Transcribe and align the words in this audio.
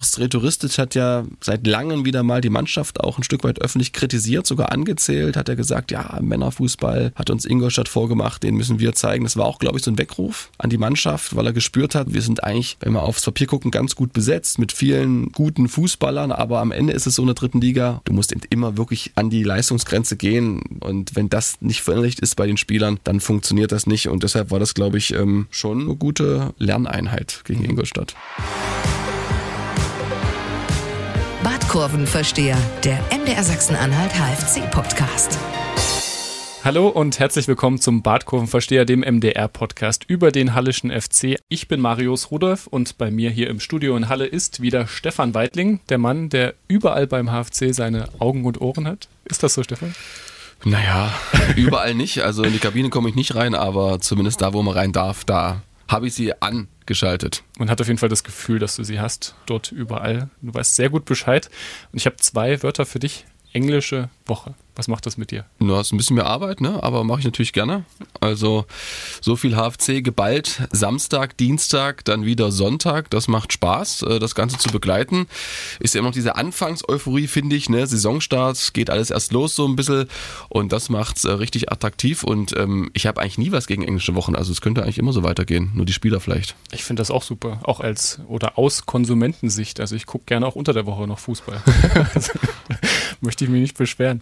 Sretoristic 0.00 0.78
hat 0.78 0.94
ja 0.94 1.24
seit 1.40 1.66
langem 1.66 2.04
wieder 2.04 2.22
mal 2.22 2.40
die 2.40 2.50
Mannschaft 2.50 3.00
auch 3.00 3.18
ein 3.18 3.24
Stück 3.24 3.42
weit 3.42 3.60
öffentlich 3.60 3.92
kritisiert, 3.92 4.46
sogar 4.46 4.70
angezählt, 4.70 5.36
hat 5.36 5.48
er 5.48 5.56
gesagt, 5.56 5.90
ja, 5.90 6.18
Männerfußball 6.20 7.12
hat 7.16 7.30
uns 7.30 7.44
Ingolstadt 7.44 7.88
vorgemacht, 7.88 8.44
den 8.44 8.54
müssen 8.54 8.78
wir 8.78 8.92
zeigen. 8.92 9.24
Das 9.24 9.36
war 9.36 9.46
auch, 9.46 9.58
glaube 9.58 9.78
ich, 9.78 9.84
so 9.84 9.90
ein 9.90 9.98
Weckruf 9.98 10.50
an 10.58 10.70
die 10.70 10.78
Mannschaft, 10.78 11.34
weil 11.34 11.46
er 11.46 11.52
gespürt 11.52 11.96
hat, 11.96 12.14
wir 12.14 12.22
sind 12.22 12.44
eigentlich, 12.44 12.76
wenn 12.80 12.92
wir 12.92 13.02
aufs 13.02 13.24
Papier 13.24 13.48
gucken, 13.48 13.72
ganz 13.72 13.96
gut 13.96 14.12
besetzt 14.12 14.60
mit 14.60 14.70
vielen 14.70 15.32
guten 15.32 15.68
Fußballern, 15.68 16.30
aber 16.30 16.60
am 16.60 16.70
Ende 16.70 16.92
ist 16.92 17.08
es 17.08 17.16
so 17.16 17.22
in 17.22 17.26
der 17.26 17.34
dritten 17.34 17.60
Liga, 17.60 18.00
du 18.04 18.12
musst 18.12 18.30
eben 18.30 18.42
immer 18.50 18.76
wirklich 18.76 19.10
an 19.16 19.30
die 19.30 19.42
Leistungsgrenze 19.42 20.16
gehen 20.16 20.60
und 20.78 21.16
wenn 21.16 21.28
das 21.28 21.60
nicht 21.60 21.82
verinnerlicht 21.82 22.20
ist 22.20 22.36
bei 22.36 22.46
den 22.46 22.56
Spielern, 22.56 23.00
dann 23.02 23.18
funktioniert 23.18 23.72
das 23.72 23.88
nicht 23.88 24.08
und 24.08 24.22
deshalb 24.22 24.52
war 24.52 24.60
das, 24.60 24.74
glaube 24.74 24.98
ich, 24.98 25.12
ähm, 25.12 25.48
schon 25.50 25.82
eine 25.82 25.96
gute 25.96 26.54
Lerneinheit 26.58 27.42
gegen 27.44 27.64
Ingolstadt. 27.64 28.14
Kurvenversteher, 31.68 32.56
der 32.82 32.98
MDR 33.16 33.44
Sachsen-Anhalt 33.44 34.10
HFC-Podcast. 34.12 35.38
Hallo 36.64 36.88
und 36.88 37.18
herzlich 37.18 37.46
willkommen 37.46 37.78
zum 37.78 38.02
Badkurvenversteher, 38.02 38.86
dem 38.86 39.00
MDR-Podcast 39.00 40.04
über 40.08 40.32
den 40.32 40.54
Hallischen 40.54 40.90
FC. 40.90 41.36
Ich 41.50 41.68
bin 41.68 41.80
Marius 41.80 42.30
Rudolph 42.30 42.66
und 42.66 42.96
bei 42.96 43.10
mir 43.10 43.28
hier 43.28 43.50
im 43.50 43.60
Studio 43.60 43.96
in 43.96 44.08
Halle 44.08 44.24
ist 44.24 44.62
wieder 44.62 44.86
Stefan 44.86 45.34
Weidling, 45.34 45.80
der 45.90 45.98
Mann, 45.98 46.30
der 46.30 46.54
überall 46.68 47.06
beim 47.06 47.30
HFC 47.30 47.74
seine 47.74 48.08
Augen 48.18 48.46
und 48.46 48.60
Ohren 48.60 48.88
hat. 48.88 49.08
Ist 49.26 49.42
das 49.42 49.52
so, 49.52 49.62
Stefan? 49.62 49.94
Naja, 50.64 51.12
überall 51.56 51.94
nicht. 51.94 52.22
Also 52.22 52.44
in 52.44 52.54
die 52.54 52.58
Kabine 52.58 52.88
komme 52.88 53.10
ich 53.10 53.14
nicht 53.14 53.34
rein, 53.34 53.54
aber 53.54 54.00
zumindest 54.00 54.40
da, 54.40 54.54
wo 54.54 54.62
man 54.62 54.74
rein 54.74 54.92
darf, 54.92 55.24
da 55.24 55.60
habe 55.88 56.06
ich 56.06 56.14
sie 56.14 56.40
angeschaltet. 56.40 57.42
Man 57.58 57.70
hat 57.70 57.80
auf 57.80 57.88
jeden 57.88 57.98
Fall 57.98 58.08
das 58.08 58.24
Gefühl, 58.24 58.58
dass 58.58 58.76
du 58.76 58.84
sie 58.84 59.00
hast, 59.00 59.34
dort 59.46 59.72
überall. 59.72 60.30
Du 60.42 60.52
weißt 60.54 60.76
sehr 60.76 60.90
gut 60.90 61.04
Bescheid. 61.04 61.50
Und 61.92 61.98
ich 61.98 62.06
habe 62.06 62.16
zwei 62.16 62.62
Wörter 62.62 62.86
für 62.86 62.98
dich. 62.98 63.24
Englische 63.52 64.10
Woche. 64.28 64.54
Was 64.76 64.86
macht 64.86 65.06
das 65.06 65.16
mit 65.16 65.32
dir? 65.32 65.44
Du 65.58 65.74
hast 65.74 65.92
ein 65.92 65.96
bisschen 65.96 66.14
mehr 66.14 66.26
Arbeit, 66.26 66.60
ne? 66.60 66.80
aber 66.82 67.02
mache 67.02 67.18
ich 67.18 67.24
natürlich 67.24 67.52
gerne. 67.52 67.84
Also 68.20 68.64
so 69.20 69.34
viel 69.34 69.56
HFC 69.56 70.04
geballt. 70.04 70.68
Samstag, 70.70 71.36
Dienstag, 71.36 72.04
dann 72.04 72.24
wieder 72.24 72.52
Sonntag. 72.52 73.10
Das 73.10 73.26
macht 73.26 73.52
Spaß, 73.52 74.02
äh, 74.02 74.18
das 74.20 74.36
Ganze 74.36 74.56
zu 74.58 74.68
begleiten. 74.68 75.26
Ist 75.80 75.94
ja 75.94 75.98
immer 75.98 76.10
noch 76.10 76.14
diese 76.14 76.36
Anfangseuphorie, 76.36 77.26
finde 77.26 77.56
ich. 77.56 77.68
Ne? 77.68 77.86
Saisonstart 77.86 78.72
geht 78.72 78.88
alles 78.88 79.10
erst 79.10 79.32
los 79.32 79.56
so 79.56 79.66
ein 79.66 79.74
bisschen 79.74 80.08
und 80.48 80.70
das 80.70 80.90
macht 80.90 81.16
es 81.16 81.24
äh, 81.24 81.32
richtig 81.32 81.72
attraktiv. 81.72 82.22
Und 82.22 82.56
ähm, 82.56 82.90
ich 82.92 83.06
habe 83.06 83.20
eigentlich 83.20 83.38
nie 83.38 83.50
was 83.50 83.66
gegen 83.66 83.82
englische 83.82 84.14
Wochen. 84.14 84.36
Also 84.36 84.52
es 84.52 84.60
könnte 84.60 84.84
eigentlich 84.84 84.98
immer 84.98 85.12
so 85.12 85.24
weitergehen. 85.24 85.72
Nur 85.74 85.86
die 85.86 85.92
Spieler 85.92 86.20
vielleicht. 86.20 86.54
Ich 86.70 86.84
finde 86.84 87.00
das 87.00 87.10
auch 87.10 87.24
super. 87.24 87.58
Auch 87.64 87.80
als 87.80 88.20
oder 88.28 88.58
aus 88.58 88.86
Konsumentensicht. 88.86 89.80
Also 89.80 89.96
ich 89.96 90.06
gucke 90.06 90.24
gerne 90.26 90.46
auch 90.46 90.54
unter 90.54 90.72
der 90.72 90.86
Woche 90.86 91.08
noch 91.08 91.18
Fußball. 91.18 91.60
möchte 93.20 93.44
ich 93.44 93.50
mich 93.50 93.60
nicht 93.60 93.76
beschweren. 93.76 94.17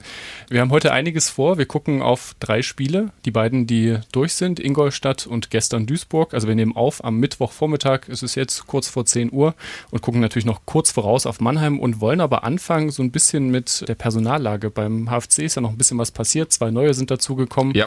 Wir 0.48 0.60
haben 0.60 0.70
heute 0.70 0.92
einiges 0.92 1.28
vor. 1.28 1.58
Wir 1.58 1.66
gucken 1.66 2.02
auf 2.02 2.34
drei 2.40 2.62
Spiele. 2.62 3.10
Die 3.24 3.30
beiden, 3.30 3.66
die 3.66 3.98
durch 4.12 4.34
sind, 4.34 4.60
Ingolstadt 4.60 5.26
und 5.26 5.50
gestern 5.50 5.86
Duisburg. 5.86 6.34
Also 6.34 6.48
wir 6.48 6.54
nehmen 6.54 6.76
auf 6.76 7.04
am 7.04 7.18
Mittwochvormittag. 7.18 8.08
Es 8.08 8.22
ist 8.22 8.34
jetzt 8.34 8.66
kurz 8.66 8.88
vor 8.88 9.06
10 9.06 9.32
Uhr 9.32 9.54
und 9.90 10.02
gucken 10.02 10.20
natürlich 10.20 10.46
noch 10.46 10.60
kurz 10.66 10.90
voraus 10.90 11.26
auf 11.26 11.40
Mannheim 11.40 11.78
und 11.78 12.00
wollen 12.00 12.20
aber 12.20 12.44
anfangen 12.44 12.90
so 12.90 13.02
ein 13.02 13.10
bisschen 13.10 13.50
mit 13.50 13.88
der 13.88 13.94
Personallage. 13.94 14.70
Beim 14.70 15.10
HFC 15.10 15.40
ist 15.40 15.56
ja 15.56 15.62
noch 15.62 15.70
ein 15.70 15.78
bisschen 15.78 15.98
was 15.98 16.10
passiert. 16.10 16.52
Zwei 16.52 16.70
neue 16.70 16.94
sind 16.94 17.10
dazugekommen. 17.10 17.74
Ja. 17.74 17.86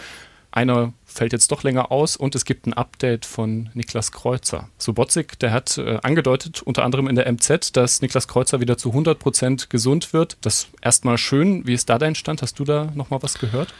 Einer 0.51 0.93
fällt 1.09 1.33
jetzt 1.33 1.51
doch 1.51 1.63
länger 1.63 1.91
aus 1.91 2.15
und 2.15 2.35
es 2.35 2.45
gibt 2.45 2.67
ein 2.67 2.73
Update 2.73 3.25
von 3.25 3.69
Niklas 3.73 4.11
Kreuzer. 4.11 4.69
Subotic, 4.77 5.39
der 5.39 5.51
hat 5.51 5.77
äh, 5.77 5.99
angedeutet, 6.03 6.61
unter 6.61 6.83
anderem 6.83 7.07
in 7.07 7.15
der 7.15 7.31
MZ, 7.31 7.75
dass 7.75 8.01
Niklas 8.01 8.27
Kreuzer 8.27 8.59
wieder 8.59 8.77
zu 8.77 8.89
100 8.89 9.19
Prozent 9.19 9.69
gesund 9.69 10.13
wird. 10.13 10.37
Das 10.41 10.67
erstmal 10.81 11.17
schön. 11.17 11.65
Wie 11.67 11.73
ist 11.73 11.89
da 11.89 11.97
dein 11.97 12.15
Stand? 12.15 12.41
Hast 12.41 12.59
du 12.59 12.63
da 12.63 12.91
nochmal 12.95 13.21
was 13.23 13.39
gehört? 13.39 13.73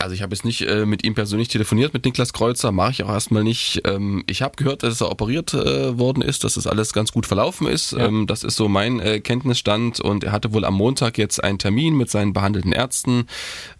Also 0.00 0.14
ich 0.14 0.22
habe 0.22 0.32
jetzt 0.32 0.44
nicht 0.44 0.60
äh, 0.62 0.86
mit 0.86 1.04
ihm 1.04 1.14
persönlich 1.14 1.48
telefoniert, 1.48 1.92
mit 1.92 2.04
Niklas 2.04 2.32
Kreuzer, 2.32 2.70
mache 2.70 2.92
ich 2.92 3.02
auch 3.02 3.08
erstmal 3.08 3.42
nicht. 3.42 3.82
Ähm, 3.84 4.22
ich 4.28 4.42
habe 4.42 4.54
gehört, 4.54 4.84
dass 4.84 5.00
er 5.00 5.10
operiert 5.10 5.54
äh, 5.54 5.98
worden 5.98 6.22
ist, 6.22 6.44
dass 6.44 6.54
das 6.54 6.68
alles 6.68 6.92
ganz 6.92 7.10
gut 7.10 7.26
verlaufen 7.26 7.66
ist. 7.66 7.92
Ja. 7.92 8.06
Ähm, 8.06 8.28
das 8.28 8.44
ist 8.44 8.54
so 8.54 8.68
mein 8.68 9.00
äh, 9.00 9.18
Kenntnisstand 9.18 10.00
und 10.00 10.22
er 10.22 10.30
hatte 10.30 10.52
wohl 10.52 10.64
am 10.64 10.74
Montag 10.74 11.18
jetzt 11.18 11.42
einen 11.42 11.58
Termin 11.58 11.96
mit 11.96 12.10
seinen 12.10 12.32
behandelten 12.32 12.70
Ärzten, 12.70 13.26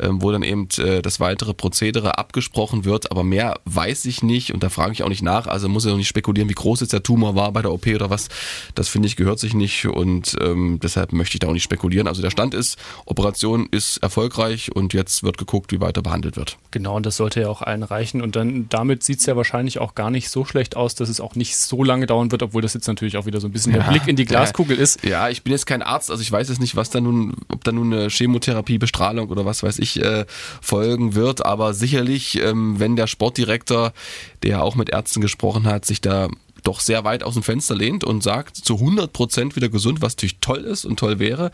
ähm, 0.00 0.20
wo 0.20 0.32
dann 0.32 0.42
eben 0.42 0.66
äh, 0.78 1.02
das 1.02 1.20
weitere 1.20 1.54
Prozedere 1.54 2.18
abgesprochen 2.18 2.84
wird, 2.84 3.12
aber 3.12 3.22
mehr 3.22 3.60
weiß 3.66 4.04
ich 4.06 4.24
nicht 4.24 4.52
und 4.52 4.64
da 4.64 4.70
frage 4.70 4.92
ich 4.92 5.04
auch 5.04 5.08
nicht 5.08 5.22
nach. 5.22 5.46
Also 5.46 5.68
muss 5.68 5.84
er 5.84 5.92
noch 5.92 5.98
nicht 5.98 6.08
spekulieren, 6.08 6.48
wie 6.50 6.54
groß 6.54 6.80
jetzt 6.80 6.92
der 6.92 7.04
Tumor 7.04 7.36
war 7.36 7.52
bei 7.52 7.62
der 7.62 7.72
OP 7.72 7.86
oder 7.86 8.10
was. 8.10 8.28
Das 8.74 8.88
finde 8.88 9.06
ich 9.06 9.14
gehört 9.14 9.38
sich 9.38 9.54
nicht 9.54 9.86
und 9.86 10.36
ähm, 10.40 10.80
deshalb 10.82 11.12
möchte 11.12 11.36
ich 11.36 11.40
da 11.40 11.46
auch 11.46 11.52
nicht 11.52 11.62
spekulieren. 11.62 12.08
Also 12.08 12.22
der 12.22 12.30
Stand 12.30 12.54
ist, 12.54 12.76
Operation 13.06 13.68
ist 13.70 13.98
erfolgreich 13.98 14.74
und 14.74 14.94
jetzt 14.94 15.22
wird 15.22 15.38
geguckt, 15.38 15.70
wie 15.70 15.80
weiter 15.80 16.02
behandelt 16.08 16.36
wird. 16.36 16.56
Genau, 16.70 16.96
und 16.96 17.04
das 17.04 17.16
sollte 17.16 17.42
ja 17.42 17.48
auch 17.48 17.60
allen 17.60 17.82
reichen. 17.82 18.22
Und 18.22 18.34
dann 18.34 18.66
damit 18.70 19.02
sieht 19.02 19.20
es 19.20 19.26
ja 19.26 19.36
wahrscheinlich 19.36 19.78
auch 19.78 19.94
gar 19.94 20.10
nicht 20.10 20.30
so 20.30 20.46
schlecht 20.46 20.74
aus, 20.74 20.94
dass 20.94 21.10
es 21.10 21.20
auch 21.20 21.34
nicht 21.34 21.56
so 21.56 21.84
lange 21.84 22.06
dauern 22.06 22.32
wird, 22.32 22.42
obwohl 22.42 22.62
das 22.62 22.72
jetzt 22.72 22.86
natürlich 22.88 23.18
auch 23.18 23.26
wieder 23.26 23.40
so 23.40 23.48
ein 23.48 23.52
bisschen 23.52 23.74
ja, 23.74 23.82
der 23.82 23.90
Blick 23.90 24.08
in 24.08 24.16
die 24.16 24.24
Glaskugel 24.24 24.76
ja, 24.76 24.82
ist. 24.82 25.04
Ja, 25.04 25.28
ich 25.28 25.42
bin 25.42 25.52
jetzt 25.52 25.66
kein 25.66 25.82
Arzt, 25.82 26.10
also 26.10 26.22
ich 26.22 26.32
weiß 26.32 26.48
jetzt 26.48 26.60
nicht, 26.60 26.76
was 26.76 26.88
da 26.88 27.00
nun, 27.00 27.34
ob 27.48 27.62
da 27.62 27.72
nun 27.72 27.92
eine 27.92 28.08
Chemotherapie, 28.08 28.78
Bestrahlung 28.78 29.28
oder 29.28 29.44
was 29.44 29.62
weiß 29.62 29.78
ich 29.80 30.02
äh, 30.02 30.24
folgen 30.62 31.14
wird, 31.14 31.44
aber 31.44 31.74
sicherlich, 31.74 32.40
ähm, 32.42 32.80
wenn 32.80 32.96
der 32.96 33.06
Sportdirektor, 33.06 33.92
der 34.42 34.62
auch 34.62 34.76
mit 34.76 34.88
Ärzten 34.88 35.20
gesprochen 35.20 35.66
hat, 35.66 35.84
sich 35.84 36.00
da 36.00 36.28
doch 36.62 36.80
sehr 36.80 37.04
weit 37.04 37.22
aus 37.22 37.34
dem 37.34 37.42
Fenster 37.42 37.74
lehnt 37.74 38.04
und 38.04 38.22
sagt, 38.22 38.56
zu 38.56 38.74
100 38.74 39.12
Prozent 39.12 39.56
wieder 39.56 39.68
gesund, 39.68 40.02
was 40.02 40.14
natürlich 40.14 40.38
toll 40.40 40.60
ist 40.60 40.84
und 40.84 40.98
toll 40.98 41.18
wäre, 41.18 41.50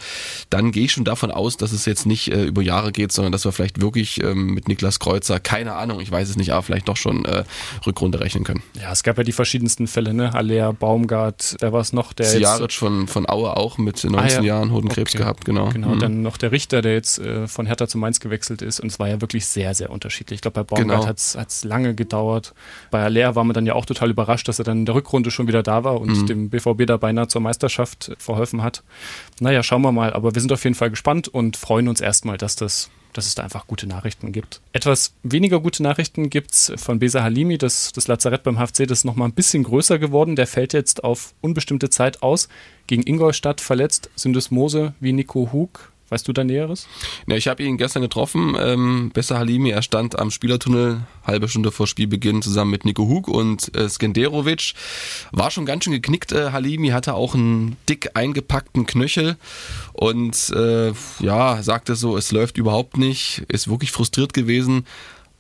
dann 0.50 0.72
gehe 0.72 0.84
ich 0.84 0.92
schon 0.92 1.04
davon 1.04 1.30
aus, 1.30 1.56
dass 1.56 1.72
es 1.72 1.84
jetzt 1.84 2.06
nicht 2.06 2.32
äh, 2.32 2.44
über 2.44 2.62
Jahre 2.62 2.92
geht, 2.92 3.12
sondern 3.12 3.32
dass 3.32 3.44
wir 3.44 3.52
vielleicht 3.52 3.80
wirklich 3.80 4.22
ähm, 4.22 4.54
mit 4.54 4.68
Niklas 4.68 4.98
Kreuzer, 4.98 5.40
keine 5.40 5.74
Ahnung, 5.74 6.00
ich 6.00 6.10
weiß 6.10 6.28
es 6.28 6.36
nicht, 6.36 6.52
aber 6.52 6.62
vielleicht 6.62 6.88
doch 6.88 6.96
schon 6.96 7.24
äh, 7.24 7.44
Rückrunde 7.86 8.20
rechnen 8.20 8.44
können. 8.44 8.62
Ja, 8.80 8.92
es 8.92 9.02
gab 9.02 9.18
ja 9.18 9.24
die 9.24 9.32
verschiedensten 9.32 9.86
Fälle, 9.86 10.14
ne? 10.14 10.34
Alea, 10.34 10.72
Baumgart, 10.72 11.56
wer 11.60 11.72
war 11.72 11.80
es 11.80 11.92
noch? 11.92 12.12
Der 12.12 12.38
Jaric 12.38 12.72
von, 12.72 13.06
von 13.06 13.28
Aue 13.28 13.56
auch 13.56 13.78
mit 13.78 14.02
19 14.04 14.18
ah, 14.18 14.26
ja. 14.28 14.42
Jahren 14.42 14.72
Hodenkrebs 14.72 15.14
okay. 15.14 15.22
gehabt, 15.22 15.44
genau. 15.44 15.68
Genau, 15.70 15.94
mhm. 15.94 16.00
dann 16.00 16.22
noch 16.22 16.36
der 16.36 16.52
Richter, 16.52 16.82
der 16.82 16.94
jetzt 16.94 17.18
äh, 17.18 17.46
von 17.46 17.66
Hertha 17.66 17.88
zu 17.88 17.98
Mainz 17.98 18.20
gewechselt 18.20 18.62
ist 18.62 18.80
und 18.80 18.88
es 18.88 18.98
war 18.98 19.08
ja 19.08 19.20
wirklich 19.20 19.46
sehr, 19.46 19.74
sehr 19.74 19.90
unterschiedlich. 19.90 20.38
Ich 20.38 20.42
glaube, 20.42 20.62
bei 20.62 20.76
Baumgart 20.76 21.00
genau. 21.00 21.40
hat 21.40 21.48
es 21.48 21.64
lange 21.64 21.94
gedauert. 21.94 22.54
Bei 22.90 23.02
Alea 23.02 23.34
war 23.34 23.44
man 23.44 23.54
dann 23.54 23.66
ja 23.66 23.74
auch 23.74 23.86
total 23.86 24.10
überrascht, 24.10 24.48
dass 24.48 24.58
er 24.58 24.64
dann 24.64 24.78
in 24.78 24.86
der 24.94 25.00
Rückrunde 25.00 25.30
schon 25.30 25.48
wieder 25.48 25.62
da 25.62 25.84
war 25.84 26.00
und 26.00 26.22
mhm. 26.22 26.26
dem 26.26 26.50
BVB 26.50 26.86
da 26.86 26.96
beinahe 26.96 27.28
zur 27.28 27.40
Meisterschaft 27.40 28.12
verholfen 28.18 28.62
hat. 28.62 28.82
Naja, 29.40 29.62
schauen 29.62 29.82
wir 29.82 29.92
mal. 29.92 30.12
Aber 30.12 30.34
wir 30.34 30.40
sind 30.40 30.52
auf 30.52 30.64
jeden 30.64 30.76
Fall 30.76 30.90
gespannt 30.90 31.28
und 31.28 31.56
freuen 31.56 31.88
uns 31.88 32.00
erstmal, 32.00 32.38
dass 32.38 32.56
das 32.56 32.90
dass 33.12 33.26
es 33.26 33.36
da 33.36 33.44
einfach 33.44 33.68
gute 33.68 33.86
Nachrichten 33.86 34.32
gibt. 34.32 34.60
Etwas 34.72 35.14
weniger 35.22 35.60
gute 35.60 35.84
Nachrichten 35.84 36.30
gibt 36.30 36.50
es 36.50 36.72
von 36.76 36.98
Besa 36.98 37.22
Halimi, 37.22 37.58
das, 37.58 37.92
das 37.92 38.08
Lazarett 38.08 38.42
beim 38.42 38.58
HFC, 38.58 38.88
das 38.88 38.98
ist 38.98 39.04
nochmal 39.04 39.28
ein 39.28 39.34
bisschen 39.34 39.62
größer 39.62 40.00
geworden. 40.00 40.34
Der 40.34 40.48
fällt 40.48 40.72
jetzt 40.72 41.04
auf 41.04 41.32
unbestimmte 41.40 41.90
Zeit 41.90 42.24
aus. 42.24 42.48
Gegen 42.88 43.06
Ingolstadt 43.06 43.60
verletzt, 43.60 44.10
Syndesmose 44.16 44.94
wie 44.98 45.12
Nico 45.12 45.50
Hug 45.52 45.92
Weißt 46.10 46.28
du 46.28 46.32
da 46.32 46.44
Näheres? 46.44 46.86
Ja, 47.26 47.36
ich 47.36 47.48
habe 47.48 47.62
ihn 47.62 47.78
gestern 47.78 48.02
getroffen. 48.02 48.56
Ähm, 48.58 49.10
Besser 49.14 49.38
Halimi, 49.38 49.70
er 49.70 49.82
stand 49.82 50.18
am 50.18 50.30
Spielertunnel, 50.30 51.00
halbe 51.26 51.48
Stunde 51.48 51.72
vor 51.72 51.86
Spielbeginn 51.86 52.42
zusammen 52.42 52.70
mit 52.70 52.84
Nico 52.84 53.08
Hug 53.08 53.28
und 53.28 53.74
äh, 53.74 53.88
Skenderovic. 53.88 54.74
War 55.32 55.50
schon 55.50 55.64
ganz 55.64 55.84
schön 55.84 55.94
geknickt. 55.94 56.32
Äh, 56.32 56.52
Halimi 56.52 56.88
hatte 56.88 57.14
auch 57.14 57.34
einen 57.34 57.76
dick 57.88 58.10
eingepackten 58.14 58.86
Knöchel 58.86 59.36
und 59.94 60.50
äh, 60.50 60.92
ja, 61.20 61.62
sagte 61.62 61.94
so, 61.94 62.16
es 62.16 62.32
läuft 62.32 62.58
überhaupt 62.58 62.98
nicht, 62.98 63.42
ist 63.48 63.68
wirklich 63.68 63.90
frustriert 63.90 64.34
gewesen 64.34 64.84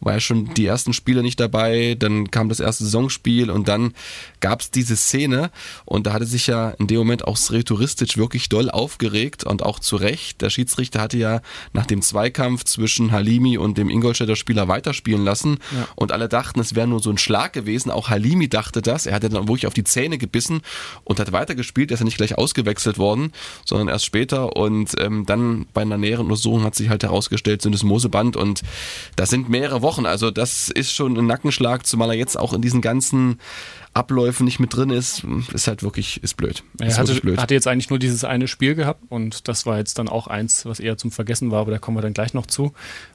war 0.04 0.14
ja 0.14 0.20
schon 0.20 0.52
die 0.54 0.66
ersten 0.66 0.92
Spiele 0.92 1.22
nicht 1.22 1.40
dabei, 1.40 1.96
dann 1.98 2.30
kam 2.30 2.48
das 2.48 2.60
erste 2.60 2.84
Saisonspiel 2.84 3.50
und 3.50 3.68
dann 3.68 3.94
gab 4.40 4.60
es 4.60 4.70
diese 4.70 4.96
Szene 4.96 5.50
und 5.84 6.06
da 6.06 6.12
hatte 6.12 6.26
sich 6.26 6.46
ja 6.46 6.70
in 6.70 6.86
dem 6.86 6.98
Moment 6.98 7.26
auch 7.26 7.36
Sretoristic 7.36 8.16
wirklich 8.16 8.48
doll 8.48 8.70
aufgeregt 8.70 9.44
und 9.44 9.62
auch 9.62 9.78
zu 9.78 9.96
Recht. 9.96 10.42
Der 10.42 10.50
Schiedsrichter 10.50 11.00
hatte 11.00 11.16
ja 11.16 11.40
nach 11.72 11.86
dem 11.86 12.02
Zweikampf 12.02 12.64
zwischen 12.64 13.12
Halimi 13.12 13.56
und 13.56 13.78
dem 13.78 13.88
Ingolstädter 13.88 14.36
Spieler 14.36 14.68
weiterspielen 14.68 15.24
lassen 15.24 15.58
ja. 15.72 15.88
und 15.96 16.12
alle 16.12 16.28
dachten, 16.28 16.60
es 16.60 16.74
wäre 16.74 16.86
nur 16.86 17.00
so 17.00 17.10
ein 17.10 17.18
Schlag 17.18 17.52
gewesen. 17.52 17.90
Auch 17.90 18.10
Halimi 18.10 18.48
dachte 18.48 18.82
das. 18.82 19.06
Er 19.06 19.14
hatte 19.14 19.28
dann 19.28 19.48
wirklich 19.48 19.66
auf 19.66 19.74
die 19.74 19.84
Zähne 19.84 20.18
gebissen 20.18 20.60
und 21.04 21.18
hat 21.18 21.32
weitergespielt. 21.32 21.90
Er 21.90 21.94
ist 21.94 22.00
ja 22.00 22.04
nicht 22.04 22.18
gleich 22.18 22.36
ausgewechselt 22.36 22.98
worden, 22.98 23.32
sondern 23.64 23.88
erst 23.88 24.04
später 24.04 24.56
und 24.56 24.92
ähm, 25.00 25.24
dann 25.26 25.66
bei 25.72 25.82
einer 25.82 25.98
näheren 25.98 26.26
Untersuchung 26.26 26.64
hat 26.64 26.74
sich 26.74 26.88
halt 26.88 27.02
herausgestellt, 27.02 27.62
sind 27.62 27.74
es 27.74 27.82
Moseband 27.82 28.36
und 28.36 28.62
das 29.16 29.30
sind 29.30 29.48
mehrere 29.48 29.82
Wochen. 29.82 29.93
Also 30.00 30.30
das 30.30 30.68
ist 30.68 30.92
schon 30.92 31.16
ein 31.16 31.26
Nackenschlag, 31.26 31.86
zumal 31.86 32.10
er 32.10 32.16
jetzt 32.16 32.38
auch 32.38 32.52
in 32.52 32.62
diesen 32.62 32.80
ganzen 32.80 33.40
Abläufen 33.94 34.44
nicht 34.44 34.58
mit 34.58 34.74
drin 34.74 34.90
ist, 34.90 35.22
ist 35.52 35.68
halt 35.68 35.84
wirklich, 35.84 36.22
ist 36.22 36.36
blöd. 36.36 36.64
Er 36.78 36.88
ist 36.88 36.98
hatte, 36.98 37.14
blöd. 37.14 37.38
hatte 37.38 37.54
jetzt 37.54 37.68
eigentlich 37.68 37.90
nur 37.90 38.00
dieses 38.00 38.24
eine 38.24 38.48
Spiel 38.48 38.74
gehabt 38.74 39.02
und 39.08 39.46
das 39.46 39.66
war 39.66 39.78
jetzt 39.78 39.98
dann 39.98 40.08
auch 40.08 40.26
eins, 40.26 40.66
was 40.66 40.80
eher 40.80 40.98
zum 40.98 41.12
Vergessen 41.12 41.52
war, 41.52 41.60
aber 41.60 41.70
da 41.70 41.78
kommen 41.78 41.96
wir 41.96 42.02
dann 42.02 42.12
gleich 42.12 42.34
noch 42.34 42.46
zu. 42.46 42.72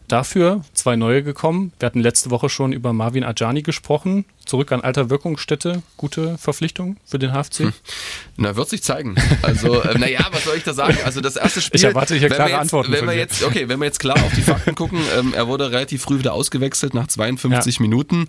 Dafür 0.07 0.61
zwei 0.73 0.95
neue 0.95 1.21
gekommen. 1.21 1.71
Wir 1.77 1.85
hatten 1.85 1.99
letzte 1.99 2.31
Woche 2.31 2.49
schon 2.49 2.73
über 2.73 2.93
Marvin 2.93 3.23
Ajani 3.23 3.61
gesprochen. 3.61 4.25
Zurück 4.43 4.71
an 4.71 4.81
alter 4.81 5.11
Wirkungsstätte. 5.11 5.83
Gute 5.97 6.39
Verpflichtung 6.39 6.97
für 7.05 7.19
den 7.19 7.31
HFC? 7.31 7.59
Hm. 7.59 7.73
Na, 8.35 8.55
wird 8.55 8.69
sich 8.69 8.81
zeigen. 8.81 9.15
Also, 9.43 9.81
äh, 9.81 9.97
naja, 9.99 10.25
was 10.31 10.45
soll 10.45 10.57
ich 10.57 10.63
da 10.63 10.73
sagen? 10.73 10.97
Also 11.05 11.21
das 11.21 11.35
erste 11.35 11.61
Spiel. 11.61 11.75
Ich 11.75 11.83
erwarte 11.83 12.15
hier 12.15 12.29
klare 12.29 12.49
jetzt, 12.49 12.59
Antworten. 12.59 12.91
Wenn 12.91 13.05
wir 13.05 13.13
jetzt, 13.13 13.43
okay, 13.43 13.69
wenn 13.69 13.79
wir 13.79 13.85
jetzt 13.85 13.99
klar 13.99 14.15
auf 14.15 14.33
die 14.33 14.41
Fakten 14.41 14.73
gucken, 14.73 14.99
ähm, 15.17 15.33
er 15.35 15.47
wurde 15.47 15.69
relativ 15.69 16.01
früh 16.01 16.17
wieder 16.17 16.33
ausgewechselt 16.33 16.95
nach 16.95 17.05
52 17.05 17.75
ja. 17.75 17.81
Minuten. 17.83 18.27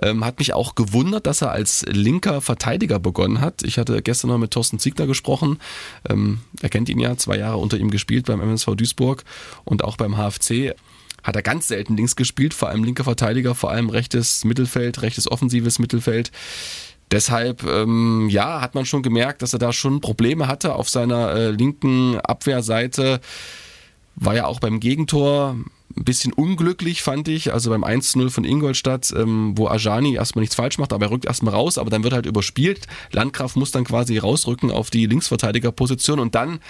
Ähm, 0.00 0.24
hat 0.24 0.38
mich 0.38 0.54
auch 0.54 0.74
gewundert, 0.74 1.26
dass 1.26 1.42
er 1.42 1.50
als 1.50 1.84
linker 1.90 2.40
Verteidiger 2.40 2.98
begonnen 2.98 3.40
hat. 3.40 3.62
Ich 3.62 3.78
hatte 3.78 4.02
gestern 4.02 4.28
noch 4.28 4.38
mit 4.38 4.52
Thorsten 4.52 4.78
Ziegler 4.78 5.06
gesprochen. 5.06 5.58
Ähm, 6.08 6.38
er 6.60 6.68
kennt 6.68 6.88
ihn 6.88 7.00
ja, 7.00 7.16
zwei 7.16 7.38
Jahre 7.38 7.58
unter 7.58 7.78
ihm 7.78 7.90
gespielt 7.90 8.26
beim 8.26 8.40
MSV 8.40 8.74
Duisburg 8.76 9.24
und 9.64 9.84
auch 9.84 9.96
beim 9.96 10.16
HFC 10.16 10.74
hat 11.22 11.36
er 11.36 11.42
ganz 11.42 11.68
selten 11.68 11.96
links 11.96 12.16
gespielt, 12.16 12.54
vor 12.54 12.68
allem 12.68 12.84
linker 12.84 13.04
Verteidiger, 13.04 13.54
vor 13.54 13.70
allem 13.70 13.90
rechtes 13.90 14.44
Mittelfeld, 14.44 15.02
rechtes 15.02 15.30
offensives 15.30 15.78
Mittelfeld. 15.78 16.30
Deshalb, 17.10 17.64
ähm, 17.64 18.28
ja, 18.30 18.60
hat 18.60 18.74
man 18.74 18.84
schon 18.84 19.02
gemerkt, 19.02 19.42
dass 19.42 19.52
er 19.52 19.58
da 19.58 19.72
schon 19.72 20.00
Probleme 20.00 20.46
hatte 20.46 20.74
auf 20.74 20.88
seiner 20.88 21.30
äh, 21.34 21.50
linken 21.50 22.20
Abwehrseite. 22.20 23.20
War 24.14 24.34
ja 24.34 24.46
auch 24.46 24.60
beim 24.60 24.78
Gegentor 24.78 25.56
ein 25.98 26.04
bisschen 26.04 26.32
unglücklich, 26.32 27.02
fand 27.02 27.28
ich. 27.28 27.52
Also 27.52 27.70
beim 27.70 27.84
1-0 27.84 28.30
von 28.30 28.44
Ingolstadt, 28.44 29.12
ähm, 29.16 29.52
wo 29.56 29.68
Ajani 29.68 30.14
erstmal 30.14 30.42
nichts 30.42 30.54
falsch 30.54 30.78
macht, 30.78 30.92
aber 30.92 31.06
er 31.06 31.10
rückt 31.10 31.26
erstmal 31.26 31.54
raus, 31.54 31.78
aber 31.78 31.90
dann 31.90 32.04
wird 32.04 32.14
halt 32.14 32.26
überspielt. 32.26 32.86
Landgraf 33.10 33.56
muss 33.56 33.70
dann 33.70 33.84
quasi 33.84 34.18
rausrücken 34.18 34.70
auf 34.70 34.90
die 34.90 35.06
Linksverteidigerposition 35.06 36.20
und 36.20 36.34
dann 36.34 36.60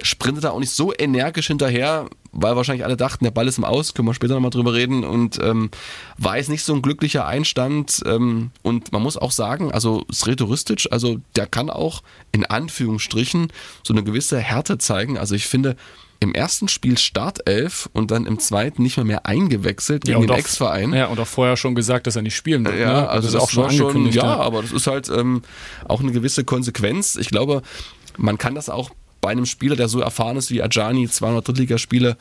sprintet 0.00 0.44
er 0.44 0.52
auch 0.52 0.60
nicht 0.60 0.70
so 0.70 0.92
energisch 0.96 1.48
hinterher, 1.48 2.08
weil 2.30 2.54
wahrscheinlich 2.54 2.84
alle 2.84 2.96
dachten, 2.96 3.24
der 3.24 3.32
Ball 3.32 3.48
ist 3.48 3.58
im 3.58 3.64
Aus, 3.64 3.94
können 3.94 4.06
wir 4.06 4.14
später 4.14 4.34
nochmal 4.34 4.50
drüber 4.50 4.72
reden 4.72 5.02
und 5.02 5.40
ähm, 5.42 5.70
war 6.18 6.36
jetzt 6.36 6.50
nicht 6.50 6.62
so 6.62 6.72
ein 6.72 6.82
glücklicher 6.82 7.26
Einstand 7.26 8.02
ähm, 8.06 8.52
und 8.62 8.92
man 8.92 9.02
muss 9.02 9.16
auch 9.16 9.32
sagen, 9.32 9.72
also 9.72 10.04
Sretoristic, 10.12 10.86
also 10.92 11.18
der 11.34 11.46
kann 11.46 11.68
auch 11.68 12.02
in 12.30 12.44
Anführungsstrichen 12.44 13.52
so 13.82 13.92
eine 13.92 14.04
gewisse 14.04 14.38
Härte 14.38 14.78
zeigen, 14.78 15.18
also 15.18 15.34
ich 15.34 15.46
finde, 15.46 15.76
im 16.20 16.34
ersten 16.34 16.68
Spiel 16.68 16.98
Startelf 16.98 17.88
und 17.92 18.10
dann 18.10 18.26
im 18.26 18.38
zweiten 18.38 18.82
nicht 18.82 18.96
mehr 18.96 19.06
mehr 19.06 19.26
eingewechselt 19.26 20.04
gegen 20.04 20.20
ja, 20.20 20.26
den 20.26 20.36
Ex-Verein. 20.36 20.92
Ja, 20.92 21.06
und 21.06 21.20
auch 21.20 21.26
vorher 21.26 21.56
schon 21.56 21.74
gesagt, 21.74 22.06
dass 22.06 22.16
er 22.16 22.22
nicht 22.22 22.34
spielen 22.34 22.64
wird. 22.64 22.78
Ja, 22.78 23.02
ne? 23.02 23.08
also, 23.08 23.26
das, 23.26 23.34
das, 23.34 23.42
auch 23.42 23.50
schon 23.50 23.64
angekündigt. 23.64 24.18
Schon, 24.18 24.28
ja, 24.28 24.36
aber 24.36 24.62
das 24.62 24.72
ist 24.72 24.86
halt 24.86 25.08
ähm, 25.08 25.42
auch 25.86 26.00
eine 26.00 26.12
gewisse 26.12 26.44
Konsequenz. 26.44 27.16
Ich 27.16 27.28
glaube, 27.28 27.62
man 28.16 28.36
kann 28.36 28.54
das 28.54 28.68
auch 28.68 28.90
bei 29.20 29.30
einem 29.30 29.46
Spieler, 29.46 29.76
der 29.76 29.88
so 29.88 30.00
erfahren 30.00 30.36
ist 30.36 30.50
wie 30.50 30.62
Ajani, 30.62 31.08
200 31.08 31.46
Drittligaspiele, 31.46 32.16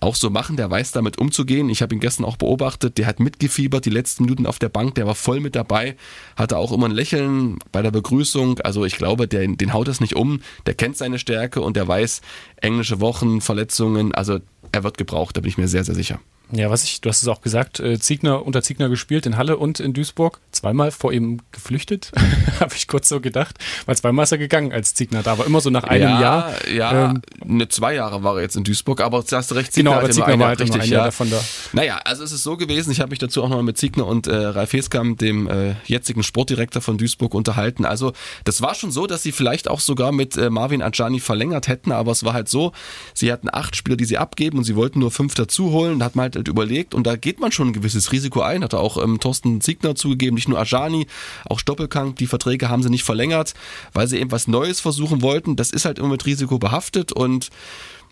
auch 0.00 0.14
so 0.14 0.30
machen. 0.30 0.56
Der 0.56 0.70
weiß 0.70 0.92
damit 0.92 1.18
umzugehen. 1.18 1.68
Ich 1.68 1.82
habe 1.82 1.94
ihn 1.94 2.00
gestern 2.00 2.24
auch 2.24 2.36
beobachtet. 2.36 2.98
Der 2.98 3.06
hat 3.06 3.20
mitgefiebert 3.20 3.84
die 3.84 3.90
letzten 3.90 4.24
Minuten 4.24 4.46
auf 4.46 4.58
der 4.58 4.68
Bank. 4.68 4.94
Der 4.96 5.06
war 5.06 5.14
voll 5.14 5.40
mit 5.40 5.54
dabei. 5.54 5.96
Hatte 6.36 6.56
auch 6.56 6.72
immer 6.72 6.88
ein 6.88 6.92
Lächeln 6.92 7.58
bei 7.70 7.82
der 7.82 7.90
Begrüßung. 7.90 8.60
Also 8.60 8.84
ich 8.84 8.96
glaube, 8.96 9.28
der, 9.28 9.46
den 9.46 9.72
haut 9.72 9.88
das 9.88 10.00
nicht 10.00 10.16
um. 10.16 10.40
Der 10.66 10.74
kennt 10.74 10.96
seine 10.96 11.18
Stärke 11.18 11.60
und 11.60 11.76
der 11.76 11.86
weiß, 11.86 12.22
englische 12.56 13.00
Wochen, 13.00 13.40
Verletzungen. 13.40 14.14
Also 14.14 14.40
er 14.72 14.84
wird 14.84 14.98
gebraucht. 14.98 15.36
Da 15.36 15.40
bin 15.40 15.48
ich 15.50 15.58
mir 15.58 15.68
sehr, 15.68 15.84
sehr 15.84 15.94
sicher. 15.94 16.20
Ja, 16.52 16.70
was 16.70 16.84
ich, 16.84 17.00
du 17.00 17.08
hast 17.08 17.22
es 17.22 17.28
auch 17.28 17.42
gesagt, 17.42 17.78
äh, 17.80 17.98
Ziegner 17.98 18.44
unter 18.44 18.62
Ziegner 18.62 18.88
gespielt 18.88 19.26
in 19.26 19.36
Halle 19.36 19.56
und 19.56 19.78
in 19.78 19.92
Duisburg. 19.92 20.40
Zweimal 20.50 20.90
vor 20.90 21.12
ihm 21.12 21.40
geflüchtet, 21.52 22.10
habe 22.60 22.74
ich 22.74 22.88
kurz 22.88 23.08
so 23.08 23.20
gedacht. 23.20 23.56
Weil 23.86 23.96
zweimal 23.96 24.24
ist 24.24 24.32
er 24.32 24.38
gegangen, 24.38 24.72
als 24.72 24.94
Ziegner 24.94 25.22
da 25.22 25.38
war. 25.38 25.46
Immer 25.46 25.60
so 25.60 25.70
nach 25.70 25.84
einem 25.84 26.08
ja, 26.08 26.20
Jahr. 26.20 26.68
Ja, 26.72 27.10
ähm, 27.10 27.22
ne, 27.44 27.68
zwei 27.68 27.94
Jahre 27.94 28.22
war 28.24 28.36
er 28.36 28.42
jetzt 28.42 28.56
in 28.56 28.64
Duisburg, 28.64 29.00
aber 29.00 29.22
du 29.22 29.36
hast 29.36 29.54
recht, 29.54 29.72
Ziegner 29.72 29.90
genau, 29.90 30.02
aber 30.02 30.10
Ziegner 30.10 30.38
war 30.38 30.48
halt 30.48 30.60
richtig, 30.60 30.82
ein 30.82 30.88
Jahr 30.88 31.00
ja. 31.00 31.04
davon 31.06 31.30
da. 31.30 31.40
Naja, 31.72 32.00
also 32.04 32.24
es 32.24 32.32
ist 32.32 32.42
so 32.42 32.56
gewesen, 32.56 32.90
ich 32.90 33.00
habe 33.00 33.10
mich 33.10 33.20
dazu 33.20 33.44
auch 33.44 33.48
noch 33.48 33.62
mit 33.62 33.78
Ziegner 33.78 34.06
und 34.06 34.26
äh, 34.26 34.34
Ralf 34.34 34.72
Heskamp, 34.72 35.18
dem 35.18 35.48
äh, 35.48 35.74
jetzigen 35.84 36.22
Sportdirektor 36.22 36.82
von 36.82 36.98
Duisburg, 36.98 37.34
unterhalten. 37.34 37.84
Also 37.84 38.12
das 38.44 38.60
war 38.60 38.74
schon 38.74 38.90
so, 38.90 39.06
dass 39.06 39.22
sie 39.22 39.32
vielleicht 39.32 39.68
auch 39.68 39.80
sogar 39.80 40.10
mit 40.10 40.36
äh, 40.36 40.50
Marvin 40.50 40.82
Adjani 40.82 41.20
verlängert 41.20 41.68
hätten, 41.68 41.92
aber 41.92 42.10
es 42.10 42.24
war 42.24 42.32
halt 42.32 42.48
so, 42.48 42.72
sie 43.14 43.30
hatten 43.30 43.48
acht 43.52 43.76
Spieler, 43.76 43.96
die 43.96 44.04
sie 44.04 44.18
abgeben 44.18 44.58
und 44.58 44.64
sie 44.64 44.74
wollten 44.74 44.98
nur 44.98 45.10
fünf 45.12 45.34
dazu 45.34 45.70
holen. 45.70 46.00
Da 46.00 46.06
hat 46.06 46.16
man 46.16 46.24
halt 46.24 46.39
überlegt 46.48 46.94
und 46.94 47.06
da 47.06 47.16
geht 47.16 47.40
man 47.40 47.52
schon 47.52 47.68
ein 47.68 47.72
gewisses 47.72 48.12
Risiko 48.12 48.40
ein. 48.40 48.62
Hat 48.64 48.74
auch 48.74 49.02
ähm, 49.02 49.20
Thorsten 49.20 49.60
Ziegner 49.60 49.94
zugegeben, 49.94 50.34
nicht 50.34 50.48
nur 50.48 50.58
Ajani, 50.58 51.06
auch 51.46 51.58
Stoppelkamp. 51.58 52.16
Die 52.16 52.26
Verträge 52.26 52.68
haben 52.68 52.82
sie 52.82 52.90
nicht 52.90 53.04
verlängert, 53.04 53.54
weil 53.92 54.06
sie 54.08 54.18
eben 54.18 54.30
was 54.30 54.48
Neues 54.48 54.80
versuchen 54.80 55.22
wollten. 55.22 55.56
Das 55.56 55.70
ist 55.70 55.84
halt 55.84 55.98
immer 55.98 56.08
mit 56.08 56.26
Risiko 56.26 56.58
behaftet 56.58 57.12
und 57.12 57.50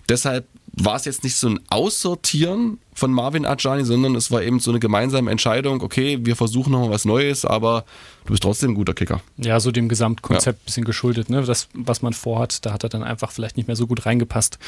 deshalb 0.08 0.46
war 0.84 0.96
es 0.96 1.04
jetzt 1.04 1.24
nicht 1.24 1.36
so 1.36 1.48
ein 1.48 1.60
Aussortieren 1.68 2.78
von 2.94 3.12
Marvin 3.12 3.46
Adjani, 3.46 3.84
sondern 3.84 4.16
es 4.16 4.30
war 4.30 4.42
eben 4.42 4.58
so 4.58 4.70
eine 4.70 4.80
gemeinsame 4.80 5.30
Entscheidung, 5.30 5.82
okay, 5.82 6.18
wir 6.22 6.34
versuchen 6.34 6.72
nochmal 6.72 6.90
was 6.90 7.04
Neues, 7.04 7.44
aber 7.44 7.84
du 8.24 8.32
bist 8.32 8.42
trotzdem 8.42 8.72
ein 8.72 8.74
guter 8.74 8.92
Kicker. 8.92 9.20
Ja, 9.36 9.60
so 9.60 9.70
dem 9.70 9.88
Gesamtkonzept 9.88 10.58
ja. 10.58 10.64
bisschen 10.64 10.84
geschuldet, 10.84 11.30
ne? 11.30 11.42
Das, 11.42 11.68
was 11.74 12.02
man 12.02 12.12
vorhat, 12.12 12.66
da 12.66 12.72
hat 12.72 12.82
er 12.82 12.88
dann 12.88 13.04
einfach 13.04 13.30
vielleicht 13.30 13.56
nicht 13.56 13.68
mehr 13.68 13.76
so 13.76 13.86
gut 13.86 14.04
reingepasst. 14.04 14.58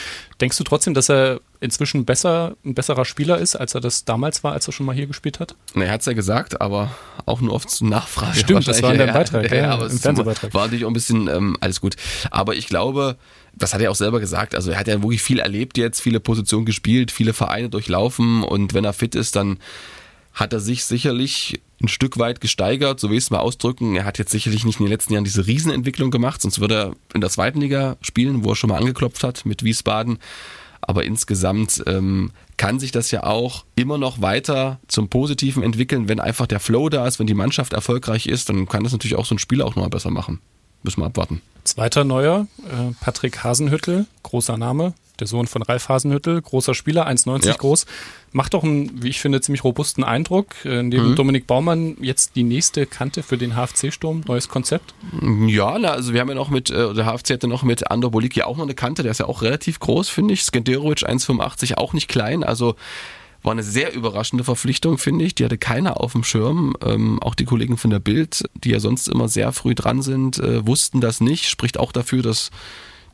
Denkst 0.41 0.57
du 0.57 0.65
trotzdem, 0.65 0.95
dass 0.95 1.11
er 1.11 1.41
inzwischen 1.59 2.05
besser, 2.05 2.57
ein 2.65 2.75
besserer 2.75 3.05
Spieler 3.05 3.39
ist, 3.39 3.57
als 3.57 3.75
er 3.75 3.81
das 3.81 4.05
damals 4.05 4.45
war, 4.45 4.53
als 4.53 4.67
er 4.69 4.73
schon 4.73 4.87
mal 4.87 4.95
hier 4.95 5.07
gespielt 5.07 5.41
hat? 5.41 5.57
Na, 5.75 5.85
er 5.85 5.93
hat 5.93 6.01
es 6.01 6.07
ja 6.07 6.13
gesagt, 6.13 6.61
aber 6.61 6.91
auch 7.27 7.41
nur 7.41 7.53
oft 7.53 7.69
zu 7.69 7.85
Nachfrage. 7.85 8.39
Stimmt, 8.39 8.69
das 8.69 8.81
war 8.83 8.93
in 8.93 8.99
deinem 8.99 9.15
Beitrag, 9.15 9.51
ja, 9.51 9.57
ja, 9.57 9.79
ja, 9.79 9.87
im 9.87 9.99
Fernsehbeitrag. 9.99 10.55
War 10.55 10.63
natürlich 10.63 10.85
auch 10.85 10.91
ein 10.91 10.95
bisschen 10.95 11.27
ähm, 11.27 11.57
alles 11.61 11.81
gut. 11.81 11.97
Aber 12.31 12.55
ich 12.55 12.69
glaube, 12.69 13.17
das 13.55 13.75
hat 13.75 13.81
er 13.81 13.91
auch 13.91 13.97
selber 13.97 14.21
gesagt. 14.21 14.55
Also 14.55 14.71
er 14.71 14.79
hat 14.79 14.87
ja 14.87 15.03
wirklich 15.03 15.23
viel 15.23 15.41
erlebt 15.41 15.77
jetzt, 15.77 16.00
viele 16.01 16.21
Positionen 16.21 16.65
gespielt, 16.65 17.11
viele 17.11 17.33
Vereine 17.33 17.69
durchlaufen 17.69 18.43
und 18.43 18.75
wenn 18.75 18.85
er 18.85 18.93
fit 18.93 19.15
ist, 19.15 19.37
dann 19.37 19.59
hat 20.33 20.53
er 20.53 20.61
sich 20.61 20.85
sicherlich 20.85 21.61
ein 21.83 21.89
Stück 21.89 22.19
weit 22.19 22.41
gesteigert, 22.41 23.01
so 23.01 23.11
will 23.11 23.17
ich 23.17 23.25
es 23.25 23.31
mal 23.31 23.39
ausdrücken. 23.39 23.97
Er 23.97 24.05
hat 24.05 24.19
jetzt 24.19 24.31
sicherlich 24.31 24.65
nicht 24.65 24.81
in 24.81 24.87
den 24.87 24.93
letzten 24.93 25.15
Jahren 25.15 25.25
diese 25.25 25.47
Riesenentwicklung 25.47 26.11
gemacht, 26.11 26.43
sonst 26.43 26.61
würde 26.61 26.75
er 26.75 26.97
in 27.15 27.21
der 27.21 27.31
zweiten 27.31 27.61
Liga 27.61 27.97
spielen, 28.03 28.45
wo 28.45 28.51
er 28.51 28.57
schon 28.57 28.71
mal 28.71 28.79
angeklopft 28.79 29.25
hat 29.25 29.47
mit 29.47 29.65
Wiesbaden. 29.65 30.19
Aber 30.83 31.05
insgesamt 31.05 31.83
ähm, 31.87 32.33
kann 32.57 32.81
sich 32.81 32.91
das 32.91 33.11
ja 33.11 33.25
auch 33.25 33.65
immer 33.77 33.99
noch 33.99 34.21
weiter 34.21 34.81
zum 34.89 35.09
Positiven 35.09 35.63
entwickeln, 35.63 36.09
wenn 36.09 36.21
einfach 36.21 36.47
der 36.47 36.61
Flow 36.61 36.89
da 36.89 37.07
ist, 37.07 37.19
wenn 37.19 37.27
die 37.27 37.35
Mannschaft 37.35 37.73
erfolgreich 37.73 38.27
ist, 38.27 38.49
dann 38.49 38.67
kann 38.67 38.83
das 38.83 38.93
natürlich 38.93 39.17
auch 39.17 39.27
so 39.27 39.35
ein 39.35 39.39
Spiel 39.39 39.63
auch 39.63 39.77
noch 39.77 39.83
mal 39.83 39.91
besser 39.91 40.11
machen. 40.11 40.41
Müssen 40.83 41.01
wir 41.01 41.07
abwarten. 41.07 41.43
Zweiter 41.65 42.05
Neuer, 42.05 42.47
äh, 42.65 42.95
Patrick 43.01 43.45
Hasenhüttel, 43.45 44.07
großer 44.23 44.57
Name, 44.57 44.95
der 45.21 45.27
Sohn 45.27 45.47
von 45.47 45.63
Ralf 45.63 45.89
Hasenhüttel, 45.89 46.41
großer 46.41 46.75
Spieler, 46.75 47.09
1,90 47.09 47.47
ja. 47.47 47.55
groß. 47.55 47.87
Macht 48.33 48.55
doch 48.55 48.63
einen, 48.63 49.03
wie 49.03 49.09
ich 49.09 49.21
finde, 49.21 49.41
ziemlich 49.41 49.65
robusten 49.65 50.05
Eindruck. 50.05 50.65
Äh, 50.65 50.83
neben 50.83 51.11
mhm. 51.11 51.17
Dominik 51.17 51.47
Baumann 51.47 51.97
jetzt 52.01 52.37
die 52.37 52.45
nächste 52.45 52.87
Kante 52.87 53.23
für 53.23 53.39
den 53.39 53.55
HFC-Sturm, 53.55 54.23
neues 54.27 54.49
Konzept? 54.49 54.95
Ja, 55.47 55.79
na, 55.79 55.91
also 55.91 56.13
wir 56.13 56.21
haben 56.21 56.29
ja 56.29 56.35
noch 56.35 56.51
mit, 56.51 56.71
äh, 56.71 56.95
der 56.95 57.07
HFC 57.07 57.31
hatte 57.31 57.49
noch 57.49 57.63
mit 57.63 57.91
Andor 57.91 58.11
Boliki 58.11 58.43
auch 58.43 58.57
noch 58.57 58.65
eine 58.65 58.75
Kante, 58.75 59.03
der 59.03 59.13
ist 59.13 59.19
ja 59.19 59.27
auch 59.27 59.43
relativ 59.43 59.81
groß, 59.81 60.09
finde 60.09 60.35
ich. 60.35 60.43
Skenderovic 60.43 61.03
1,85, 61.03 61.75
auch 61.75 61.93
nicht 61.93 62.09
klein, 62.09 62.45
also 62.45 62.77
war 63.43 63.53
eine 63.53 63.63
sehr 63.63 63.95
überraschende 63.95 64.45
Verpflichtung, 64.45 64.99
finde 64.99 65.25
ich. 65.25 65.35
Die 65.35 65.45
hatte 65.45 65.59
keiner 65.59 66.01
auf 66.01 66.13
dem 66.13 66.25
Schirm. 66.25 66.75
Ähm, 66.85 67.23
auch 67.23 67.35
die 67.35 67.45
Kollegen 67.45 67.79
von 67.79 67.91
der 67.91 67.99
Bild, 67.99 68.45
die 68.55 68.71
ja 68.71 68.81
sonst 68.81 69.09
immer 69.09 69.29
sehr 69.29 69.53
früh 69.53 69.75
dran 69.75 70.03
sind, 70.03 70.39
äh, 70.39 70.67
wussten 70.67 71.01
das 71.01 71.21
nicht. 71.21 71.49
Spricht 71.49 71.79
auch 71.79 71.93
dafür, 71.93 72.23
dass 72.23 72.51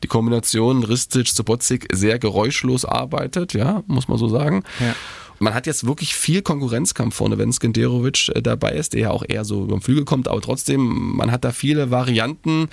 die 0.03 0.07
Kombination 0.07 0.83
Ristic-Sobotzik 0.83 1.87
sehr 1.93 2.19
geräuschlos 2.19 2.85
arbeitet, 2.85 3.53
ja, 3.53 3.83
muss 3.87 4.07
man 4.07 4.17
so 4.17 4.27
sagen. 4.27 4.63
Ja. 4.79 4.95
Man 5.39 5.53
hat 5.53 5.67
jetzt 5.67 5.85
wirklich 5.85 6.15
viel 6.15 6.41
Konkurrenzkampf 6.41 7.15
vorne, 7.15 7.37
wenn 7.37 7.53
Skenderovic 7.53 8.29
äh, 8.29 8.41
dabei 8.41 8.71
ist, 8.71 8.93
der 8.93 9.01
ja 9.01 9.11
auch 9.11 9.23
eher 9.27 9.45
so 9.45 9.63
über 9.63 9.75
den 9.75 9.81
Flügel 9.81 10.03
kommt, 10.03 10.27
aber 10.27 10.41
trotzdem, 10.41 11.15
man 11.15 11.31
hat 11.31 11.43
da 11.43 11.51
viele 11.51 11.91
Varianten, 11.91 12.69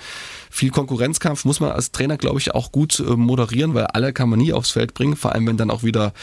viel 0.49 0.71
Konkurrenzkampf 0.71 1.45
muss 1.45 1.59
man 1.59 1.71
als 1.71 1.91
Trainer, 1.91 2.17
glaube 2.17 2.39
ich, 2.39 2.55
auch 2.55 2.71
gut 2.71 2.99
äh, 2.99 3.15
moderieren, 3.15 3.75
weil 3.75 3.85
alle 3.85 4.13
kann 4.13 4.29
man 4.29 4.39
nie 4.39 4.53
aufs 4.53 4.71
Feld 4.71 4.95
bringen, 4.95 5.15
vor 5.15 5.33
allem 5.33 5.45
wenn 5.45 5.57
dann 5.57 5.69
auch 5.69 5.83
wieder 5.83 6.13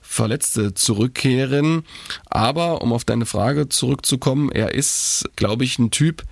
Verletzte 0.00 0.74
zurückkehren. 0.74 1.84
Aber 2.26 2.82
um 2.82 2.92
auf 2.92 3.04
deine 3.04 3.26
Frage 3.26 3.68
zurückzukommen, 3.68 4.50
er 4.50 4.74
ist, 4.74 5.24
glaube 5.36 5.64
ich, 5.64 5.78
ein 5.78 5.92
Typ, 5.92 6.24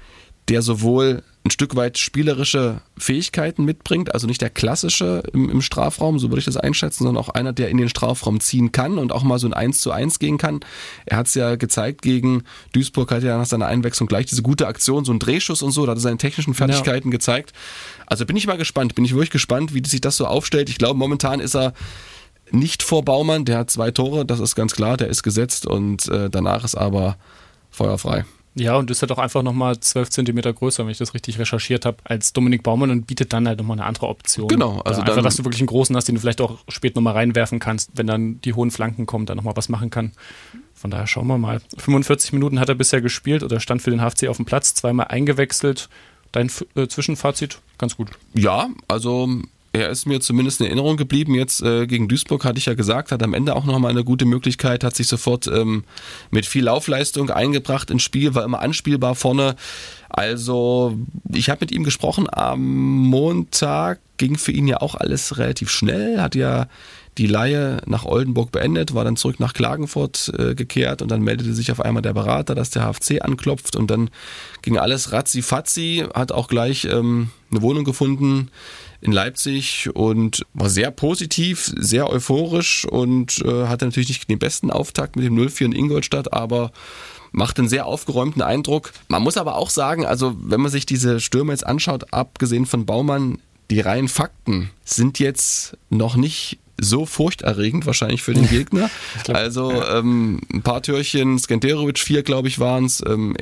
der 0.48 0.62
sowohl 0.62 1.22
ein 1.42 1.50
Stück 1.50 1.74
weit 1.74 1.96
spielerische 1.96 2.82
Fähigkeiten 2.98 3.64
mitbringt, 3.64 4.12
also 4.12 4.26
nicht 4.26 4.42
der 4.42 4.50
klassische 4.50 5.22
im, 5.32 5.48
im, 5.48 5.62
Strafraum, 5.62 6.18
so 6.18 6.28
würde 6.28 6.40
ich 6.40 6.44
das 6.44 6.58
einschätzen, 6.58 7.04
sondern 7.04 7.22
auch 7.22 7.30
einer, 7.30 7.54
der 7.54 7.70
in 7.70 7.78
den 7.78 7.88
Strafraum 7.88 8.40
ziehen 8.40 8.72
kann 8.72 8.98
und 8.98 9.10
auch 9.10 9.22
mal 9.22 9.38
so 9.38 9.46
ein 9.46 9.54
1 9.54 9.80
zu 9.80 9.90
1 9.90 10.18
gehen 10.18 10.36
kann. 10.36 10.60
Er 11.06 11.16
hat 11.16 11.28
es 11.28 11.34
ja 11.34 11.56
gezeigt 11.56 12.02
gegen 12.02 12.42
Duisburg, 12.72 13.10
hat 13.10 13.22
ja 13.22 13.38
nach 13.38 13.46
seiner 13.46 13.66
Einwechslung 13.66 14.06
gleich 14.06 14.26
diese 14.26 14.42
gute 14.42 14.66
Aktion, 14.66 15.06
so 15.06 15.12
ein 15.12 15.18
Drehschuss 15.18 15.62
und 15.62 15.70
so, 15.70 15.86
da 15.86 15.92
hat 15.92 15.98
er 15.98 16.02
seine 16.02 16.18
technischen 16.18 16.52
Fertigkeiten 16.52 17.08
ja. 17.08 17.12
gezeigt. 17.12 17.54
Also 18.06 18.26
bin 18.26 18.36
ich 18.36 18.46
mal 18.46 18.58
gespannt, 18.58 18.94
bin 18.94 19.06
ich 19.06 19.12
wirklich 19.12 19.30
gespannt, 19.30 19.72
wie 19.72 19.82
sich 19.86 20.02
das 20.02 20.18
so 20.18 20.26
aufstellt. 20.26 20.68
Ich 20.68 20.76
glaube, 20.76 20.98
momentan 20.98 21.40
ist 21.40 21.56
er 21.56 21.72
nicht 22.50 22.82
vor 22.82 23.02
Baumann, 23.02 23.46
der 23.46 23.58
hat 23.58 23.70
zwei 23.70 23.90
Tore, 23.90 24.26
das 24.26 24.40
ist 24.40 24.56
ganz 24.56 24.74
klar, 24.74 24.98
der 24.98 25.08
ist 25.08 25.22
gesetzt 25.22 25.66
und 25.66 26.06
äh, 26.08 26.28
danach 26.28 26.64
ist 26.64 26.74
aber 26.74 27.16
feuerfrei. 27.70 28.26
Ja, 28.54 28.76
und 28.76 28.90
ist 28.90 29.00
halt 29.00 29.12
auch 29.12 29.18
einfach 29.18 29.42
nochmal 29.42 29.78
12 29.78 30.10
Zentimeter 30.10 30.52
größer, 30.52 30.84
wenn 30.84 30.90
ich 30.90 30.98
das 30.98 31.14
richtig 31.14 31.38
recherchiert 31.38 31.86
habe, 31.86 31.98
als 32.04 32.32
Dominik 32.32 32.64
Baumann 32.64 32.90
und 32.90 33.06
bietet 33.06 33.32
dann 33.32 33.46
halt 33.46 33.58
nochmal 33.58 33.78
eine 33.78 33.86
andere 33.86 34.08
Option. 34.08 34.48
Genau, 34.48 34.80
also 34.80 35.02
einfach, 35.02 35.22
dass 35.22 35.36
du 35.36 35.44
wirklich 35.44 35.60
einen 35.60 35.68
großen 35.68 35.94
hast, 35.94 36.08
den 36.08 36.16
du 36.16 36.20
vielleicht 36.20 36.40
auch 36.40 36.58
spät 36.68 36.96
nochmal 36.96 37.14
reinwerfen 37.14 37.60
kannst, 37.60 37.92
wenn 37.94 38.08
dann 38.08 38.40
die 38.40 38.54
hohen 38.54 38.72
Flanken 38.72 39.06
kommen, 39.06 39.26
dann 39.26 39.36
nochmal 39.36 39.56
was 39.56 39.68
machen 39.68 39.90
kann. 39.90 40.12
Von 40.74 40.90
daher 40.90 41.06
schauen 41.06 41.28
wir 41.28 41.38
mal. 41.38 41.60
45 41.76 42.32
Minuten 42.32 42.58
hat 42.58 42.68
er 42.68 42.74
bisher 42.74 43.00
gespielt 43.00 43.42
oder 43.42 43.60
stand 43.60 43.82
für 43.82 43.90
den 43.90 44.00
HFC 44.00 44.28
auf 44.28 44.36
dem 44.36 44.46
Platz, 44.46 44.74
zweimal 44.74 45.06
eingewechselt. 45.08 45.88
Dein 46.32 46.50
äh, 46.74 46.88
Zwischenfazit? 46.88 47.60
Ganz 47.78 47.96
gut. 47.96 48.10
Ja, 48.34 48.68
also 48.88 49.28
er 49.72 49.88
ist 49.88 50.06
mir 50.06 50.20
zumindest 50.20 50.60
in 50.60 50.66
Erinnerung 50.66 50.96
geblieben. 50.96 51.34
Jetzt 51.34 51.62
äh, 51.62 51.86
gegen 51.86 52.08
Duisburg 52.08 52.44
hatte 52.44 52.58
ich 52.58 52.66
ja 52.66 52.74
gesagt, 52.74 53.12
hat 53.12 53.22
am 53.22 53.34
Ende 53.34 53.54
auch 53.54 53.64
nochmal 53.64 53.92
eine 53.92 54.02
gute 54.02 54.24
Möglichkeit, 54.24 54.82
hat 54.82 54.96
sich 54.96 55.06
sofort 55.06 55.46
ähm, 55.46 55.84
mit 56.30 56.44
viel 56.44 56.64
Laufleistung 56.64 57.30
eingebracht 57.30 57.90
ins 57.90 58.02
Spiel, 58.02 58.34
war 58.34 58.44
immer 58.44 58.60
anspielbar 58.60 59.14
vorne. 59.14 59.54
Also 60.08 60.98
ich 61.32 61.50
habe 61.50 61.60
mit 61.60 61.70
ihm 61.70 61.84
gesprochen 61.84 62.26
am 62.30 62.62
Montag, 63.04 64.00
ging 64.16 64.36
für 64.36 64.50
ihn 64.50 64.66
ja 64.66 64.80
auch 64.80 64.96
alles 64.96 65.38
relativ 65.38 65.70
schnell, 65.70 66.20
hat 66.20 66.34
ja 66.34 66.66
die 67.16 67.26
Laie 67.26 67.78
nach 67.86 68.04
Oldenburg 68.04 68.50
beendet, 68.50 68.94
war 68.94 69.04
dann 69.04 69.16
zurück 69.16 69.38
nach 69.38 69.52
Klagenfurt 69.52 70.32
äh, 70.36 70.54
gekehrt 70.54 71.00
und 71.02 71.10
dann 71.10 71.22
meldete 71.22 71.54
sich 71.54 71.70
auf 71.70 71.80
einmal 71.80 72.02
der 72.02 72.14
Berater, 72.14 72.54
dass 72.54 72.70
der 72.70 72.82
HFC 72.82 73.22
anklopft 73.22 73.76
und 73.76 73.90
dann 73.90 74.10
ging 74.62 74.78
alles 74.78 75.12
ratzi-fatzi, 75.12 76.06
hat 76.14 76.32
auch 76.32 76.48
gleich 76.48 76.86
ähm, 76.86 77.30
eine 77.50 77.62
Wohnung 77.62 77.84
gefunden 77.84 78.50
in 79.00 79.12
Leipzig 79.12 79.88
und 79.94 80.44
war 80.54 80.68
sehr 80.68 80.90
positiv, 80.90 81.72
sehr 81.76 82.10
euphorisch 82.10 82.84
und 82.84 83.42
äh, 83.44 83.66
hatte 83.66 83.86
natürlich 83.86 84.08
nicht 84.08 84.28
den 84.28 84.38
besten 84.38 84.70
Auftakt 84.70 85.16
mit 85.16 85.24
dem 85.24 85.36
0-4 85.36 85.66
in 85.66 85.72
Ingolstadt, 85.72 86.32
aber 86.32 86.72
macht 87.32 87.58
einen 87.58 87.68
sehr 87.68 87.86
aufgeräumten 87.86 88.42
Eindruck. 88.42 88.92
Man 89.08 89.22
muss 89.22 89.36
aber 89.36 89.56
auch 89.56 89.70
sagen, 89.70 90.04
also 90.04 90.36
wenn 90.42 90.60
man 90.60 90.70
sich 90.70 90.86
diese 90.86 91.20
Stürme 91.20 91.52
jetzt 91.52 91.66
anschaut, 91.66 92.12
abgesehen 92.12 92.66
von 92.66 92.86
Baumann, 92.86 93.38
die 93.70 93.80
reinen 93.80 94.08
Fakten 94.08 94.70
sind 94.84 95.20
jetzt 95.20 95.76
noch 95.90 96.16
nicht 96.16 96.58
so 96.80 97.06
furchterregend 97.06 97.86
wahrscheinlich 97.86 98.22
für 98.22 98.34
den 98.34 98.48
Gegner. 98.50 98.90
glaub, 99.24 99.36
also 99.36 99.72
ja. 99.72 99.98
ähm, 99.98 100.40
ein 100.52 100.62
paar 100.62 100.82
Türchen, 100.82 101.38
Skenderovic 101.38 101.98
vier, 101.98 102.22
glaube 102.22 102.48
ich, 102.48 102.58
waren 102.58 102.84
es. 102.84 103.02
Ähm, 103.06 103.36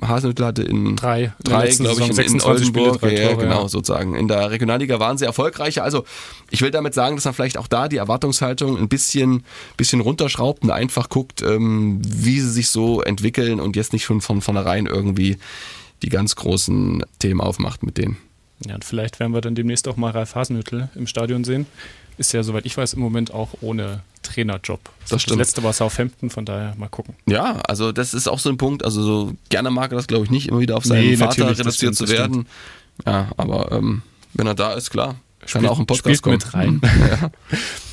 Hasenhüttl 0.00 0.44
hatte 0.44 0.62
in 0.62 0.96
drei, 0.96 1.32
drei 1.42 1.68
glaube 1.68 2.00
ich, 2.02 2.18
in, 2.18 2.34
in 2.34 2.42
Oldenburg. 2.42 2.96
Spiele, 2.96 3.20
ja, 3.20 3.28
Tore, 3.30 3.42
genau, 3.44 3.62
ja. 3.62 3.68
sozusagen. 3.68 4.14
In 4.14 4.28
der 4.28 4.50
Regionalliga 4.50 5.00
waren 5.00 5.18
sie 5.18 5.24
erfolgreicher. 5.24 5.82
Also 5.82 6.04
ich 6.50 6.62
will 6.62 6.70
damit 6.70 6.94
sagen, 6.94 7.16
dass 7.16 7.24
man 7.24 7.34
vielleicht 7.34 7.58
auch 7.58 7.66
da 7.66 7.88
die 7.88 7.96
Erwartungshaltung 7.96 8.78
ein 8.78 8.88
bisschen, 8.88 9.44
bisschen 9.76 10.00
runterschraubt 10.00 10.62
und 10.62 10.70
einfach 10.70 11.08
guckt, 11.08 11.42
ähm, 11.42 12.00
wie 12.04 12.40
sie 12.40 12.50
sich 12.50 12.70
so 12.70 13.02
entwickeln 13.02 13.60
und 13.60 13.76
jetzt 13.76 13.92
nicht 13.92 14.04
schon 14.04 14.20
von 14.20 14.40
vornherein 14.40 14.86
irgendwie 14.86 15.38
die 16.02 16.08
ganz 16.08 16.36
großen 16.36 17.04
Themen 17.18 17.40
aufmacht 17.40 17.82
mit 17.82 17.98
denen. 17.98 18.16
Ja, 18.66 18.74
und 18.74 18.84
vielleicht 18.84 19.20
werden 19.20 19.32
wir 19.32 19.40
dann 19.40 19.54
demnächst 19.54 19.86
auch 19.88 19.96
mal 19.96 20.10
Ralf 20.10 20.34
Hasenhüttl 20.34 20.88
im 20.94 21.06
Stadion 21.06 21.44
sehen 21.44 21.66
ist 22.18 22.32
ja, 22.32 22.42
soweit 22.42 22.66
ich 22.66 22.76
weiß, 22.76 22.94
im 22.94 23.00
Moment 23.00 23.32
auch 23.32 23.50
ohne 23.60 24.02
Trainerjob. 24.22 24.80
Das, 25.00 25.10
das 25.10 25.22
stimmt. 25.22 25.40
Das 25.40 25.48
letzte 25.48 25.62
war 25.62 25.72
Southampton, 25.72 26.30
von 26.30 26.44
daher 26.44 26.74
mal 26.76 26.88
gucken. 26.88 27.14
Ja, 27.26 27.60
also 27.60 27.92
das 27.92 28.14
ist 28.14 28.28
auch 28.28 28.38
so 28.38 28.50
ein 28.50 28.58
Punkt. 28.58 28.84
Also 28.84 29.02
so 29.02 29.32
gerne 29.48 29.70
mag 29.70 29.92
er 29.92 29.96
das, 29.96 30.06
glaube 30.06 30.24
ich, 30.24 30.30
nicht, 30.30 30.48
immer 30.48 30.60
wieder 30.60 30.76
auf 30.76 30.84
seinen 30.84 31.06
nee, 31.06 31.16
Vater 31.16 31.56
reduziert 31.56 31.94
zu 31.94 32.08
werden. 32.08 32.46
Ja, 33.06 33.28
aber 33.36 33.72
ähm, 33.72 34.02
wenn 34.34 34.46
er 34.46 34.54
da 34.54 34.74
ist, 34.74 34.90
klar. 34.90 35.16
Kann 35.46 35.64
er 35.64 35.70
auch 35.70 35.78
im 35.78 35.86
Podcast 35.86 36.22
kommen. 36.22 36.34
mit 36.34 36.52
rein. 36.52 36.80
ja. 37.10 37.30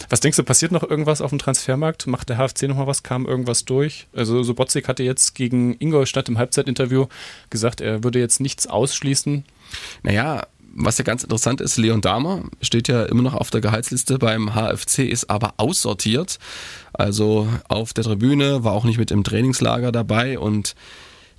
Was 0.09 0.19
denkst 0.19 0.37
du, 0.37 0.43
passiert 0.43 0.71
noch 0.71 0.83
irgendwas 0.83 1.21
auf 1.21 1.29
dem 1.29 1.39
Transfermarkt? 1.39 2.07
Macht 2.07 2.29
der 2.29 2.37
HFC 2.37 2.63
nochmal 2.63 2.87
was? 2.87 3.03
Kam 3.03 3.25
irgendwas 3.25 3.65
durch? 3.65 4.07
Also 4.15 4.43
Sobotzig 4.43 4.87
hatte 4.87 5.03
jetzt 5.03 5.35
gegen 5.35 5.75
Ingolstadt 5.79 6.27
im 6.27 6.37
Halbzeitinterview 6.37 7.07
gesagt, 7.49 7.81
er 7.81 8.03
würde 8.03 8.19
jetzt 8.19 8.39
nichts 8.39 8.67
ausschließen. 8.67 9.45
Naja, 10.03 10.45
was 10.75 10.97
ja 10.97 11.05
ganz 11.05 11.23
interessant 11.23 11.61
ist, 11.61 11.77
Leon 11.77 12.01
Dahmer 12.01 12.43
steht 12.61 12.89
ja 12.89 13.03
immer 13.03 13.23
noch 13.23 13.33
auf 13.33 13.49
der 13.49 13.61
Gehaltsliste 13.61 14.19
beim 14.19 14.53
HFC, 14.53 14.99
ist 14.99 15.29
aber 15.29 15.53
aussortiert. 15.57 16.37
Also 16.93 17.47
auf 17.69 17.93
der 17.93 18.03
Tribüne, 18.03 18.63
war 18.63 18.73
auch 18.73 18.83
nicht 18.83 18.97
mit 18.97 19.09
im 19.09 19.23
Trainingslager 19.23 19.91
dabei 19.91 20.37
und 20.37 20.75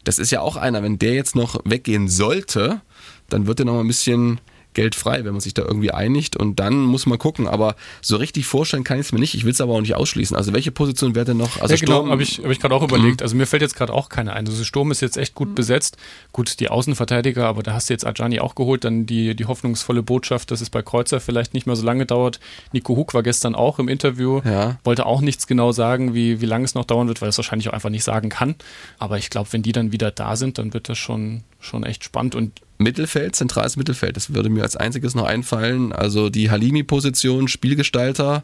das 0.04 0.18
ist 0.18 0.30
ja 0.30 0.40
auch 0.40 0.56
einer, 0.56 0.82
wenn 0.82 0.98
der 0.98 1.14
jetzt 1.14 1.36
noch 1.36 1.60
weggehen 1.64 2.08
sollte, 2.08 2.80
dann 3.28 3.46
wird 3.46 3.60
er 3.60 3.66
noch 3.66 3.74
mal 3.74 3.80
ein 3.80 3.88
bisschen 3.88 4.40
Geld 4.76 4.94
frei, 4.94 5.24
wenn 5.24 5.32
man 5.32 5.40
sich 5.40 5.54
da 5.54 5.62
irgendwie 5.62 5.90
einigt 5.90 6.36
und 6.36 6.60
dann 6.60 6.76
muss 6.76 7.06
man 7.06 7.18
gucken. 7.18 7.48
Aber 7.48 7.76
so 8.02 8.16
richtig 8.16 8.46
vorstellen 8.46 8.84
kann 8.84 9.00
ich 9.00 9.06
es 9.06 9.12
mir 9.12 9.18
nicht. 9.18 9.34
Ich 9.34 9.44
will 9.44 9.52
es 9.52 9.60
aber 9.62 9.72
auch 9.72 9.80
nicht 9.80 9.94
ausschließen. 9.94 10.36
Also 10.36 10.52
welche 10.52 10.70
Position 10.70 11.14
wäre 11.14 11.24
denn 11.24 11.38
noch? 11.38 11.60
Also 11.62 11.74
ja, 11.74 11.80
genau, 11.80 12.06
habe 12.08 12.22
ich, 12.22 12.40
hab 12.44 12.50
ich 12.50 12.60
gerade 12.60 12.74
auch 12.74 12.82
überlegt. 12.82 13.20
Mhm. 13.20 13.24
Also 13.24 13.36
mir 13.36 13.46
fällt 13.46 13.62
jetzt 13.62 13.74
gerade 13.74 13.92
auch 13.94 14.10
keine 14.10 14.34
ein. 14.34 14.46
Also 14.46 14.62
Sturm 14.64 14.90
ist 14.90 15.00
jetzt 15.00 15.16
echt 15.16 15.34
gut 15.34 15.54
besetzt. 15.54 15.96
Gut, 16.32 16.60
die 16.60 16.68
Außenverteidiger, 16.68 17.46
aber 17.46 17.62
da 17.62 17.72
hast 17.72 17.88
du 17.88 17.94
jetzt 17.94 18.06
Ajani 18.06 18.38
auch 18.40 18.54
geholt. 18.54 18.84
Dann 18.84 19.06
die, 19.06 19.34
die 19.34 19.46
hoffnungsvolle 19.46 20.02
Botschaft, 20.02 20.50
dass 20.50 20.60
es 20.60 20.68
bei 20.68 20.82
Kreuzer 20.82 21.20
vielleicht 21.20 21.54
nicht 21.54 21.66
mehr 21.66 21.74
so 21.76 21.84
lange 21.84 22.04
dauert. 22.04 22.38
Nico 22.72 22.96
Huck 22.96 23.14
war 23.14 23.22
gestern 23.22 23.54
auch 23.54 23.78
im 23.78 23.88
Interview. 23.88 24.42
Ja. 24.44 24.78
Wollte 24.84 25.06
auch 25.06 25.22
nichts 25.22 25.46
genau 25.46 25.72
sagen, 25.72 26.12
wie, 26.12 26.42
wie 26.42 26.46
lange 26.46 26.66
es 26.66 26.74
noch 26.74 26.84
dauern 26.84 27.08
wird, 27.08 27.22
weil 27.22 27.30
es 27.30 27.38
wahrscheinlich 27.38 27.70
auch 27.70 27.72
einfach 27.72 27.90
nicht 27.90 28.04
sagen 28.04 28.28
kann. 28.28 28.56
Aber 28.98 29.16
ich 29.16 29.30
glaube, 29.30 29.48
wenn 29.52 29.62
die 29.62 29.72
dann 29.72 29.90
wieder 29.90 30.10
da 30.10 30.36
sind, 30.36 30.58
dann 30.58 30.74
wird 30.74 30.90
das 30.90 30.98
schon, 30.98 31.44
schon 31.66 31.84
echt 31.84 32.04
spannend. 32.04 32.34
Und 32.34 32.60
Mittelfeld, 32.78 33.36
zentrales 33.36 33.76
Mittelfeld, 33.76 34.16
das 34.16 34.34
würde 34.34 34.50
mir 34.50 34.62
als 34.62 34.76
einziges 34.76 35.14
noch 35.14 35.26
einfallen. 35.26 35.92
Also 35.92 36.30
die 36.30 36.50
Halimi-Position, 36.50 37.48
Spielgestalter, 37.48 38.42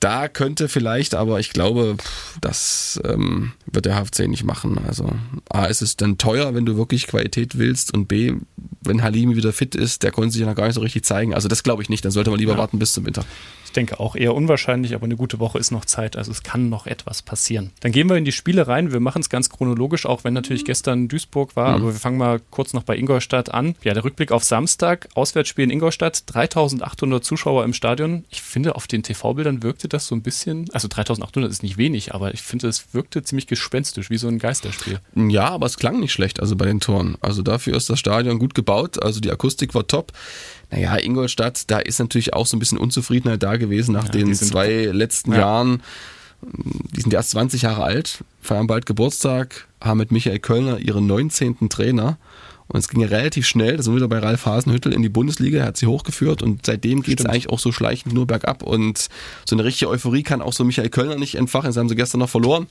da 0.00 0.28
könnte 0.28 0.68
vielleicht, 0.68 1.14
aber 1.14 1.40
ich 1.40 1.50
glaube, 1.50 1.96
das 2.40 3.00
ähm, 3.04 3.52
wird 3.64 3.86
der 3.86 3.94
HFC 3.96 4.28
nicht 4.28 4.44
machen. 4.44 4.78
Also 4.86 5.10
A, 5.48 5.64
ist 5.64 5.82
es 5.82 5.96
dann 5.96 6.18
teuer, 6.18 6.54
wenn 6.54 6.66
du 6.66 6.76
wirklich 6.76 7.06
Qualität 7.06 7.56
willst 7.56 7.94
und 7.94 8.06
B, 8.06 8.34
wenn 8.82 9.02
Halimi 9.02 9.34
wieder 9.34 9.52
fit 9.52 9.74
ist, 9.74 10.02
der 10.02 10.10
konnte 10.10 10.32
sich 10.32 10.42
ja 10.42 10.46
noch 10.46 10.56
gar 10.56 10.66
nicht 10.66 10.74
so 10.74 10.82
richtig 10.82 11.04
zeigen. 11.04 11.32
Also 11.32 11.48
das 11.48 11.62
glaube 11.62 11.82
ich 11.82 11.88
nicht, 11.88 12.04
dann 12.04 12.12
sollte 12.12 12.30
man 12.30 12.38
lieber 12.38 12.52
ja. 12.52 12.58
warten 12.58 12.78
bis 12.78 12.92
zum 12.92 13.06
Winter 13.06 13.24
denke 13.74 14.00
auch 14.00 14.16
eher 14.16 14.34
unwahrscheinlich, 14.34 14.94
aber 14.94 15.04
eine 15.04 15.16
gute 15.16 15.38
Woche 15.38 15.58
ist 15.58 15.70
noch 15.70 15.84
Zeit, 15.84 16.16
also 16.16 16.30
es 16.30 16.42
kann 16.42 16.68
noch 16.68 16.86
etwas 16.86 17.22
passieren. 17.22 17.72
Dann 17.80 17.92
gehen 17.92 18.08
wir 18.08 18.16
in 18.16 18.24
die 18.24 18.32
Spiele 18.32 18.66
rein. 18.66 18.92
Wir 18.92 19.00
machen 19.00 19.20
es 19.20 19.28
ganz 19.28 19.50
chronologisch, 19.50 20.06
auch 20.06 20.24
wenn 20.24 20.34
natürlich 20.34 20.64
gestern 20.64 21.08
Duisburg 21.08 21.56
war, 21.56 21.70
mhm. 21.70 21.74
aber 21.74 21.92
wir 21.92 22.00
fangen 22.00 22.18
mal 22.18 22.40
kurz 22.50 22.72
noch 22.72 22.82
bei 22.82 22.96
Ingolstadt 22.96 23.52
an. 23.52 23.74
Ja, 23.82 23.94
der 23.94 24.04
Rückblick 24.04 24.32
auf 24.32 24.44
Samstag, 24.44 25.08
Auswärtsspiel 25.14 25.64
in 25.64 25.70
Ingolstadt, 25.70 26.22
3800 26.26 27.24
Zuschauer 27.24 27.64
im 27.64 27.72
Stadion. 27.72 28.24
Ich 28.30 28.42
finde, 28.42 28.76
auf 28.76 28.86
den 28.86 29.02
TV-Bildern 29.02 29.62
wirkte 29.62 29.88
das 29.88 30.06
so 30.06 30.14
ein 30.14 30.22
bisschen, 30.22 30.66
also 30.72 30.88
3800 30.88 31.50
ist 31.50 31.62
nicht 31.62 31.76
wenig, 31.76 32.14
aber 32.14 32.34
ich 32.34 32.42
finde, 32.42 32.68
es 32.68 32.94
wirkte 32.94 33.22
ziemlich 33.22 33.46
gespenstisch, 33.46 34.10
wie 34.10 34.18
so 34.18 34.28
ein 34.28 34.38
Geisterspiel. 34.38 35.00
Ja, 35.14 35.50
aber 35.50 35.66
es 35.66 35.76
klang 35.76 36.00
nicht 36.00 36.12
schlecht, 36.12 36.40
also 36.40 36.56
bei 36.56 36.66
den 36.66 36.80
Toren. 36.80 37.16
Also 37.20 37.42
dafür 37.42 37.76
ist 37.76 37.90
das 37.90 37.98
Stadion 37.98 38.38
gut 38.38 38.54
gebaut, 38.54 39.02
also 39.02 39.20
die 39.20 39.30
Akustik 39.30 39.74
war 39.74 39.86
top. 39.86 40.12
Naja, 40.70 40.96
Ingolstadt, 40.96 41.70
da 41.70 41.78
ist 41.78 41.98
natürlich 41.98 42.34
auch 42.34 42.46
so 42.46 42.56
ein 42.56 42.60
bisschen 42.60 42.78
Unzufriedenheit 42.78 43.42
da 43.42 43.56
gewesen 43.56 43.92
nach 43.92 44.06
ja, 44.06 44.10
den 44.10 44.34
zwei 44.34 44.86
letzten 44.86 45.32
ja. 45.32 45.38
Jahren. 45.38 45.82
Die 46.42 47.00
sind 47.00 47.14
erst 47.14 47.30
20 47.30 47.62
Jahre 47.62 47.84
alt, 47.84 48.22
feiern 48.42 48.66
bald 48.66 48.84
Geburtstag, 48.86 49.66
haben 49.80 49.98
mit 49.98 50.12
Michael 50.12 50.40
Kölner 50.40 50.78
ihren 50.78 51.06
19. 51.06 51.68
Trainer. 51.70 52.18
Und 52.66 52.78
es 52.78 52.88
ging 52.88 53.00
ja 53.00 53.08
relativ 53.08 53.46
schnell, 53.46 53.76
da 53.76 53.82
sind 53.82 53.92
wir 53.92 53.96
wieder 53.96 54.08
bei 54.08 54.18
Ralf 54.18 54.46
Hasenhüttel 54.46 54.94
in 54.94 55.02
die 55.02 55.10
Bundesliga, 55.10 55.58
er 55.58 55.66
hat 55.66 55.76
sie 55.76 55.86
hochgeführt 55.86 56.42
und 56.42 56.64
seitdem 56.64 57.02
geht 57.02 57.20
es 57.20 57.26
eigentlich 57.26 57.50
auch 57.50 57.58
so 57.58 57.72
schleichend 57.72 58.14
nur 58.14 58.26
bergab. 58.26 58.62
Und 58.62 59.08
so 59.44 59.54
eine 59.54 59.64
richtige 59.64 59.90
Euphorie 59.90 60.22
kann 60.22 60.40
auch 60.40 60.54
so 60.54 60.64
Michael 60.64 60.88
Kölner 60.88 61.16
nicht 61.16 61.34
entfachen, 61.34 61.66
das 61.66 61.76
haben 61.76 61.90
sie 61.90 61.94
gestern 61.94 62.20
noch 62.20 62.30
verloren 62.30 62.66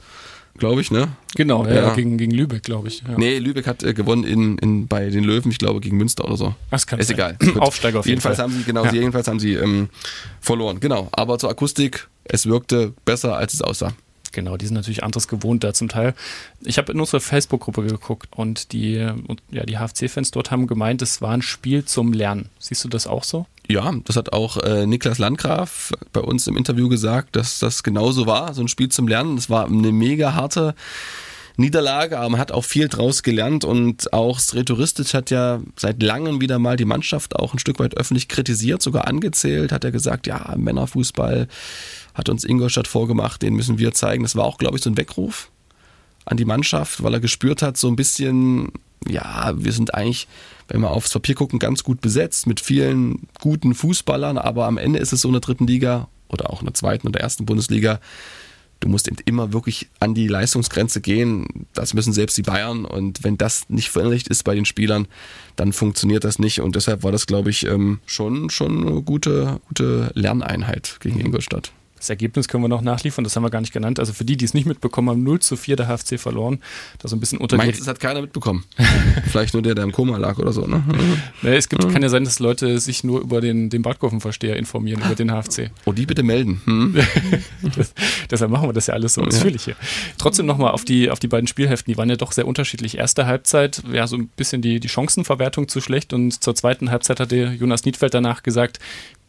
glaube 0.58 0.82
ich, 0.82 0.92
ne? 0.92 1.10
Genau, 1.36 1.66
ja, 1.66 1.74
ja. 1.74 1.94
Gegen, 1.96 2.18
gegen 2.18 2.32
Lübeck, 2.32 2.64
glaube 2.64 2.88
ich. 2.88 3.02
Ja. 3.02 3.18
Nee, 3.18 3.40
Lübeck 3.40 3.68
hat 3.68 3.84
äh, 3.84 3.94
gewonnen 3.94 4.24
in, 4.24 4.58
in, 4.60 4.88
bei 4.88 5.10
den 5.10 5.24
Löwen, 5.24 5.52
ich 5.52 5.58
glaube, 5.58 5.80
gegen 5.80 5.98
Münster 5.98 6.26
oder 6.26 6.38
so. 6.38 6.56
Das 6.70 6.86
kann 6.86 7.00
Ist 7.00 7.08
sein. 7.08 7.16
egal. 7.16 7.38
Aufsteiger 7.60 8.00
auf 8.00 8.06
jeden 8.06 8.18
jedenfalls 8.18 8.38
Fall. 8.38 8.46
Haben 8.46 8.54
sie, 8.54 8.64
genau, 8.64 8.86
ja. 8.86 8.94
jedenfalls 8.94 9.28
haben 9.28 9.40
sie 9.40 9.54
ähm, 9.54 9.90
verloren. 10.40 10.80
Genau, 10.80 11.10
aber 11.12 11.40
zur 11.40 11.50
Akustik, 11.50 12.08
es 12.24 12.46
wirkte 12.46 12.94
besser, 13.06 13.36
als 13.38 13.54
es 13.54 13.62
aussah. 13.62 13.94
Genau, 14.32 14.58
die 14.58 14.66
sind 14.66 14.76
natürlich 14.76 15.04
anderes 15.04 15.28
gewohnt 15.28 15.64
da 15.64 15.74
zum 15.74 15.90
Teil. 15.90 16.16
Ich 16.62 16.80
habe 16.80 16.92
in 16.92 17.00
unsere 17.00 17.20
Facebook-Gruppe 17.20 17.84
geguckt 17.84 18.30
und 18.36 18.74
die, 18.74 18.98
und, 19.28 19.42
ja, 19.52 19.64
die 19.64 19.78
HFC-Fans 19.78 20.32
dort 20.32 20.50
haben 20.50 20.66
gemeint, 20.66 21.02
es 21.04 21.22
war 21.22 21.32
ein 21.32 21.44
Spiel 21.44 21.86
zum 21.86 22.14
Lernen. 22.14 22.50
Siehst 22.58 22.84
du 22.84 22.90
das 22.90 23.06
auch 23.06 23.24
so? 23.24 23.46
Ja, 23.70 23.94
das 24.04 24.18
hat 24.18 24.34
auch 24.34 24.58
äh, 24.58 24.86
Niklas 24.86 25.20
Landgraf 25.20 25.94
bei 26.12 26.20
uns 26.20 26.48
im 26.48 26.58
Interview 26.58 26.90
gesagt, 26.90 27.36
dass 27.36 27.60
das 27.60 27.84
genauso 27.84 28.28
war, 28.28 28.54
so 28.54 28.62
ein 28.62 28.68
Spiel 28.68 28.90
zum 28.90 29.08
Lernen. 29.08 29.38
Das 29.38 29.50
war 29.50 29.66
eine 29.66 29.92
mega 29.92 30.34
harte 30.34 30.76
Niederlage, 31.56 32.18
aber 32.18 32.30
man 32.30 32.40
hat 32.40 32.52
auch 32.52 32.66
viel 32.66 32.90
draus 32.90 33.24
gelernt 33.24 33.64
und 33.64 34.12
auch 34.12 34.40
Sretoristic 34.40 35.14
hat 35.14 35.30
ja 35.30 35.62
seit 35.78 36.02
langem 36.02 36.42
wieder 36.42 36.60
mal 36.60 36.78
die 36.78 36.86
Mannschaft 36.86 37.36
auch 37.36 37.54
ein 37.54 37.60
Stück 37.60 37.80
weit 37.80 37.96
öffentlich 37.96 38.28
kritisiert, 38.28 38.82
sogar 38.82 39.08
angezählt, 39.08 39.72
hat 39.72 39.84
er 39.84 39.92
gesagt, 39.92 40.26
ja, 40.26 40.56
Männerfußball 40.58 41.48
hat 42.16 42.30
uns 42.30 42.44
Ingolstadt 42.44 42.88
vorgemacht, 42.88 43.44
den 43.44 43.54
müssen 43.54 43.78
wir 43.78 43.94
zeigen. 43.94 44.24
Das 44.24 44.36
war 44.36 44.46
auch, 44.46 44.58
glaube 44.58 44.78
ich, 44.78 44.84
so 44.84 44.90
ein 44.90 44.98
Weckruf 44.98 45.52
an 46.26 46.38
die 46.38 46.46
Mannschaft, 46.46 47.04
weil 47.04 47.14
er 47.14 47.20
gespürt 47.20 47.62
hat, 47.62 47.78
so 47.78 47.88
ein 47.88 47.96
bisschen, 47.96 48.72
ja, 49.08 49.54
wir 49.56 49.72
sind 49.72 49.94
eigentlich, 49.94 50.28
wenn 50.68 50.82
wir 50.82 50.92
aufs 50.92 51.12
Papier 51.12 51.36
gucken, 51.36 51.60
ganz 51.60 51.84
gut 51.84 52.02
besetzt 52.02 52.48
mit 52.48 52.60
vielen 52.62 53.28
guten 53.42 53.76
Fußballern, 53.76 54.38
aber 54.38 54.66
am 54.66 54.78
Ende 54.78 55.00
ist 55.00 55.14
es 55.14 55.22
so 55.22 55.30
in 55.30 55.34
der 55.34 55.42
dritten 55.42 55.68
Liga 55.68 56.08
oder 56.30 56.50
auch 56.50 56.62
in 56.62 56.68
der 56.68 56.74
zweiten 56.74 57.08
oder 57.08 57.20
ersten 57.20 57.46
Bundesliga, 57.46 58.00
du 58.84 58.90
musst 58.90 59.08
eben 59.08 59.18
immer 59.26 59.54
wirklich 59.54 59.88
an 60.00 60.14
die 60.14 60.28
Leistungsgrenze 60.28 61.02
gehen. 61.02 61.68
Das 61.74 61.94
müssen 61.94 62.14
selbst 62.14 62.38
die 62.38 62.42
Bayern. 62.42 62.86
Und 62.86 63.24
wenn 63.24 63.38
das 63.38 63.70
nicht 63.70 63.90
verinnerlicht 63.90 64.28
ist 64.28 64.44
bei 64.44 64.56
den 64.56 64.66
Spielern, 64.66 65.08
dann 65.56 65.74
funktioniert 65.74 66.24
das 66.24 66.38
nicht. 66.38 66.62
Und 66.62 66.76
deshalb 66.76 67.04
war 67.04 67.12
das, 67.12 67.26
glaube 67.26 67.50
ich, 67.50 67.66
ähm, 67.66 68.00
schon, 68.06 68.50
schon 68.50 68.88
eine 68.88 69.02
gute, 69.02 69.62
gute 69.68 70.12
Lerneinheit 70.16 70.98
gegen. 71.00 71.20
Ingolstadt. 71.20 71.72
Das 72.04 72.10
Ergebnis 72.10 72.50
können 72.50 72.66
wir 72.66 72.68
noch 72.68 72.82
nachliefern, 72.82 73.24
das 73.24 73.34
haben 73.38 73.44
wir 73.44 73.50
gar 73.50 73.62
nicht 73.62 73.72
genannt. 73.72 73.98
Also 73.98 74.12
für 74.12 74.26
die, 74.26 74.36
die 74.36 74.44
es 74.44 74.54
nicht 74.54 74.66
mitbekommen 74.66 75.10
haben, 75.10 75.24
0 75.24 75.40
zu 75.40 75.56
4 75.56 75.78
der 75.78 75.88
HFC 75.88 76.20
verloren. 76.20 76.60
Da 77.00 77.08
so 77.08 77.16
ein 77.16 77.22
bisschen 77.22 77.38
unter 77.38 77.56
Meinst, 77.56 77.80
das 77.80 77.88
hat 77.88 78.02
keiner 78.02 78.20
mitbekommen. 78.20 78.66
Vielleicht 79.32 79.54
nur 79.54 79.64
der, 79.64 79.74
der 79.74 79.86
im 79.86 79.94
Koma 79.94 80.18
lag 80.18 80.38
oder 80.38 80.52
so, 80.52 80.68
ne? 80.68 80.84
naja, 81.42 81.56
es 81.56 81.70
gibt, 81.70 81.90
kann 81.94 82.04
ja 82.04 82.10
sein, 82.10 82.26
dass 82.26 82.40
Leute 82.40 82.78
sich 82.82 83.06
nur 83.06 83.22
über 83.22 83.40
den, 83.40 83.70
den 83.70 83.84
Badkurvenversteher 83.84 84.58
informieren, 84.58 85.02
über 85.02 85.16
den 85.16 85.32
HFC. 85.32 85.72
Oh, 85.86 85.94
die 85.94 86.06
bitte 86.06 86.24
melden. 86.24 86.62
Hm? 86.66 86.98
das, 87.78 87.94
deshalb 88.30 88.52
machen 88.52 88.68
wir 88.68 88.74
das 88.74 88.88
ja 88.88 88.96
alles 88.96 89.14
so 89.14 89.22
ausführlich 89.22 89.64
hier. 89.64 89.78
Trotzdem 90.18 90.46
nochmal 90.46 90.72
auf 90.72 90.84
die, 90.84 91.10
auf 91.10 91.20
die 91.20 91.30
beiden 91.30 91.48
Spielhälften, 91.48 91.90
die 91.90 91.98
waren 91.98 92.10
ja 92.10 92.18
doch 92.18 92.34
sehr 92.34 92.46
unterschiedlich. 92.46 92.98
Erste 92.98 93.28
Halbzeit, 93.28 93.82
ja, 93.94 94.08
so 94.08 94.18
ein 94.18 94.28
bisschen 94.28 94.62
die, 94.62 94.82
die 94.82 94.90
Chancenverwertung 94.90 95.70
zu 95.70 95.80
schlecht 95.80 96.12
und 96.12 96.44
zur 96.44 96.54
zweiten 96.54 96.92
Halbzeit 96.92 97.22
hatte 97.22 97.56
Jonas 97.58 97.86
Niedfeld 97.86 98.14
danach 98.14 98.44
gesagt, 98.44 98.80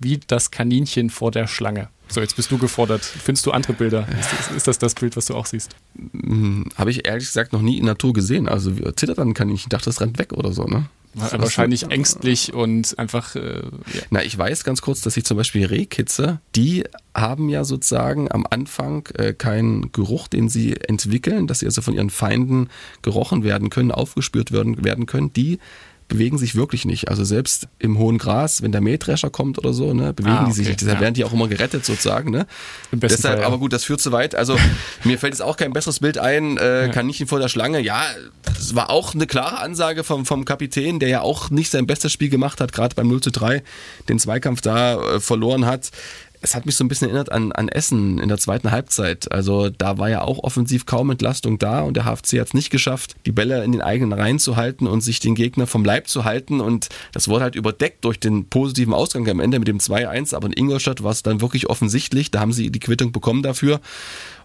wie 0.00 0.18
das 0.26 0.50
Kaninchen 0.50 1.08
vor 1.08 1.30
der 1.30 1.46
Schlange. 1.46 1.88
So, 2.08 2.20
jetzt 2.20 2.36
bist 2.36 2.50
du 2.50 2.58
gefordert. 2.58 3.02
Findest 3.02 3.46
du 3.46 3.50
andere 3.50 3.72
Bilder? 3.72 4.06
Ist 4.20 4.32
das, 4.32 4.56
ist 4.56 4.68
das, 4.68 4.78
das 4.78 4.94
Bild, 4.94 5.16
was 5.16 5.26
du 5.26 5.34
auch 5.34 5.46
siehst? 5.46 5.74
Hm, 5.96 6.68
Habe 6.76 6.90
ich 6.90 7.06
ehrlich 7.06 7.26
gesagt 7.26 7.52
noch 7.52 7.62
nie 7.62 7.78
in 7.78 7.86
Natur 7.86 8.12
gesehen. 8.12 8.48
Also 8.48 8.72
zittert 8.92 9.18
dann 9.18 9.34
kann 9.34 9.48
ich, 9.48 9.62
ich 9.62 9.68
dachte, 9.68 9.86
das 9.86 10.00
rennt 10.00 10.18
weg 10.18 10.32
oder 10.32 10.52
so, 10.52 10.64
ne? 10.64 10.86
War 11.14 11.40
wahrscheinlich 11.40 11.90
ängstlich 11.90 12.52
und 12.52 12.98
einfach. 12.98 13.36
Äh, 13.36 13.60
ja. 13.60 14.02
Na, 14.10 14.24
ich 14.24 14.36
weiß 14.36 14.64
ganz 14.64 14.82
kurz, 14.82 15.00
dass 15.00 15.16
ich 15.16 15.24
zum 15.24 15.36
Beispiel 15.36 15.64
Rehkitze, 15.64 16.40
die 16.56 16.84
haben 17.14 17.48
ja 17.48 17.62
sozusagen 17.62 18.30
am 18.32 18.46
Anfang 18.50 19.06
äh, 19.14 19.32
keinen 19.32 19.92
Geruch, 19.92 20.26
den 20.26 20.48
sie 20.48 20.76
entwickeln, 20.76 21.46
dass 21.46 21.60
sie 21.60 21.66
also 21.66 21.82
von 21.82 21.94
ihren 21.94 22.10
Feinden 22.10 22.68
gerochen 23.02 23.44
werden 23.44 23.70
können, 23.70 23.92
aufgespürt 23.92 24.50
werden, 24.50 24.84
werden 24.84 25.06
können. 25.06 25.32
Die 25.32 25.60
bewegen 26.08 26.38
sich 26.38 26.54
wirklich 26.54 26.84
nicht. 26.84 27.08
Also 27.08 27.24
selbst 27.24 27.68
im 27.78 27.98
hohen 27.98 28.18
Gras, 28.18 28.62
wenn 28.62 28.72
der 28.72 28.80
Mähdrescher 28.80 29.30
kommt 29.30 29.58
oder 29.58 29.72
so, 29.72 29.94
ne, 29.94 30.12
bewegen 30.12 30.36
ah, 30.36 30.40
okay. 30.42 30.50
die 30.50 30.56
sich 30.56 30.68
nicht. 30.68 30.80
Deshalb 30.80 30.98
ja. 30.98 31.02
werden 31.02 31.14
die 31.14 31.24
auch 31.24 31.32
immer 31.32 31.48
gerettet 31.48 31.84
sozusagen. 31.84 32.30
Ne? 32.30 32.46
Deshalb, 32.92 33.20
Fall, 33.20 33.40
ja. 33.40 33.46
aber 33.46 33.58
gut, 33.58 33.72
das 33.72 33.84
führt 33.84 34.00
zu 34.00 34.12
weit. 34.12 34.34
Also 34.34 34.56
mir 35.04 35.18
fällt 35.18 35.32
jetzt 35.32 35.40
auch 35.40 35.56
kein 35.56 35.72
besseres 35.72 36.00
Bild 36.00 36.18
ein, 36.18 36.58
äh, 36.58 36.86
ja. 36.86 36.88
Kaninchen 36.88 37.26
vor 37.26 37.38
der 37.38 37.48
Schlange. 37.48 37.80
Ja, 37.80 38.02
das 38.42 38.74
war 38.74 38.90
auch 38.90 39.14
eine 39.14 39.26
klare 39.26 39.58
Ansage 39.58 40.04
vom, 40.04 40.26
vom 40.26 40.44
Kapitän, 40.44 40.98
der 40.98 41.08
ja 41.08 41.20
auch 41.22 41.50
nicht 41.50 41.70
sein 41.70 41.86
bestes 41.86 42.12
Spiel 42.12 42.28
gemacht 42.28 42.60
hat, 42.60 42.72
gerade 42.72 42.94
beim 42.94 43.08
0 43.08 43.20
zu 43.20 43.30
3, 43.30 43.62
den 44.08 44.18
Zweikampf 44.18 44.60
da 44.60 45.16
äh, 45.16 45.20
verloren 45.20 45.66
hat 45.66 45.90
es 46.44 46.54
hat 46.54 46.66
mich 46.66 46.76
so 46.76 46.84
ein 46.84 46.88
bisschen 46.88 47.08
erinnert 47.08 47.32
an, 47.32 47.52
an 47.52 47.68
Essen 47.68 48.18
in 48.18 48.28
der 48.28 48.36
zweiten 48.36 48.70
Halbzeit. 48.70 49.32
Also 49.32 49.70
da 49.70 49.96
war 49.96 50.10
ja 50.10 50.20
auch 50.20 50.38
offensiv 50.44 50.84
kaum 50.84 51.10
Entlastung 51.10 51.58
da 51.58 51.80
und 51.80 51.96
der 51.96 52.04
HFC 52.04 52.38
hat 52.38 52.48
es 52.48 52.54
nicht 52.54 52.68
geschafft, 52.68 53.16
die 53.24 53.32
Bälle 53.32 53.64
in 53.64 53.72
den 53.72 53.80
eigenen 53.80 54.12
Reihen 54.12 54.38
zu 54.38 54.56
halten 54.56 54.86
und 54.86 55.00
sich 55.00 55.20
den 55.20 55.34
Gegner 55.34 55.66
vom 55.66 55.86
Leib 55.86 56.06
zu 56.06 56.24
halten. 56.24 56.60
Und 56.60 56.90
das 57.12 57.28
wurde 57.28 57.44
halt 57.44 57.54
überdeckt 57.54 58.04
durch 58.04 58.20
den 58.20 58.46
positiven 58.50 58.92
Ausgang 58.92 59.26
am 59.28 59.40
Ende 59.40 59.58
mit 59.58 59.68
dem 59.68 59.78
2-1. 59.78 60.34
Aber 60.34 60.46
in 60.46 60.52
Ingolstadt 60.52 61.02
war 61.02 61.12
es 61.12 61.22
dann 61.22 61.40
wirklich 61.40 61.70
offensichtlich. 61.70 62.30
Da 62.30 62.40
haben 62.40 62.52
sie 62.52 62.70
die 62.70 62.80
Quittung 62.80 63.10
bekommen 63.10 63.42
dafür. 63.42 63.80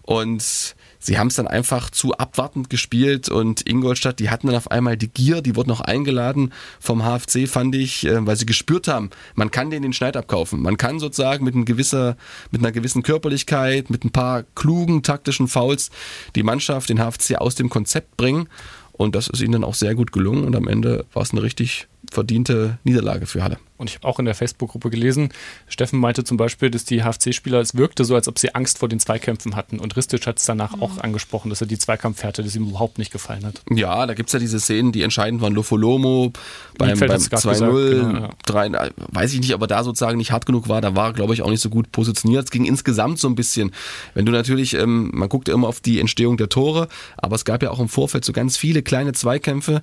Und 0.00 0.74
sie 1.00 1.18
haben 1.18 1.26
es 1.26 1.34
dann 1.34 1.48
einfach 1.48 1.90
zu 1.90 2.16
abwartend 2.16 2.70
gespielt 2.70 3.28
und 3.28 3.68
Ingolstadt, 3.68 4.20
die 4.20 4.30
hatten 4.30 4.46
dann 4.46 4.56
auf 4.56 4.70
einmal 4.70 4.96
die 4.96 5.08
Gier, 5.08 5.42
die 5.42 5.56
wurden 5.56 5.70
noch 5.70 5.80
eingeladen 5.80 6.52
vom 6.78 7.02
HFC, 7.02 7.48
fand 7.48 7.74
ich, 7.74 8.06
äh, 8.06 8.24
weil 8.24 8.36
sie 8.36 8.46
gespürt 8.46 8.86
haben, 8.86 9.10
man 9.34 9.50
kann 9.50 9.70
denen 9.70 9.82
den 9.82 9.92
Schneid 9.92 10.16
abkaufen. 10.16 10.60
Man 10.60 10.76
kann 10.76 11.00
sozusagen 11.00 11.44
mit, 11.44 11.54
ein 11.54 11.64
gewisser, 11.64 12.16
mit 12.50 12.60
einer 12.60 12.70
gewissen 12.70 13.02
Körperlichkeit, 13.02 13.90
mit 13.90 14.04
ein 14.04 14.12
paar 14.12 14.44
klugen 14.54 15.02
taktischen 15.02 15.48
Fouls 15.48 15.90
die 16.36 16.42
Mannschaft, 16.42 16.90
den 16.90 16.98
HFC 16.98 17.36
aus 17.36 17.54
dem 17.54 17.70
Konzept 17.70 18.16
bringen. 18.16 18.48
Und 18.92 19.14
das 19.14 19.28
ist 19.28 19.40
ihnen 19.40 19.52
dann 19.52 19.64
auch 19.64 19.74
sehr 19.74 19.94
gut 19.94 20.12
gelungen 20.12 20.44
und 20.44 20.54
am 20.54 20.68
Ende 20.68 21.06
war 21.14 21.22
es 21.22 21.30
eine 21.30 21.42
richtig 21.42 21.88
verdiente 22.10 22.78
Niederlage 22.84 23.26
für 23.26 23.42
Halle. 23.42 23.58
Und 23.80 23.88
ich 23.88 23.96
habe 23.96 24.06
auch 24.06 24.18
in 24.18 24.26
der 24.26 24.34
Facebook-Gruppe 24.34 24.90
gelesen, 24.90 25.30
Steffen 25.66 26.00
meinte 26.00 26.22
zum 26.22 26.36
Beispiel, 26.36 26.70
dass 26.70 26.84
die 26.84 27.02
HFC-Spieler, 27.02 27.60
es 27.60 27.76
wirkte 27.76 28.04
so, 28.04 28.14
als 28.14 28.28
ob 28.28 28.38
sie 28.38 28.54
Angst 28.54 28.76
vor 28.76 28.90
den 28.90 29.00
Zweikämpfen 29.00 29.56
hatten. 29.56 29.78
Und 29.78 29.96
Ristic 29.96 30.26
hat 30.26 30.38
es 30.38 30.44
danach 30.44 30.76
mhm. 30.76 30.82
auch 30.82 30.98
angesprochen, 30.98 31.48
dass 31.48 31.62
er 31.62 31.66
die 31.66 31.78
Zweikampfhärte, 31.78 32.42
das 32.42 32.54
ihm 32.54 32.68
überhaupt 32.68 32.98
nicht 32.98 33.10
gefallen 33.10 33.46
hat. 33.46 33.62
Ja, 33.70 34.06
da 34.06 34.12
gibt 34.12 34.28
es 34.28 34.34
ja 34.34 34.38
diese 34.38 34.60
Szenen, 34.60 34.92
die 34.92 35.00
entscheidend 35.00 35.40
waren. 35.40 35.54
Lofolomo 35.54 36.30
beim, 36.76 36.98
beim 36.98 37.10
2-0, 37.10 38.00
genau, 38.00 38.30
ja. 38.48 38.84
Äh, 38.84 38.90
weiß 39.12 39.32
ich 39.32 39.40
nicht, 39.40 39.54
aber 39.54 39.66
da 39.66 39.82
sozusagen 39.82 40.18
nicht 40.18 40.30
hart 40.30 40.44
genug 40.44 40.68
war. 40.68 40.82
Da 40.82 40.94
war, 40.94 41.14
glaube 41.14 41.32
ich, 41.32 41.40
auch 41.40 41.50
nicht 41.50 41.62
so 41.62 41.70
gut 41.70 41.90
positioniert. 41.90 42.44
Es 42.44 42.50
ging 42.50 42.66
insgesamt 42.66 43.18
so 43.18 43.28
ein 43.28 43.34
bisschen. 43.34 43.72
Wenn 44.12 44.26
du 44.26 44.32
natürlich, 44.32 44.74
ähm, 44.74 45.10
man 45.14 45.30
guckt 45.30 45.48
ja 45.48 45.54
immer 45.54 45.68
auf 45.68 45.80
die 45.80 46.00
Entstehung 46.00 46.36
der 46.36 46.50
Tore, 46.50 46.88
aber 47.16 47.34
es 47.34 47.46
gab 47.46 47.62
ja 47.62 47.70
auch 47.70 47.80
im 47.80 47.88
Vorfeld 47.88 48.26
so 48.26 48.34
ganz 48.34 48.58
viele 48.58 48.82
kleine 48.82 49.12
Zweikämpfe, 49.12 49.80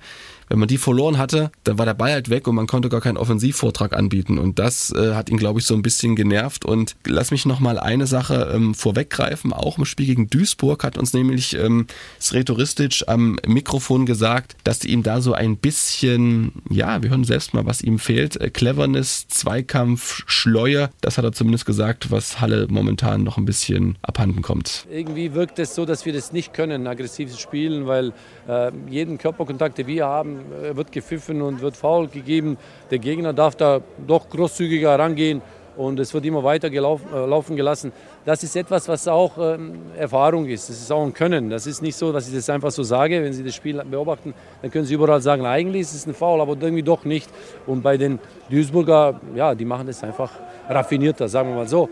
wenn 0.50 0.60
man 0.60 0.68
die 0.68 0.78
verloren 0.78 1.18
hatte, 1.18 1.52
dann 1.64 1.78
war 1.78 1.86
der 1.86 1.94
Ball 1.94 2.12
halt 2.12 2.30
weg 2.30 2.48
und 2.48 2.56
man 2.56 2.68
konnte 2.68 2.90
gar 2.90 3.02
keinen 3.02 3.18
Offensivvortrag 3.18 3.94
anbieten. 3.94 4.38
Und 4.38 4.60
das 4.60 4.92
äh, 4.92 5.14
hat 5.14 5.30
ihn, 5.30 5.38
glaube 5.38 5.60
ich, 5.60 5.66
so 5.66 5.74
ein 5.74 5.82
bisschen 5.82 6.16
genervt. 6.16 6.66
Und 6.66 6.96
lass 7.06 7.32
mich 7.32 7.46
noch 7.46 7.60
mal 7.60 7.80
eine 7.80 8.08
Sache 8.08 8.52
ähm, 8.54 8.74
vorweggreifen. 8.74 9.54
Auch 9.54 9.78
im 9.78 9.86
Spiel 9.86 10.08
gegen 10.08 10.30
Duisburg 10.30 10.84
hat 10.84 10.98
uns 10.98 11.14
nämlich 11.14 11.56
ähm, 11.56 11.88
Sretoristic 12.20 13.04
am 13.08 13.38
Mikrofon 13.46 14.06
gesagt, 14.06 14.56
dass 14.64 14.84
ihm 14.86 15.04
da 15.04 15.22
so 15.22 15.34
ein 15.34 15.58
bisschen, 15.58 16.52
ja, 16.70 17.02
wir 17.02 17.10
hören 17.10 17.24
selbst 17.24 17.54
mal, 17.54 17.66
was 17.66 17.82
ihm 17.82 18.00
fehlt. 18.00 18.40
Äh, 18.40 18.50
Cleverness, 18.50 19.28
Zweikampf, 19.28 20.24
Schleue. 20.28 20.90
Das 21.02 21.18
hat 21.18 21.26
er 21.26 21.34
zumindest 21.34 21.66
gesagt, 21.66 22.12
was 22.12 22.40
Halle 22.40 22.68
momentan 22.70 23.24
noch 23.24 23.38
ein 23.38 23.46
bisschen 23.46 23.98
abhanden 24.02 24.42
kommt. 24.42 24.86
Irgendwie 24.90 25.34
wirkt 25.34 25.60
es 25.60 25.76
so, 25.76 25.86
dass 25.86 26.06
wir 26.06 26.14
das 26.14 26.32
nicht 26.32 26.54
können, 26.54 26.88
aggressives 26.88 27.40
Spielen, 27.40 27.88
weil 27.88 28.14
äh, 28.48 28.72
jeden 28.90 29.18
Körperkontakt, 29.18 29.78
den 29.78 29.88
wir 29.88 30.06
haben, 30.06 30.37
äh, 30.63 30.76
wird 30.76 30.91
gepfiffen 30.91 31.41
und 31.41 31.62
wird 31.62 31.76
faul 31.76 32.08
gegeben. 32.08 32.58
Der 32.91 33.00
Gegner 33.00 33.34
darf 33.34 33.56
da 33.56 33.82
doch 34.06 34.30
großzügiger 34.30 34.97
rangehen 34.97 35.41
und 35.78 36.00
es 36.00 36.13
wird 36.13 36.26
immer 36.26 36.43
weiter 36.43 36.69
gelaufen, 36.69 37.06
äh, 37.13 37.26
laufen 37.26 37.56
gelassen. 37.56 37.91
Das 38.26 38.43
ist 38.43 38.56
etwas, 38.56 38.88
was 38.88 39.08
auch 39.08 39.38
ähm, 39.38 39.73
Erfahrung 39.95 40.47
ist. 40.47 40.69
Das 40.69 40.78
ist 40.78 40.91
auch 40.91 41.04
ein 41.04 41.13
Können. 41.13 41.50
Das 41.50 41.67
ist 41.67 41.82
nicht 41.82 41.95
so, 41.95 42.12
dass 42.12 42.28
ich 42.28 42.34
das 42.34 42.50
einfach 42.50 42.71
so 42.71 42.84
sage. 42.84 43.23
Wenn 43.23 43.32
Sie 43.34 43.43
das 43.43 43.56
Spiel 43.56 43.82
beobachten, 43.84 44.34
dann 44.62 44.71
können 44.71 44.86
Sie 44.86 44.95
überall 44.95 45.21
sagen, 45.21 45.45
eigentlich 45.45 45.84
ist 45.84 45.93
es 45.93 46.08
ein 46.08 46.13
Foul, 46.13 46.41
aber 46.41 46.58
irgendwie 46.60 46.84
doch 46.84 47.06
nicht. 47.06 47.30
Und 47.65 47.84
bei 47.84 47.97
den 47.97 48.19
Duisburger, 48.50 49.21
ja, 49.36 49.54
die 49.54 49.65
machen 49.65 49.88
das 49.88 50.04
einfach 50.04 50.32
raffinierter, 50.67 51.30
sagen 51.30 51.50
wir 51.50 51.56
mal 51.56 51.67
so. 51.67 51.89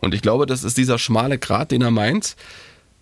Und 0.00 0.14
ich 0.14 0.22
glaube, 0.22 0.46
das 0.46 0.64
ist 0.64 0.76
dieser 0.76 0.98
schmale 0.98 1.38
Grat, 1.38 1.70
den 1.70 1.82
er 1.82 1.90
meint 1.90 2.36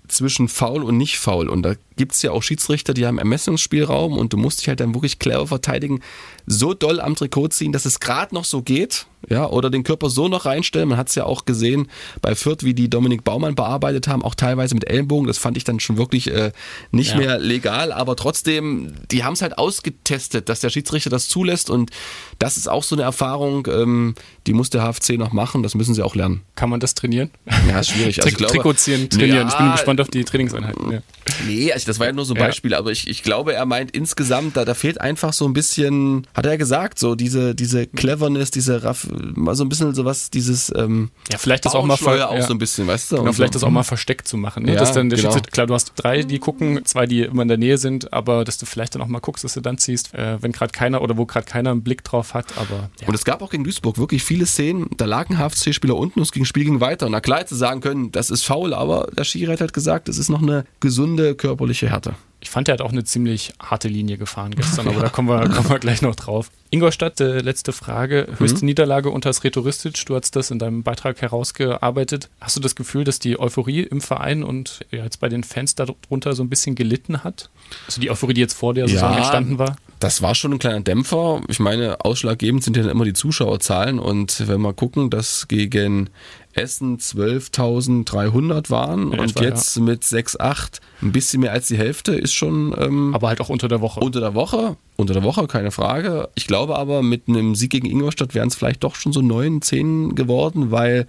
zwischen 0.09 0.49
faul 0.49 0.83
und 0.83 0.97
nicht 0.97 1.19
faul. 1.19 1.49
Und 1.49 1.63
da 1.63 1.75
gibt 1.97 2.13
es 2.13 2.23
ja 2.23 2.33
auch 2.33 2.43
Schiedsrichter, 2.43 2.95
die 2.95 3.07
haben 3.07 3.19
Ermessungsspielraum 3.19 4.19
und 4.19 4.33
du 4.33 4.37
musst 4.37 4.61
dich 4.61 4.69
halt 4.69 4.81
dann 4.81 4.95
wirklich 4.95 5.19
clever 5.19 5.47
verteidigen, 5.47 6.01
so 6.47 6.75
doll 6.75 7.01
am 7.01 7.15
Trikot 7.15 7.49
ziehen, 7.49 7.73
dass 7.73 7.85
es 7.85 8.01
gerade 8.01 8.35
noch 8.35 8.45
so 8.45 8.63
geht, 8.63 9.07
ja, 9.29 9.49
oder 9.49 9.71
den 9.71 9.85
Körper 9.85 10.11
so 10.11 10.29
noch 10.29 10.45
reinstellen. 10.45 10.89
Man 10.89 10.99
hat 10.99 11.09
es 11.09 11.15
ja 11.15 11.25
auch 11.25 11.45
gesehen 11.45 11.89
bei 12.21 12.35
Fürth, 12.35 12.65
wie 12.65 12.75
die 12.75 12.91
Dominik 12.91 13.25
Baumann 13.25 13.55
bearbeitet 13.55 14.09
haben, 14.09 14.23
auch 14.23 14.35
teilweise 14.35 14.75
mit 14.75 14.89
Ellenbogen. 14.89 15.27
Das 15.27 15.39
fand 15.39 15.57
ich 15.57 15.65
dann 15.65 15.81
schon 15.81 15.97
wirklich 15.97 16.31
äh, 16.31 16.53
nicht 16.91 17.13
ja. 17.13 17.19
mehr 17.19 17.39
legal, 17.39 17.93
aber 17.93 18.17
trotzdem, 18.17 18.95
die 19.11 19.25
haben 19.25 19.35
es 19.35 19.43
halt 19.43 19.59
ausgetestet, 19.59 20.49
dass 20.49 20.61
der 20.61 20.71
Schiedsrichter 20.71 21.11
das 21.11 21.29
zulässt 21.29 21.71
und 21.71 21.91
das 22.39 22.57
ist 22.57 22.69
auch 22.69 22.83
so 22.83 22.97
eine 22.97 23.03
Erfahrung, 23.03 23.67
ähm, 23.71 24.15
die 24.47 24.53
muss 24.53 24.71
der 24.71 24.83
HFC 24.83 25.11
noch 25.19 25.33
machen, 25.33 25.63
das 25.63 25.75
müssen 25.75 25.95
sie 25.95 26.03
auch 26.03 26.15
lernen. 26.15 26.43
Kann 26.57 26.71
man 26.71 26.81
das 26.81 26.95
trainieren? 26.95 27.31
Ja, 27.69 27.81
ist 27.81 27.91
schwierig. 27.91 28.19
Also 28.19 28.29
Tri 28.29 28.37
glaube, 28.37 28.53
Trikot 28.53 28.73
ziehen, 28.75 29.09
trainieren. 29.09 29.37
Ja, 29.37 29.49
ich 29.49 29.57
bin 29.57 29.73
gespannt 29.73 30.01
auf 30.01 30.09
die 30.09 30.25
Trainingseinheiten. 30.25 30.93
Ja. 30.93 31.03
Nee, 31.47 31.73
also 31.73 31.87
das 31.87 32.01
war 32.01 32.07
ja 32.07 32.13
nur 32.13 32.25
so 32.25 32.35
ein 32.35 32.41
Beispiel, 32.41 32.75
aber 32.75 32.91
ich, 32.91 33.09
ich 33.09 33.23
glaube, 33.23 33.55
er 33.55 33.67
meint 33.67 33.93
insgesamt, 33.93 34.57
da, 34.57 34.65
da 34.65 34.75
fehlt 34.75 35.01
einfach 35.01 35.33
so 35.33 35.47
ein 35.47 35.53
bisschen, 35.53 36.27
hat 36.35 36.47
er 36.47 36.57
gesagt, 36.57 36.99
so 36.99 37.15
diese, 37.15 37.55
diese 37.55 37.87
Cleverness, 37.87 38.51
diese 38.51 38.83
Raff, 38.83 39.09
mal 39.35 39.55
so 39.55 39.65
ein 39.65 39.69
bisschen 39.69 39.95
sowas, 39.95 40.31
dieses 40.31 40.73
ähm, 40.77 41.11
Ja, 41.31 41.39
vielleicht 41.39 41.65
das 41.65 41.75
auch 41.75 41.85
mal 41.85 41.97
ver 41.97 42.31
auch 42.31 42.35
ja. 42.35 42.43
so 42.43 42.55
ein 42.55 42.59
bisschen, 42.59 42.87
weißt 42.87 43.13
du? 43.13 43.17
Genau, 43.17 43.33
vielleicht 43.33 43.53
so. 43.53 43.61
das 43.61 43.65
auch 43.65 43.71
mal 43.71 43.83
versteckt 43.83 44.27
zu 44.29 44.37
machen. 44.37 44.65
Ne? 44.65 44.75
Ja, 44.75 44.81
dass 44.81 44.93
dann 44.93 45.11
der 45.11 45.19
genau. 45.19 45.37
klar, 45.51 45.67
du 45.67 45.75
hast 45.75 45.93
drei, 45.97 46.23
die 46.23 46.39
gucken, 46.39 46.85
zwei, 46.85 47.07
die 47.07 47.23
immer 47.23 47.43
in 47.43 47.49
der 47.49 47.59
Nähe 47.59 47.79
sind, 47.79 48.13
aber 48.13 48.45
dass 48.45 48.59
du 48.59 48.67
vielleicht 48.67 48.95
dann 48.95 49.03
auch 49.03 49.07
mal 49.07 49.21
guckst, 49.21 49.45
dass 49.45 49.55
du 49.55 49.61
dann 49.61 49.79
ziehst, 49.79 50.15
äh, 50.15 50.43
wenn 50.43 50.53
gerade 50.53 50.73
keiner 50.73 51.03
oder 51.03 51.17
wo 51.17 51.27
gerade 51.27 51.47
keiner 51.47 51.71
einen 51.71 51.83
Blick 51.83 52.05
drauf 52.05 52.35
hat, 52.35 52.47
aber. 52.57 52.91
Ja. 53.01 53.09
Und 53.09 53.15
es 53.15 53.25
gab 53.25 53.43
auch 53.43 53.51
gegen 53.51 53.65
Duisburg 53.65 53.99
wirklich 53.99 54.25
viele 54.25 54.47
Szenen, 54.47 54.89
da 54.97 55.05
lag 55.05 55.29
ein 55.29 55.39
HFC-Spieler 55.39 55.97
unten 55.97 56.21
und 56.21 56.37
das 56.37 56.49
Spiel 56.49 56.65
ging 56.65 56.81
weiter. 56.81 57.07
Und 57.07 57.13
na 57.13 57.21
klar 57.21 57.41
hätte 57.41 57.55
sagen 57.55 57.81
können, 57.81 58.13
das 58.13 58.31
ist 58.31 58.45
faul, 58.45 58.75
aber 58.75 59.09
der 59.17 59.25
Schiri 59.25 59.53
hat 59.53 59.61
halt 59.61 59.73
gesagt, 59.73 60.09
es 60.09 60.19
ist 60.19 60.29
noch 60.29 60.43
eine 60.43 60.65
gesunde 60.81 61.35
körperliche 61.35 61.89
Härte. 61.89 62.15
Ich 62.43 62.51
fand, 62.51 62.67
er 62.67 62.73
hat 62.73 62.81
auch 62.81 62.91
eine 62.91 63.05
ziemlich 63.05 63.53
harte 63.63 63.87
Linie 63.87 64.19
gefahren 64.19 64.53
gestern, 64.57 64.89
aber 64.89 65.01
da 65.01 65.09
kommen 65.09 65.29
wir, 65.29 65.49
kommen 65.55 65.71
wir 65.71 65.79
gleich 65.79 66.03
noch 66.03 66.17
drauf. 66.17 66.51
Ingolstadt, 66.71 67.21
äh, 67.21 67.39
letzte 67.39 67.73
Frage. 67.73 68.27
Höchste 68.37 68.63
mhm. 68.63 68.67
Niederlage 68.67 69.11
unter 69.11 69.33
Sretoristic. 69.33 70.05
Du 70.07 70.17
hast 70.17 70.35
das 70.35 70.51
in 70.51 70.59
deinem 70.59 70.83
Beitrag 70.83 71.23
herausgearbeitet. 71.23 72.31
Hast 72.41 72.57
du 72.57 72.61
das 72.61 72.75
Gefühl, 72.75 73.05
dass 73.05 73.21
die 73.21 73.39
Euphorie 73.39 73.83
im 73.83 74.01
Verein 74.01 74.43
und 74.43 74.81
ja, 74.91 75.05
jetzt 75.05 75.21
bei 75.21 75.29
den 75.29 75.45
Fans 75.45 75.77
darunter 75.77 76.35
so 76.35 76.43
ein 76.43 76.49
bisschen 76.49 76.75
gelitten 76.75 77.23
hat? 77.23 77.49
Also 77.87 78.01
die 78.01 78.11
Euphorie, 78.11 78.35
die 78.35 78.41
jetzt 78.41 78.55
vor 78.55 78.75
der 78.75 78.89
Saison 78.89 79.13
ja, 79.13 79.19
entstanden 79.19 79.59
war? 79.59 79.77
Das 80.01 80.21
war 80.21 80.35
schon 80.35 80.53
ein 80.53 80.59
kleiner 80.59 80.81
Dämpfer. 80.81 81.43
Ich 81.47 81.61
meine, 81.61 82.05
ausschlaggebend 82.05 82.65
sind 82.65 82.77
ja 82.77 82.91
immer 82.91 83.05
die 83.05 83.13
Zuschauerzahlen 83.13 84.01
und 84.01 84.49
wenn 84.49 84.61
wir 84.63 84.73
gucken, 84.73 85.11
dass 85.11 85.47
gegen 85.47 86.11
Essen 86.55 86.99
12.300 86.99 88.69
waren 88.69 89.13
In 89.13 89.21
und 89.21 89.31
etwa, 89.31 89.45
jetzt 89.45 89.79
mit 89.79 90.03
6,8 90.03 90.81
ein 91.03 91.13
bisschen 91.13 91.41
mehr 91.41 91.53
als 91.53 91.69
die 91.69 91.77
Hälfte 91.77 92.15
ist 92.15 92.33
schon 92.33 92.75
ähm, 92.79 93.15
Aber 93.15 93.29
halt 93.29 93.41
auch 93.41 93.49
unter 93.49 93.69
der 93.69 93.81
Woche. 93.81 94.01
unter 94.01 94.21
der 94.21 94.35
Woche. 94.35 94.77
Unter 94.97 95.15
der 95.15 95.23
Woche, 95.23 95.47
keine 95.47 95.71
Frage. 95.71 96.29
Ich 96.35 96.47
glaube 96.47 96.77
aber, 96.77 97.03
mit 97.03 97.29
einem 97.29 97.55
Sieg 97.55 97.71
gegen 97.71 97.91
Ingolstadt 97.91 98.35
wären 98.35 98.49
es 98.49 98.55
vielleicht 98.55 98.85
doch 98.85 98.95
schon 98.95 99.13
so 99.13 99.21
9, 99.21 99.63
10 99.63 100.15
geworden, 100.15 100.71
weil 100.71 101.07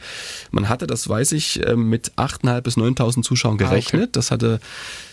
man 0.51 0.67
hatte, 0.69 0.88
das 0.88 1.08
weiß 1.08 1.34
ich, 1.34 1.65
ähm, 1.67 1.89
mit 1.89 2.13
8.500 2.13 2.62
bis 2.62 2.77
9.000 2.77 3.23
Zuschauern 3.23 3.58
gerechnet. 3.58 4.01
okay. 4.03 4.10
Das 4.13 4.32
hatte 4.32 4.60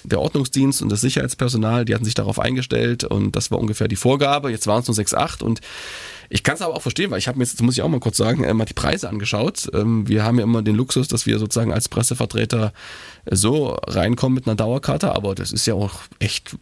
der 0.05 0.21
Ordnungsdienst 0.21 0.83
und 0.83 0.91
das 0.91 1.03
Sicherheitspersonal, 1.03 1.85
die 1.85 1.95
hatten 1.95 2.05
sich 2.05 2.15
darauf 2.15 2.39
eingestellt 2.39 3.05
und 3.05 3.37
das 3.37 3.51
war 3.51 3.59
ungefähr 3.59 3.89
die 3.89 3.97
Vorgabe. 3.97 4.51
Jetzt 4.51 4.67
waren 4.67 4.81
es 4.81 4.89
nur 4.89 4.97
6,8 4.97 5.43
und 5.43 5.61
ich 6.33 6.45
kann 6.45 6.55
es 6.55 6.63
aber 6.63 6.75
auch 6.75 6.83
verstehen, 6.83 7.11
weil 7.11 7.19
ich 7.19 7.27
habe 7.27 7.39
mir 7.39 7.45
jetzt, 7.45 7.55
das 7.55 7.63
muss 7.63 7.77
ich 7.77 7.83
auch 7.83 7.89
mal 7.89 7.99
kurz 7.99 8.17
sagen, 8.17 8.45
äh, 8.45 8.55
mal 8.55 8.65
die 8.65 8.73
Preise 8.73 9.09
angeschaut. 9.09 9.69
Ähm, 9.75 10.07
wir 10.07 10.23
haben 10.23 10.39
ja 10.39 10.45
immer 10.45 10.63
den 10.63 10.77
Luxus, 10.77 11.09
dass 11.09 11.27
wir 11.27 11.41
sozusagen 11.41 11.73
als 11.73 11.89
Pressevertreter 11.89 12.73
so 13.29 13.77
reinkommen 13.89 14.37
mit 14.37 14.47
einer 14.47 14.55
Dauerkarte, 14.71 15.13
aber 15.13 15.35
das 15.35 15.51
ist 15.51 15.67
ja 15.67 15.75
auch 15.75 15.95
echt, 16.21 16.57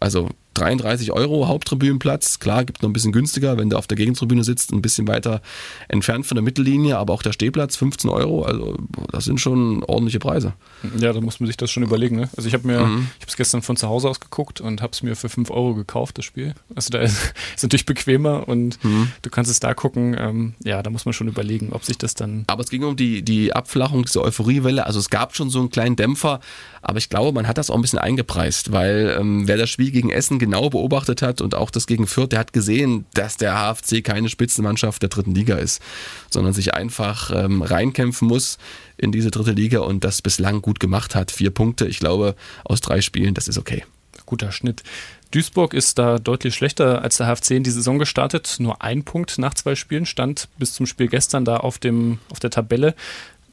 also 0.00 0.28
33 0.54 1.12
Euro 1.12 1.48
Haupttribünenplatz. 1.48 2.38
Klar, 2.38 2.64
gibt 2.64 2.82
noch 2.82 2.88
ein 2.90 2.92
bisschen 2.92 3.12
günstiger, 3.12 3.58
wenn 3.58 3.70
du 3.70 3.76
auf 3.78 3.86
der 3.86 3.96
Gegentribüne 3.96 4.44
sitzt, 4.44 4.72
ein 4.72 4.82
bisschen 4.82 5.08
weiter 5.08 5.40
entfernt 5.88 6.26
von 6.26 6.34
der 6.36 6.42
Mittellinie, 6.42 6.98
aber 6.98 7.12
auch 7.14 7.22
der 7.22 7.32
Stehplatz 7.32 7.76
15 7.76 8.10
Euro. 8.10 8.42
Also 8.44 8.76
das 9.10 9.24
sind 9.24 9.40
schon 9.40 9.82
ordentliche 9.84 10.18
Preise. 10.18 10.52
Ja, 10.98 11.12
da 11.12 11.20
muss 11.20 11.40
man 11.40 11.46
sich 11.46 11.56
das 11.56 11.70
schon 11.70 11.82
überlegen. 11.82 12.16
Ne? 12.16 12.28
Also 12.36 12.46
ich 12.48 12.54
habe 12.54 12.66
mir, 12.66 12.80
Mhm. 12.80 13.08
ich 13.18 13.22
habe 13.22 13.28
es 13.28 13.36
gestern 13.36 13.62
von 13.62 13.76
zu 13.76 13.88
Hause 13.88 14.08
aus 14.08 14.20
geguckt 14.20 14.60
und 14.60 14.82
habe 14.82 14.92
es 14.92 15.02
mir 15.02 15.16
für 15.16 15.28
5 15.28 15.50
Euro 15.50 15.74
gekauft, 15.74 16.18
das 16.18 16.24
Spiel. 16.24 16.54
Also 16.74 16.90
da 16.90 16.98
ist, 17.02 17.34
ist 17.54 17.62
natürlich 17.62 17.86
bequemer 17.86 18.48
und 18.48 18.82
Mhm. 18.84 19.08
du 19.22 19.30
kannst 19.30 19.50
es 19.50 19.60
da 19.60 19.74
gucken. 19.74 20.16
Ähm, 20.18 20.54
ja, 20.64 20.82
da 20.82 20.90
muss 20.90 21.04
man 21.04 21.12
schon 21.12 21.28
überlegen, 21.28 21.70
ob 21.72 21.84
sich 21.84 21.98
das 21.98 22.14
dann. 22.14 22.44
Aber 22.46 22.62
es 22.62 22.70
ging 22.70 22.82
um 22.84 22.96
die, 22.96 23.22
die 23.22 23.52
Abflachung 23.52 24.04
dieser 24.04 24.22
Euphoriewelle. 24.22 24.86
Also 24.86 24.98
es 24.98 25.10
gab 25.10 25.34
schon 25.36 25.50
so 25.50 25.58
einen 25.60 25.70
kleinen 25.70 25.96
Dämpfer, 25.96 26.40
aber 26.82 26.98
ich 26.98 27.08
glaube, 27.08 27.32
man 27.32 27.46
hat 27.46 27.58
das 27.58 27.70
auch 27.70 27.76
ein 27.76 27.82
bisschen 27.82 27.98
eingepreist, 27.98 28.72
weil 28.72 29.16
ähm, 29.18 29.46
wer 29.48 29.56
das 29.56 29.70
Spiel 29.70 29.90
gegen 29.90 30.10
Essen 30.10 30.38
genau 30.42 30.68
beobachtet 30.70 31.22
hat 31.22 31.40
und 31.40 31.54
auch 31.54 31.70
das 31.70 31.86
gegen 31.86 32.08
Fürth, 32.08 32.32
der 32.32 32.40
hat 32.40 32.52
gesehen, 32.52 33.06
dass 33.14 33.36
der 33.36 33.54
HFC 33.54 34.02
keine 34.02 34.28
Spitzenmannschaft 34.28 35.00
der 35.00 35.08
dritten 35.08 35.36
Liga 35.36 35.54
ist, 35.54 35.80
sondern 36.30 36.52
sich 36.52 36.74
einfach 36.74 37.30
ähm, 37.32 37.62
reinkämpfen 37.62 38.26
muss 38.26 38.58
in 38.96 39.12
diese 39.12 39.30
dritte 39.30 39.52
Liga 39.52 39.78
und 39.78 40.02
das 40.02 40.20
bislang 40.20 40.60
gut 40.60 40.80
gemacht 40.80 41.14
hat. 41.14 41.30
Vier 41.30 41.50
Punkte, 41.50 41.86
ich 41.86 42.00
glaube, 42.00 42.34
aus 42.64 42.80
drei 42.80 43.02
Spielen, 43.02 43.34
das 43.34 43.46
ist 43.46 43.56
okay. 43.56 43.84
Guter 44.26 44.50
Schnitt. 44.50 44.82
Duisburg 45.30 45.74
ist 45.74 46.00
da 46.00 46.18
deutlich 46.18 46.56
schlechter 46.56 47.02
als 47.02 47.18
der 47.18 47.28
HFC 47.28 47.52
in 47.52 47.62
die 47.62 47.70
Saison 47.70 48.00
gestartet. 48.00 48.56
Nur 48.58 48.82
ein 48.82 49.04
Punkt 49.04 49.38
nach 49.38 49.54
zwei 49.54 49.76
Spielen 49.76 50.06
stand 50.06 50.48
bis 50.58 50.74
zum 50.74 50.86
Spiel 50.86 51.06
gestern 51.06 51.44
da 51.44 51.58
auf, 51.58 51.78
dem, 51.78 52.18
auf 52.30 52.40
der 52.40 52.50
Tabelle. 52.50 52.96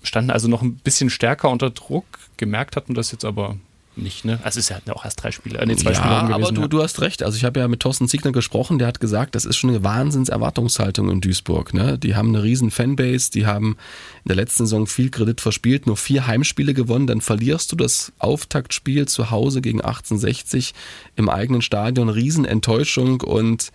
Standen 0.02 0.32
also 0.32 0.48
noch 0.48 0.64
ein 0.64 0.78
bisschen 0.78 1.12
stärker 1.12 1.50
unter 1.52 1.70
Druck. 1.70 2.06
Gemerkt 2.38 2.76
hatten 2.76 2.96
das 2.96 3.12
jetzt 3.12 3.26
aber 3.26 3.58
nicht, 4.00 4.26
ne? 4.26 4.40
Also 4.44 4.60
es 4.60 4.70
ist 4.70 4.82
ja 4.86 4.94
auch 4.94 5.06
erst 5.06 5.24
drei 5.24 5.32
Spiele, 5.32 5.60
äh, 5.60 5.66
nee, 5.66 5.76
zwei 5.76 5.92
ja, 5.92 5.96
Spiele 5.96 6.34
aber 6.34 6.52
du, 6.52 6.62
ja. 6.62 6.68
du 6.68 6.82
hast 6.82 7.02
recht. 7.02 7.24
Also 7.24 7.38
ich 7.38 7.44
habe 7.44 7.60
ja 7.60 7.68
mit 7.68 7.80
Thorsten 7.80 8.08
Ziegner 8.08 8.32
gesprochen, 8.32 8.80
der 8.80 8.88
hat 8.88 9.00
gesagt, 9.00 9.36
das 9.36 9.46
ist 9.46 9.58
schon 9.58 9.70
eine 9.70 9.84
Wahnsinns-Erwartungshaltung 9.84 11.10
in 11.10 11.22
Duisburg. 11.22 11.74
Ne? 11.74 11.98
Die 11.98 12.16
haben 12.16 12.30
eine 12.30 12.44
riesen 12.44 12.72
Fanbase, 12.72 13.32
die 13.32 13.46
haben 13.46 13.78
in 14.24 14.30
der 14.30 14.36
letzten 14.36 14.66
Saison 14.66 14.88
viel 14.88 15.10
Kredit 15.10 15.42
verspielt, 15.42 15.88
nur 15.88 15.98
vier 15.98 16.28
Heimspiele 16.28 16.74
gewonnen, 16.74 17.08
dann 17.08 17.22
verlierst 17.22 17.72
du 17.72 17.76
das 17.76 18.12
Auftaktspiel 18.20 19.08
zu 19.08 19.32
Hause 19.32 19.62
gegen 19.62 19.82
1860 19.82 20.74
im 21.16 21.30
eigenen 21.30 21.62
Stadion, 21.62 22.10
Riesenenttäuschung 22.10 23.22
und 23.22 23.72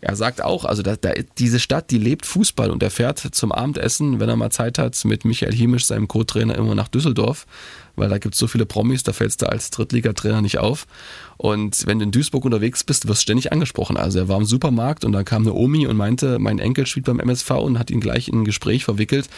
er 0.00 0.16
sagt 0.16 0.42
auch, 0.42 0.64
also 0.64 0.82
da, 0.82 0.96
da, 0.96 1.12
diese 1.38 1.58
Stadt, 1.58 1.90
die 1.90 1.98
lebt 1.98 2.26
Fußball 2.26 2.70
und 2.70 2.82
er 2.82 2.90
fährt 2.90 3.18
zum 3.18 3.52
Abendessen, 3.52 4.20
wenn 4.20 4.28
er 4.28 4.36
mal 4.36 4.50
Zeit 4.50 4.78
hat, 4.78 5.02
mit 5.04 5.24
Michael 5.24 5.54
Hiemisch, 5.54 5.86
seinem 5.86 6.08
Co-Trainer, 6.08 6.54
immer 6.54 6.74
nach 6.74 6.88
Düsseldorf, 6.88 7.46
weil 7.96 8.08
da 8.08 8.18
gibt 8.18 8.34
es 8.34 8.38
so 8.38 8.46
viele 8.46 8.66
Promis, 8.66 9.02
da 9.02 9.12
fällst 9.12 9.42
du 9.42 9.46
als 9.46 9.70
Drittligatrainer 9.70 10.42
nicht 10.42 10.58
auf. 10.58 10.86
Und 11.36 11.86
wenn 11.86 11.98
du 11.98 12.04
in 12.04 12.10
Duisburg 12.10 12.44
unterwegs 12.44 12.84
bist, 12.84 13.08
wirst 13.08 13.20
du 13.20 13.22
ständig 13.22 13.52
angesprochen. 13.52 13.96
Also 13.96 14.20
er 14.20 14.28
war 14.28 14.38
im 14.38 14.44
Supermarkt 14.44 15.04
und 15.04 15.12
da 15.12 15.22
kam 15.22 15.42
eine 15.42 15.52
Omi 15.52 15.86
und 15.86 15.96
meinte, 15.96 16.38
mein 16.38 16.58
Enkel 16.58 16.86
spielt 16.86 17.06
beim 17.06 17.20
MSV 17.20 17.50
und 17.50 17.78
hat 17.78 17.90
ihn 17.90 18.00
gleich 18.00 18.28
in 18.28 18.40
ein 18.40 18.44
Gespräch 18.44 18.84
verwickelt. 18.84 19.28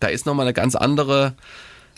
Da 0.00 0.08
ist 0.08 0.26
nochmal 0.26 0.46
eine 0.46 0.54
ganz 0.54 0.74
andere, 0.74 1.34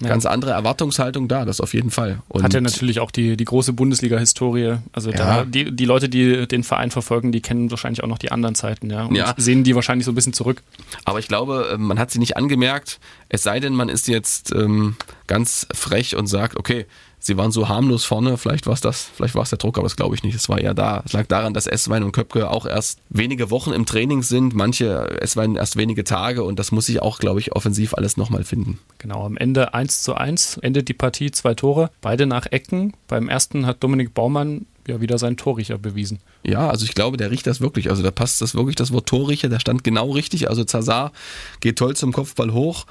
ganz 0.03 0.27
andere 0.27 0.51
Erwartungshaltung 0.53 1.29
da, 1.29 1.45
das 1.45 1.61
auf 1.61 1.73
jeden 1.75 1.91
Fall. 1.91 2.21
Und 2.29 2.43
Hat 2.43 2.53
ja 2.55 2.61
natürlich 2.61 3.01
auch 3.01 3.11
die, 3.11 3.37
die 3.37 3.45
große 3.45 3.73
Bundesliga-Historie. 3.73 4.79
Also 4.93 5.11
Ja. 5.11 5.17
da, 5.17 5.45
die, 5.45 5.75
die 5.75 5.85
Leute, 5.85 6.09
die 6.09 6.47
den 6.49 6.65
Verein 6.65 6.91
verfolgen, 6.91 7.31
die 7.33 7.41
kennen 7.41 7.71
wahrscheinlich 7.71 8.03
auch 8.03 8.09
noch 8.09 8.19
die 8.19 8.33
anderen 8.33 8.55
Zeiten, 8.55 8.91
ja. 8.91 9.05
Und 9.05 9.15
Ja. 9.15 9.35
sehen 9.37 9.65
die 9.65 9.75
wahrscheinlich 9.75 10.05
so 10.05 10.13
ein 10.13 10.15
bisschen 10.15 10.33
zurück. 10.33 10.63
Aber 11.05 11.19
ich 11.19 11.29
glaube, 11.29 11.71
äh, 11.75 11.79
man 11.79 11.99
hat 11.99 12.11
sie 12.11 12.19
nicht 12.19 12.37
angemerkt, 12.37 12.99
es 13.29 13.43
sei 13.43 13.61
denn, 13.61 13.75
man 13.75 13.89
ist 13.89 14.09
jetzt 14.09 14.53
ähm, 14.53 14.97
ganz 15.27 15.67
frech 15.73 16.17
und 16.17 16.27
sagt, 16.27 16.57
okay, 16.57 16.87
sie 17.25 17.37
waren 17.37 17.51
so 17.51 17.69
harmlos 17.69 18.05
vorne, 18.05 18.37
vielleicht 18.37 18.67
war 18.67 18.75
es 18.75 18.81
das, 18.81 19.09
vielleicht 19.15 19.35
war 19.35 19.43
es 19.43 19.51
der 19.51 19.59
Druck, 19.59 19.79
aber 19.79 19.87
das 19.87 19.97
glaube 19.97 20.15
ich 20.15 20.23
nicht. 20.23 20.35
Es 20.35 20.49
war 20.49 20.61
eher 20.61 20.75
da. 20.75 21.03
Es 21.05 21.13
lag 21.13 21.27
daran, 21.27 21.55
dass 21.55 21.67
Esswein 21.67 22.03
und 22.03 22.13
Köpke 22.13 22.51
auch 22.51 22.67
erst 22.67 23.01
wenige 23.09 23.51
Wochen 23.51 23.73
im 23.73 23.87
Training 23.87 24.23
sind, 24.23 24.55
manche 24.55 25.21
Esswein 25.21 25.57
erst 25.57 25.77
wenige 25.77 26.05
Tage 26.05 26.45
und 26.45 26.59
das 26.59 26.71
muss 26.71 26.87
sich 26.87 27.01
auch, 27.01 27.19
glaube 27.19 27.41
ich, 27.41 27.53
offensiv 27.57 27.95
alles 27.95 28.17
nochmal 28.17 28.45
finden. 28.45 28.79
Genau, 28.99 29.25
am 29.25 29.37
Ende 29.37 29.75
1 29.75 30.03
zu 30.03 30.15
1, 30.15 30.59
endet 30.59 30.89
die 30.89 30.95
Partie, 30.95 31.31
zwei 31.31 31.55
Tore, 31.55 31.91
beide 32.01 32.27
nach 32.27 32.47
Ecken. 32.51 32.93
Beim 33.09 33.29
ersten 33.29 33.67
hat 33.67 33.83
Dominik 33.83 34.13
Baumann 34.15 34.67
ja 34.87 35.01
wieder 35.01 35.19
seinen 35.19 35.37
Torricher 35.37 35.79
bewiesen. 35.79 36.21
Ja, 36.43 36.69
also 36.69 36.85
ich 36.85 36.95
glaube, 36.95 37.17
der 37.17 37.31
riecht 37.31 37.47
das 37.47 37.61
wirklich. 37.61 37.89
Also 37.91 38.03
da 38.03 38.11
passt 38.11 38.43
das 38.43 38.55
wirklich, 38.55 38.77
das 38.77 38.93
Wort 38.93 39.07
Torrichter, 39.07 39.49
der 39.49 39.61
stand 39.61 39.83
genau 39.83 40.11
richtig. 40.11 40.51
Also 40.51 40.65
Zazar 40.65 41.13
geht 41.61 41.79
toll 41.79 41.97
zum 41.97 42.13
Kopfball 42.13 42.53
hoch. 42.53 42.85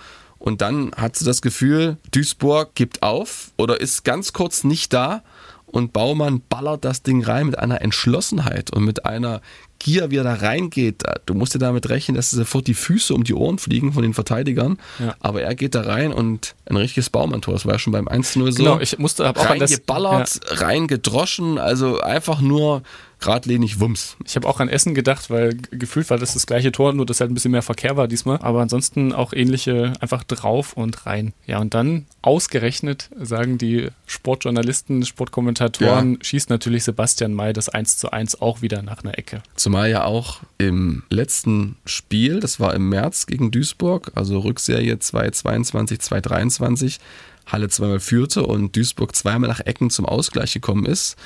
Und 0.43 0.59
dann 0.59 0.91
hat 0.97 1.15
sie 1.15 1.23
das 1.23 1.41
Gefühl, 1.41 1.95
Duisburg 2.11 2.75
gibt 2.75 3.01
auf 3.01 3.51
oder 3.57 3.79
ist 3.79 4.03
ganz 4.03 4.33
kurz 4.33 4.65
nicht 4.65 4.91
da. 4.91 5.23
Und 5.67 5.93
Baumann 5.93 6.41
ballert 6.49 6.83
das 6.83 7.01
Ding 7.01 7.23
rein 7.23 7.45
mit 7.45 7.57
einer 7.57 7.81
Entschlossenheit 7.81 8.69
und 8.69 8.83
mit 8.83 9.05
einer 9.05 9.39
Gier, 9.79 10.11
wie 10.11 10.17
er 10.17 10.25
da 10.25 10.33
reingeht. 10.33 11.03
Du 11.25 11.33
musst 11.33 11.55
dir 11.55 11.59
damit 11.59 11.87
rechnen, 11.87 12.15
dass 12.15 12.29
sofort 12.29 12.67
die 12.67 12.73
Füße 12.73 13.13
um 13.13 13.23
die 13.23 13.33
Ohren 13.33 13.57
fliegen 13.57 13.93
von 13.93 14.03
den 14.03 14.13
Verteidigern. 14.13 14.79
Ja. 14.99 15.15
Aber 15.21 15.41
er 15.41 15.55
geht 15.55 15.75
da 15.75 15.81
rein 15.81 16.11
und 16.11 16.55
ein 16.65 16.75
richtiges 16.75 17.09
Baumann-Tor. 17.09 17.53
Das 17.53 17.65
war 17.65 17.73
ja 17.73 17.79
schon 17.79 17.93
beim 17.93 18.09
1-0 18.09 18.51
so. 18.51 18.63
Genau, 18.63 18.79
ich 18.81 18.99
musste 18.99 19.25
hab 19.25 19.37
auch 19.37 19.55
das, 19.55 19.71
ja, 19.71 19.77
reingeballert, 19.77 20.39
reingedroschen, 20.47 21.57
also 21.57 22.01
einfach 22.01 22.41
nur 22.41 22.83
geradlinig 23.23 23.79
Wumms. 23.79 24.17
ich 24.25 24.35
habe 24.35 24.47
auch 24.47 24.59
an 24.59 24.69
Essen 24.69 24.93
gedacht, 24.93 25.29
weil 25.29 25.55
gefühlt 25.71 26.09
war 26.09 26.17
das 26.17 26.33
das 26.33 26.45
gleiche 26.45 26.71
Tor, 26.71 26.93
nur 26.93 27.05
dass 27.05 27.21
halt 27.21 27.31
ein 27.31 27.33
bisschen 27.33 27.51
mehr 27.51 27.61
Verkehr 27.61 27.95
war 27.95 28.07
diesmal. 28.07 28.39
Aber 28.41 28.61
ansonsten 28.61 29.13
auch 29.13 29.33
ähnliche, 29.33 29.93
einfach 29.99 30.23
drauf 30.23 30.73
und 30.73 31.05
rein. 31.05 31.33
Ja, 31.45 31.59
und 31.59 31.73
dann 31.73 32.05
ausgerechnet 32.21 33.09
sagen 33.19 33.57
die 33.57 33.89
Sportjournalisten, 34.05 35.05
Sportkommentatoren, 35.05 36.19
schießt 36.21 36.49
natürlich 36.49 36.83
Sebastian 36.83 37.33
May 37.33 37.53
das 37.53 37.69
1 37.69 37.97
zu 37.97 38.11
1 38.11 38.41
auch 38.41 38.61
wieder 38.61 38.81
nach 38.81 39.03
einer 39.03 39.17
Ecke. 39.17 39.41
Zumal 39.55 39.89
ja 39.89 40.03
auch 40.03 40.41
im 40.57 41.03
letzten 41.09 41.77
Spiel, 41.85 42.39
das 42.39 42.59
war 42.59 42.73
im 42.73 42.89
März 42.89 43.25
gegen 43.25 43.51
Duisburg, 43.51 44.11
also 44.15 44.39
Rückserie 44.39 44.99
2022, 44.99 45.99
2023, 45.99 46.99
Halle 47.45 47.69
zweimal 47.69 47.99
führte 47.99 48.45
und 48.45 48.75
Duisburg 48.75 49.15
zweimal 49.15 49.49
nach 49.49 49.61
Ecken 49.61 49.89
zum 49.89 50.05
Ausgleich 50.05 50.53
gekommen 50.53 50.85
ist. 50.85 51.17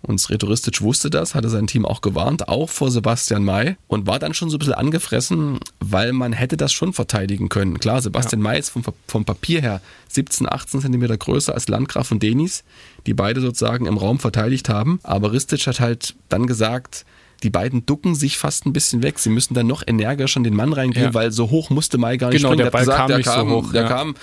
Und 0.00 0.18
Sretoristic 0.18 0.80
wusste 0.80 1.10
das, 1.10 1.34
hatte 1.34 1.48
sein 1.48 1.66
Team 1.66 1.84
auch 1.84 2.00
gewarnt, 2.00 2.48
auch 2.48 2.70
vor 2.70 2.90
Sebastian 2.90 3.44
May 3.44 3.76
und 3.88 4.06
war 4.06 4.18
dann 4.18 4.32
schon 4.32 4.48
so 4.48 4.56
ein 4.56 4.60
bisschen 4.60 4.74
angefressen, 4.74 5.58
weil 5.80 6.12
man 6.12 6.32
hätte 6.32 6.56
das 6.56 6.72
schon 6.72 6.92
verteidigen 6.92 7.48
können. 7.48 7.80
Klar, 7.80 8.00
Sebastian 8.00 8.40
May 8.40 8.60
ist 8.60 8.70
vom, 8.70 8.84
vom 9.08 9.24
Papier 9.24 9.60
her 9.60 9.80
17, 10.08 10.48
18 10.48 10.80
Zentimeter 10.80 11.16
größer 11.16 11.52
als 11.52 11.68
Landgraf 11.68 12.12
und 12.12 12.22
Denis, 12.22 12.62
die 13.06 13.14
beide 13.14 13.40
sozusagen 13.40 13.86
im 13.86 13.96
Raum 13.96 14.20
verteidigt 14.20 14.68
haben. 14.68 15.00
Aber 15.02 15.32
Ristic 15.32 15.66
hat 15.66 15.80
halt 15.80 16.14
dann 16.28 16.46
gesagt, 16.46 17.04
die 17.42 17.50
beiden 17.50 17.86
ducken 17.86 18.14
sich 18.14 18.36
fast 18.38 18.66
ein 18.66 18.72
bisschen 18.72 19.02
weg. 19.02 19.18
Sie 19.18 19.30
müssen 19.30 19.54
dann 19.54 19.66
noch 19.66 19.82
energischer 19.86 20.38
an 20.38 20.44
den 20.44 20.54
Mann 20.56 20.72
reingehen, 20.72 21.06
Ja. 21.06 21.14
weil 21.14 21.30
so 21.30 21.50
hoch 21.50 21.70
musste 21.70 21.98
Mai 21.98 22.16
gar 22.16 22.28
nicht 22.30 22.38
Genau, 22.38 22.48
springen. 22.50 22.58
der 22.58 22.80
Er 22.80 22.84
Ball 22.86 22.96
kam 22.96 23.08
der 23.08 23.16
nicht 23.18 23.26
so 23.28 23.32
kam, 23.32 23.50
hoch, 23.50 23.72
Der 23.72 23.82
ja. 23.82 23.88
kam 23.88 24.14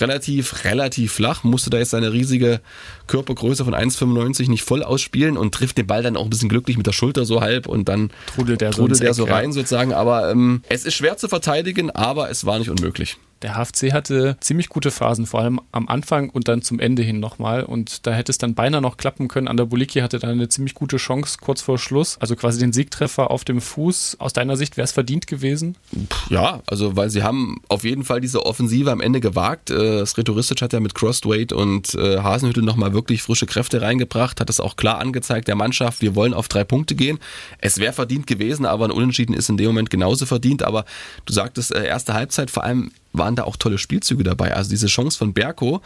relativ, 0.00 0.64
relativ 0.64 1.12
flach, 1.12 1.44
musste 1.44 1.70
da 1.70 1.78
jetzt 1.78 1.90
seine 1.90 2.12
riesige 2.12 2.60
Körpergröße 3.06 3.64
von 3.64 3.74
1,95 3.74 4.48
nicht 4.48 4.62
voll 4.62 4.82
ausspielen 4.82 5.36
und 5.36 5.54
trifft 5.54 5.78
den 5.78 5.86
Ball 5.86 6.02
dann 6.02 6.16
auch 6.16 6.24
ein 6.24 6.30
bisschen 6.30 6.48
glücklich 6.48 6.76
mit 6.76 6.86
der 6.86 6.92
Schulter 6.92 7.24
so 7.24 7.40
halb 7.40 7.66
und 7.66 7.88
dann 7.88 8.10
Trudelt 8.34 8.60
der 8.60 8.72
so 8.72 8.82
trudelt 8.82 9.00
der 9.00 9.14
so 9.14 9.26
ja. 9.26 9.34
rein 9.34 9.52
sozusagen. 9.52 9.92
Aber 9.92 10.30
ähm, 10.30 10.62
es 10.68 10.84
ist 10.84 10.94
schwer 10.94 11.16
zu 11.16 11.28
verteidigen, 11.28 11.90
aber 11.90 12.30
es 12.30 12.44
war 12.44 12.58
nicht 12.58 12.70
unmöglich. 12.70 13.16
Der 13.42 13.54
HFC 13.56 13.92
hatte 13.92 14.36
ziemlich 14.40 14.68
gute 14.68 14.90
Phasen, 14.90 15.26
vor 15.26 15.40
allem 15.40 15.60
am 15.70 15.88
Anfang 15.88 16.30
und 16.30 16.48
dann 16.48 16.62
zum 16.62 16.80
Ende 16.80 17.02
hin 17.02 17.20
nochmal. 17.20 17.62
Und 17.62 18.06
da 18.06 18.12
hätte 18.12 18.32
es 18.32 18.38
dann 18.38 18.54
beinahe 18.54 18.80
noch 18.80 18.96
klappen 18.96 19.28
können. 19.28 19.48
Andaboliki 19.48 20.00
hatte 20.00 20.18
dann 20.18 20.30
eine 20.30 20.48
ziemlich 20.48 20.74
gute 20.74 20.96
Chance 20.96 21.38
kurz 21.40 21.62
vor 21.62 21.78
Schluss. 21.78 22.18
Also 22.20 22.34
quasi 22.36 22.58
den 22.58 22.72
Siegtreffer 22.72 23.30
auf 23.30 23.44
dem 23.44 23.60
Fuß. 23.60 24.16
Aus 24.18 24.32
deiner 24.32 24.56
Sicht 24.56 24.76
wäre 24.76 24.84
es 24.84 24.92
verdient 24.92 25.26
gewesen? 25.26 25.76
Ja, 26.30 26.62
also 26.66 26.96
weil 26.96 27.10
sie 27.10 27.22
haben 27.22 27.60
auf 27.68 27.84
jeden 27.84 28.04
Fall 28.04 28.20
diese 28.20 28.44
Offensive 28.44 28.90
am 28.90 29.00
Ende 29.00 29.20
gewagt. 29.20 29.70
Äh, 29.70 30.04
Sretoristic 30.04 30.60
hat 30.62 30.72
ja 30.72 30.80
mit 30.80 30.94
Crossweight 30.94 31.52
und 31.52 31.94
äh, 31.94 32.18
Hasenhüttel 32.18 32.62
nochmal 32.62 32.92
wirklich 32.92 33.22
frische 33.22 33.46
Kräfte 33.46 33.82
reingebracht, 33.82 34.40
hat 34.40 34.50
es 34.50 34.60
auch 34.60 34.76
klar 34.76 34.98
angezeigt 34.98 35.48
der 35.48 35.54
Mannschaft, 35.54 36.02
wir 36.02 36.14
wollen 36.14 36.34
auf 36.34 36.48
drei 36.48 36.64
Punkte 36.64 36.94
gehen. 36.94 37.18
Es 37.58 37.78
wäre 37.78 37.92
verdient 37.92 38.26
gewesen, 38.26 38.66
aber 38.66 38.86
ein 38.86 38.90
Unentschieden 38.90 39.34
ist 39.34 39.48
in 39.48 39.56
dem 39.56 39.66
Moment 39.66 39.90
genauso 39.90 40.26
verdient. 40.26 40.62
Aber 40.62 40.84
du 41.24 41.32
sagtest, 41.32 41.74
äh, 41.74 41.86
erste 41.86 42.14
Halbzeit 42.14 42.50
vor 42.50 42.64
allem 42.64 42.90
waren 43.12 43.36
da 43.36 43.44
auch 43.44 43.56
tolle 43.56 43.78
Spielzüge 43.78 44.22
dabei. 44.22 44.54
Also 44.54 44.70
diese 44.70 44.86
Chance 44.86 45.18
von 45.18 45.32
Berko, 45.32 45.80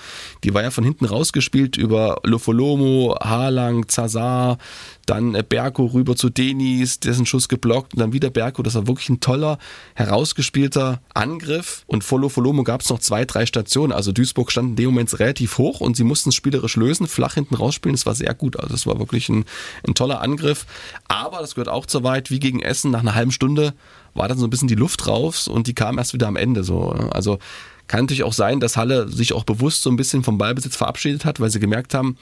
die 0.44 0.54
war 0.54 0.62
ja 0.62 0.70
von 0.70 0.84
hinten 0.84 1.04
rausgespielt 1.04 1.76
über 1.76 2.20
Lofolomo, 2.24 3.16
Harlang, 3.20 3.88
Zazar, 3.88 4.58
dann 5.06 5.34
äh, 5.34 5.44
Berko 5.48 5.86
rüber 5.86 6.16
zu 6.16 6.30
Denis, 6.30 7.00
dessen 7.00 7.26
Schuss 7.26 7.48
geblockt 7.48 7.94
und 7.94 8.00
dann 8.00 8.12
wieder 8.12 8.30
Berko. 8.30 8.62
Das 8.62 8.74
war 8.74 8.86
wirklich 8.86 9.08
ein 9.08 9.20
toller, 9.20 9.58
herausgespielter 9.94 11.00
Angriff. 11.14 11.84
Und 11.86 12.04
vor 12.04 12.20
Lofolomo 12.20 12.64
gab 12.64 12.82
es 12.82 12.90
noch 12.90 12.98
zwei, 12.98 13.24
drei 13.24 13.46
Stationen. 13.46 13.92
Also 13.92 14.12
Duisburg 14.12 14.50
stand 14.50 14.70
in 14.70 14.76
dem 14.76 14.86
Moment 14.86 15.18
relativ 15.18 15.58
hoch 15.58 15.80
und 15.80 15.96
sie 15.96 16.04
mussten 16.04 16.30
es 16.30 16.34
spielerisch 16.34 16.76
lösen, 16.76 17.06
flach 17.06 17.34
hinten 17.34 17.54
rausspielen. 17.54 17.94
Das 17.94 18.06
war 18.06 18.14
sehr 18.14 18.34
gut. 18.34 18.58
Also 18.58 18.74
es 18.74 18.86
war 18.86 18.98
wirklich 18.98 19.28
ein, 19.28 19.44
ein 19.86 19.94
toller 19.94 20.20
Angriff. 20.20 20.66
Aber 21.08 21.38
das 21.38 21.54
gehört 21.54 21.68
auch 21.68 21.86
zu 21.86 22.02
weit, 22.02 22.30
wie 22.30 22.40
gegen 22.40 22.60
Essen, 22.60 22.90
nach 22.90 23.00
einer 23.00 23.14
halben 23.14 23.32
Stunde 23.32 23.74
war 24.14 24.28
dann 24.28 24.38
so 24.38 24.46
ein 24.46 24.50
bisschen 24.50 24.68
die 24.68 24.74
Luft 24.74 25.06
raus 25.06 25.48
und 25.48 25.66
die 25.66 25.74
kam 25.74 25.98
erst 25.98 26.14
wieder 26.14 26.28
am 26.28 26.36
Ende 26.36 26.64
so. 26.64 26.90
Also 26.90 27.38
kann 27.86 28.00
natürlich 28.00 28.24
auch 28.24 28.32
sein, 28.32 28.60
dass 28.60 28.76
Halle 28.76 29.08
sich 29.08 29.32
auch 29.32 29.44
bewusst 29.44 29.82
so 29.82 29.90
ein 29.90 29.96
bisschen 29.96 30.22
vom 30.22 30.38
Ballbesitz 30.38 30.76
verabschiedet 30.76 31.24
hat, 31.24 31.40
weil 31.40 31.50
sie 31.50 31.60
gemerkt 31.60 31.94
haben, 31.94 32.16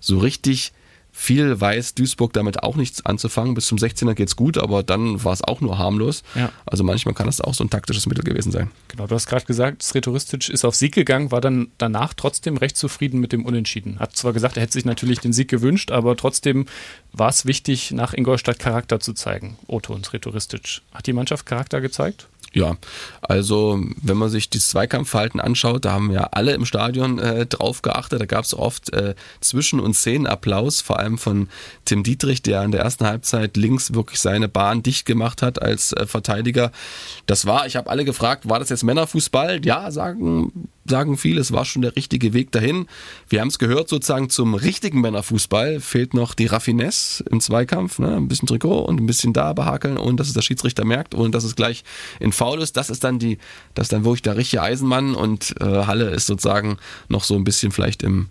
so 0.00 0.18
richtig 0.18 0.72
viel 1.18 1.60
weiß 1.60 1.94
Duisburg 1.94 2.32
damit 2.32 2.62
auch 2.62 2.76
nichts 2.76 3.04
anzufangen. 3.04 3.54
Bis 3.54 3.66
zum 3.66 3.76
16er 3.76 4.14
geht's 4.14 4.36
gut, 4.36 4.56
aber 4.56 4.84
dann 4.84 5.24
war 5.24 5.32
es 5.32 5.42
auch 5.42 5.60
nur 5.60 5.76
harmlos. 5.76 6.22
Ja. 6.36 6.52
Also 6.64 6.84
manchmal 6.84 7.12
kann 7.12 7.26
das 7.26 7.40
auch 7.40 7.54
so 7.54 7.64
ein 7.64 7.70
taktisches 7.70 8.06
Mittel 8.06 8.22
gewesen 8.22 8.52
sein. 8.52 8.70
Genau, 8.86 9.08
du 9.08 9.16
hast 9.16 9.26
gerade 9.26 9.44
gesagt, 9.44 9.82
Sretoristic 9.82 10.48
ist 10.48 10.64
auf 10.64 10.76
Sieg 10.76 10.94
gegangen, 10.94 11.32
war 11.32 11.40
dann 11.40 11.68
danach 11.76 12.14
trotzdem 12.14 12.56
recht 12.56 12.76
zufrieden 12.76 13.18
mit 13.18 13.32
dem 13.32 13.44
Unentschieden. 13.44 13.98
Hat 13.98 14.14
zwar 14.16 14.32
gesagt, 14.32 14.56
er 14.56 14.62
hätte 14.62 14.74
sich 14.74 14.84
natürlich 14.84 15.18
den 15.18 15.32
Sieg 15.32 15.48
gewünscht, 15.48 15.90
aber 15.90 16.16
trotzdem 16.16 16.66
war 17.12 17.30
es 17.30 17.46
wichtig, 17.46 17.90
nach 17.90 18.14
Ingolstadt 18.14 18.60
Charakter 18.60 19.00
zu 19.00 19.12
zeigen. 19.12 19.58
Otto 19.66 19.94
und 19.94 20.06
Sretoristic. 20.06 20.82
Hat 20.92 21.08
die 21.08 21.12
Mannschaft 21.12 21.46
Charakter 21.46 21.80
gezeigt? 21.80 22.28
Ja, 22.54 22.76
also 23.20 23.80
wenn 24.00 24.16
man 24.16 24.30
sich 24.30 24.48
das 24.48 24.68
Zweikampfverhalten 24.68 25.40
anschaut, 25.40 25.84
da 25.84 25.92
haben 25.92 26.10
ja 26.10 26.28
alle 26.32 26.52
im 26.52 26.64
Stadion 26.64 27.18
äh, 27.18 27.46
drauf 27.46 27.82
geachtet. 27.82 28.20
Da 28.20 28.26
gab 28.26 28.44
es 28.44 28.54
oft 28.54 28.92
äh, 28.92 29.14
Zwischen- 29.40 29.80
und 29.80 29.94
Szenenapplaus, 29.94 30.80
vor 30.80 30.98
allem 30.98 31.18
von 31.18 31.48
Tim 31.84 32.02
Dietrich, 32.02 32.42
der 32.42 32.62
in 32.62 32.72
der 32.72 32.80
ersten 32.80 33.06
Halbzeit 33.06 33.56
links 33.56 33.92
wirklich 33.92 34.18
seine 34.18 34.48
Bahn 34.48 34.82
dicht 34.82 35.04
gemacht 35.04 35.42
hat 35.42 35.60
als 35.60 35.92
äh, 35.92 36.06
Verteidiger. 36.06 36.72
Das 37.26 37.44
war, 37.44 37.66
ich 37.66 37.76
habe 37.76 37.90
alle 37.90 38.04
gefragt, 38.04 38.48
war 38.48 38.58
das 38.58 38.70
jetzt 38.70 38.82
Männerfußball? 38.82 39.64
Ja, 39.64 39.90
sagen 39.90 40.68
sagen 40.88 41.16
viele, 41.16 41.40
es 41.40 41.52
war 41.52 41.64
schon 41.64 41.82
der 41.82 41.96
richtige 41.96 42.32
Weg 42.32 42.52
dahin. 42.52 42.86
Wir 43.28 43.40
haben 43.40 43.48
es 43.48 43.58
gehört, 43.58 43.88
sozusagen 43.88 44.30
zum 44.30 44.54
richtigen 44.54 45.00
Männerfußball 45.00 45.80
fehlt 45.80 46.14
noch 46.14 46.34
die 46.34 46.46
Raffinesse 46.46 47.24
im 47.30 47.40
Zweikampf. 47.40 47.98
Ne? 47.98 48.16
Ein 48.16 48.28
bisschen 48.28 48.46
Trikot 48.48 48.80
und 48.80 49.00
ein 49.00 49.06
bisschen 49.06 49.32
da 49.32 49.52
behakeln, 49.52 49.98
ohne 49.98 50.16
dass 50.16 50.28
es 50.28 50.34
der 50.34 50.42
Schiedsrichter 50.42 50.84
merkt 50.84 51.14
und 51.14 51.34
dass 51.34 51.44
es 51.44 51.56
gleich 51.56 51.84
in 52.20 52.32
Foul 52.32 52.60
ist. 52.60 52.76
Das 52.76 52.90
ist 52.90 53.04
dann 53.04 53.18
die, 53.18 53.38
das 53.74 53.86
ist 53.86 53.92
dann 53.92 54.04
wirklich 54.04 54.22
der 54.22 54.36
richtige 54.36 54.62
Eisenmann 54.62 55.14
und 55.14 55.54
äh, 55.60 55.64
Halle 55.64 56.10
ist 56.10 56.26
sozusagen 56.26 56.78
noch 57.08 57.24
so 57.24 57.34
ein 57.34 57.44
bisschen 57.44 57.72
vielleicht 57.72 58.02
im, 58.02 58.28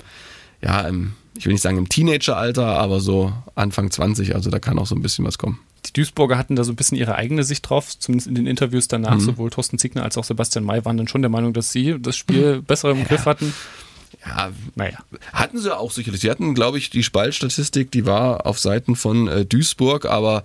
ja, 0.61 0.81
im, 0.81 1.13
ich 1.37 1.45
will 1.45 1.53
nicht 1.53 1.61
sagen 1.61 1.77
im 1.77 1.89
Teenageralter, 1.89 2.65
aber 2.65 2.99
so 2.99 3.33
Anfang 3.55 3.91
20, 3.91 4.35
also 4.35 4.49
da 4.49 4.59
kann 4.59 4.79
auch 4.79 4.87
so 4.87 4.95
ein 4.95 5.01
bisschen 5.01 5.25
was 5.25 5.37
kommen. 5.37 5.59
Die 5.87 5.93
Duisburger 5.93 6.37
hatten 6.37 6.55
da 6.55 6.63
so 6.63 6.71
ein 6.71 6.75
bisschen 6.75 6.97
ihre 6.97 7.15
eigene 7.15 7.43
Sicht 7.43 7.67
drauf, 7.69 7.97
zumindest 7.97 8.27
in 8.27 8.35
den 8.35 8.47
Interviews 8.47 8.87
danach. 8.87 9.15
Mhm. 9.15 9.21
Sowohl 9.21 9.49
Thorsten 9.49 9.77
Ziegner 9.77 10.03
als 10.03 10.17
auch 10.17 10.23
Sebastian 10.23 10.65
May 10.65 10.83
waren 10.85 10.97
dann 10.97 11.07
schon 11.07 11.21
der 11.21 11.29
Meinung, 11.29 11.53
dass 11.53 11.71
sie 11.71 11.95
das 11.99 12.17
Spiel 12.17 12.61
besser 12.61 12.91
im 12.91 12.99
ja. 12.99 13.05
Griff 13.05 13.25
hatten. 13.25 13.53
Ja, 14.25 14.51
naja. 14.75 14.97
Hatten 15.33 15.59
sie 15.59 15.75
auch 15.75 15.91
sicherlich. 15.91 16.21
Sie 16.21 16.29
hatten, 16.29 16.53
glaube 16.53 16.77
ich, 16.77 16.89
die 16.89 17.03
Spaltstatistik, 17.03 17.91
die 17.91 18.05
war 18.05 18.45
auf 18.45 18.59
Seiten 18.59 18.95
von 18.95 19.27
äh, 19.27 19.45
Duisburg, 19.45 20.05
aber 20.05 20.43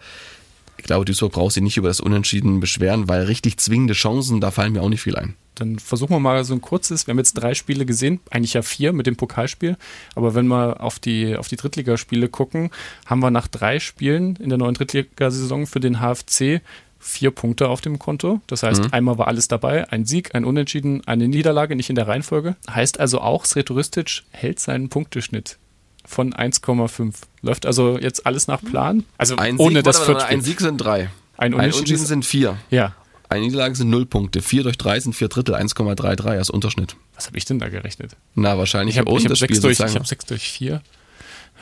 glaube, 0.82 1.04
Duisburg 1.04 1.32
braucht 1.32 1.52
sich 1.52 1.62
nicht 1.62 1.76
über 1.76 1.88
das 1.88 2.00
Unentschieden 2.00 2.60
beschweren, 2.60 3.08
weil 3.08 3.24
richtig 3.24 3.58
zwingende 3.58 3.94
Chancen, 3.94 4.40
da 4.40 4.50
fallen 4.50 4.72
mir 4.72 4.82
auch 4.82 4.88
nicht 4.88 5.02
viel 5.02 5.16
ein. 5.16 5.34
Dann 5.54 5.78
versuchen 5.78 6.12
wir 6.12 6.20
mal 6.20 6.44
so 6.44 6.54
ein 6.54 6.62
kurzes, 6.62 7.06
wir 7.06 7.12
haben 7.12 7.18
jetzt 7.18 7.34
drei 7.34 7.54
Spiele 7.54 7.84
gesehen, 7.84 8.20
eigentlich 8.30 8.54
ja 8.54 8.62
vier 8.62 8.92
mit 8.92 9.06
dem 9.06 9.16
Pokalspiel, 9.16 9.76
aber 10.14 10.34
wenn 10.34 10.46
wir 10.46 10.80
auf 10.80 10.98
die, 10.98 11.36
auf 11.36 11.48
die 11.48 11.56
Drittligaspiele 11.56 12.28
gucken, 12.28 12.70
haben 13.06 13.20
wir 13.20 13.30
nach 13.30 13.48
drei 13.48 13.78
Spielen 13.78 14.36
in 14.36 14.48
der 14.48 14.58
neuen 14.58 14.74
Drittligasaison 14.74 15.66
für 15.66 15.80
den 15.80 16.00
HFC 16.00 16.62
vier 16.98 17.32
Punkte 17.32 17.68
auf 17.68 17.80
dem 17.80 17.98
Konto. 17.98 18.40
Das 18.46 18.62
heißt, 18.62 18.84
mhm. 18.84 18.88
einmal 18.92 19.18
war 19.18 19.26
alles 19.26 19.48
dabei, 19.48 19.90
ein 19.90 20.06
Sieg, 20.06 20.34
ein 20.34 20.44
Unentschieden, 20.44 21.06
eine 21.06 21.28
Niederlage, 21.28 21.76
nicht 21.76 21.90
in 21.90 21.96
der 21.96 22.06
Reihenfolge. 22.06 22.56
Heißt 22.70 23.00
also 23.00 23.20
auch, 23.20 23.44
Sretoristic 23.44 24.22
hält 24.30 24.60
seinen 24.60 24.88
Punkteschnitt 24.88 25.58
von 26.04 26.32
1,5. 26.32 27.14
Läuft 27.42 27.66
also 27.66 27.98
jetzt 27.98 28.26
alles 28.26 28.48
nach 28.48 28.62
Plan? 28.62 29.04
Also 29.18 29.36
ein 29.36 29.58
ohne 29.58 29.76
Sieg, 29.76 29.84
das 29.84 30.08
warte, 30.08 30.26
Ein 30.26 30.40
Sieg 30.40 30.60
sind 30.60 30.78
drei. 30.78 31.10
Ein 31.36 31.54
Unentschieden, 31.54 32.00
ein 32.00 32.06
sind 32.06 32.24
vier. 32.24 32.58
Ja. 32.70 32.94
Eine 33.28 33.46
Niederlage 33.46 33.74
sind 33.74 33.88
null 33.88 34.04
Punkte. 34.04 34.42
Vier 34.42 34.62
durch 34.62 34.76
drei 34.76 35.00
sind 35.00 35.14
vier 35.14 35.28
Drittel, 35.28 35.54
1,33 35.54 36.26
als 36.26 36.50
Unterschnitt. 36.50 36.96
Was 37.14 37.26
habe 37.26 37.38
ich 37.38 37.46
denn 37.46 37.58
da 37.58 37.68
gerechnet? 37.68 38.16
Na, 38.34 38.58
wahrscheinlich 38.58 38.96
ich 38.96 38.98
habe 39.00 39.10
hab 39.10 39.36
sechs, 39.36 39.60
durch, 39.60 39.80
ich 39.80 39.94
hab 39.94 40.06
sechs 40.06 40.26
durch 40.26 40.50
vier. 40.50 40.82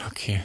Okay. 0.09 0.41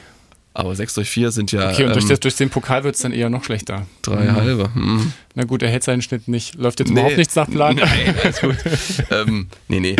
Aber 0.58 0.74
6 0.74 0.94
durch 0.94 1.10
4 1.10 1.32
sind 1.32 1.52
ja. 1.52 1.70
Okay, 1.70 1.84
und 1.84 1.92
durch, 1.94 2.04
ähm, 2.04 2.08
das, 2.08 2.20
durch 2.20 2.34
den 2.34 2.48
Pokal 2.48 2.82
wird 2.82 2.94
es 2.94 3.02
dann 3.02 3.12
eher 3.12 3.28
noch 3.28 3.44
schlechter. 3.44 3.86
Drei 4.00 4.24
mhm. 4.24 4.36
halbe. 4.36 4.70
Mhm. 4.74 5.12
Na 5.34 5.44
gut, 5.44 5.62
er 5.62 5.68
hält 5.68 5.84
seinen 5.84 6.00
Schnitt 6.00 6.28
nicht. 6.28 6.54
Läuft 6.54 6.80
jetzt 6.80 6.88
nee. 6.88 7.00
überhaupt 7.00 7.18
nichts 7.18 7.36
nach 7.36 7.50
Plan. 7.50 7.76
Nein, 7.76 8.14
alles 8.22 8.40
gut. 8.40 8.56
ähm, 9.10 9.48
nee, 9.68 9.80
nee. 9.80 9.96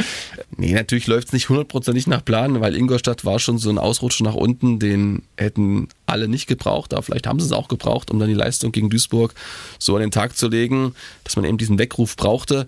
Nee, 0.56 0.72
natürlich 0.72 1.08
läuft 1.08 1.26
es 1.26 1.32
nicht 1.34 1.50
hundertprozentig 1.50 2.06
nach 2.06 2.24
Plan, 2.24 2.58
weil 2.62 2.74
Ingolstadt 2.74 3.26
war 3.26 3.38
schon 3.38 3.58
so 3.58 3.68
ein 3.68 3.76
Ausrutscher 3.76 4.24
nach 4.24 4.32
unten, 4.32 4.78
den 4.78 5.24
hätten 5.36 5.88
alle 6.06 6.26
nicht 6.26 6.46
gebraucht, 6.46 6.94
aber 6.94 7.02
vielleicht 7.02 7.26
haben 7.26 7.38
sie 7.38 7.44
es 7.44 7.52
auch 7.52 7.68
gebraucht, 7.68 8.10
um 8.10 8.18
dann 8.18 8.28
die 8.28 8.34
Leistung 8.34 8.72
gegen 8.72 8.88
Duisburg 8.88 9.34
so 9.78 9.94
an 9.94 10.00
den 10.00 10.10
Tag 10.10 10.38
zu 10.38 10.48
legen, 10.48 10.94
dass 11.24 11.36
man 11.36 11.44
eben 11.44 11.58
diesen 11.58 11.78
Weckruf 11.78 12.16
brauchte 12.16 12.66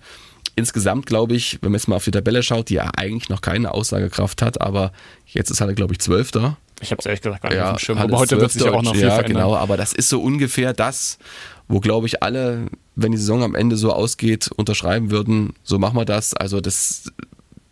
insgesamt 0.56 1.06
glaube 1.06 1.36
ich, 1.36 1.58
wenn 1.62 1.70
man 1.70 1.78
jetzt 1.78 1.86
mal 1.86 1.96
auf 1.96 2.04
die 2.04 2.10
Tabelle 2.10 2.42
schaut, 2.42 2.68
die 2.68 2.74
ja 2.74 2.90
eigentlich 2.96 3.28
noch 3.28 3.40
keine 3.40 3.72
Aussagekraft 3.72 4.42
hat, 4.42 4.60
aber 4.60 4.92
jetzt 5.26 5.50
ist 5.50 5.60
halt, 5.60 5.76
glaube 5.76 5.94
ich, 5.94 6.00
Zwölfter. 6.00 6.56
Ich 6.80 6.90
habe 6.90 7.00
es 7.00 7.06
ehrlich 7.06 7.20
gesagt 7.20 7.42
gar 7.42 7.48
nicht 7.50 7.58
ja, 7.58 7.70
auf 7.72 7.76
dem 7.76 7.78
Schirm, 7.80 7.98
aber 7.98 8.18
heute 8.18 8.40
wird 8.40 8.52
sich 8.52 8.62
auch 8.62 8.82
noch 8.82 8.94
viel 8.94 9.02
ja, 9.02 9.10
verändern. 9.10 9.42
genau, 9.42 9.56
aber 9.56 9.76
das 9.76 9.92
ist 9.92 10.08
so 10.08 10.20
ungefähr 10.20 10.72
das, 10.72 11.18
wo 11.66 11.80
glaube 11.80 12.06
ich 12.06 12.22
alle, 12.22 12.66
wenn 12.94 13.12
die 13.12 13.18
Saison 13.18 13.42
am 13.42 13.54
Ende 13.54 13.76
so 13.76 13.92
ausgeht, 13.92 14.50
unterschreiben 14.56 15.10
würden, 15.10 15.54
so 15.62 15.78
machen 15.78 15.96
wir 15.96 16.04
das. 16.04 16.34
Also 16.34 16.60
das 16.60 17.12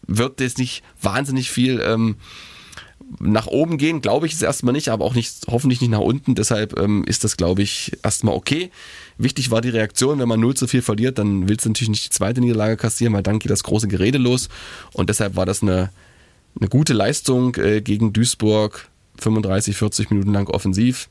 wird 0.07 0.41
jetzt 0.41 0.59
nicht 0.59 0.83
wahnsinnig 1.01 1.51
viel 1.51 1.81
ähm, 1.81 2.17
nach 3.21 3.47
oben 3.47 3.79
gehen, 3.79 4.01
glaube 4.01 4.27
ich 4.27 4.33
es 4.33 4.43
erstmal 4.43 4.73
nicht, 4.73 4.89
aber 4.89 5.05
auch 5.05 5.15
nicht, 5.15 5.47
hoffentlich 5.49 5.81
nicht 5.81 5.91
nach 5.91 6.01
unten. 6.01 6.35
Deshalb 6.35 6.79
ähm, 6.79 7.05
ist 7.05 7.25
das, 7.25 7.37
glaube 7.37 7.63
ich, 7.63 7.93
erstmal 8.03 8.35
okay. 8.35 8.71
Wichtig 9.19 9.51
war 9.51 9.61
die 9.61 9.69
Reaktion, 9.69 10.19
wenn 10.19 10.29
man 10.29 10.41
0 10.41 10.55
zu 10.55 10.67
4 10.67 10.83
verliert, 10.83 11.19
dann 11.19 11.49
willst 11.49 11.65
du 11.65 11.71
natürlich 11.71 11.91
nicht 11.91 12.07
die 12.07 12.11
zweite 12.11 12.41
Niederlage 12.41 12.77
kassieren, 12.77 13.15
weil 13.15 13.23
dann 13.23 13.39
geht 13.39 13.51
das 13.51 13.63
große 13.63 13.89
Gerede 13.89 14.19
los. 14.19 14.49
Und 14.93 15.09
deshalb 15.09 15.37
war 15.37 15.47
das 15.47 15.63
eine, 15.63 15.91
eine 16.59 16.69
gute 16.69 16.93
Leistung 16.93 17.55
äh, 17.57 17.81
gegen 17.81 18.13
Duisburg 18.13 18.89
35, 19.19 19.77
40 19.77 20.11
Minuten 20.11 20.33
lang 20.33 20.49
offensiv 20.49 21.09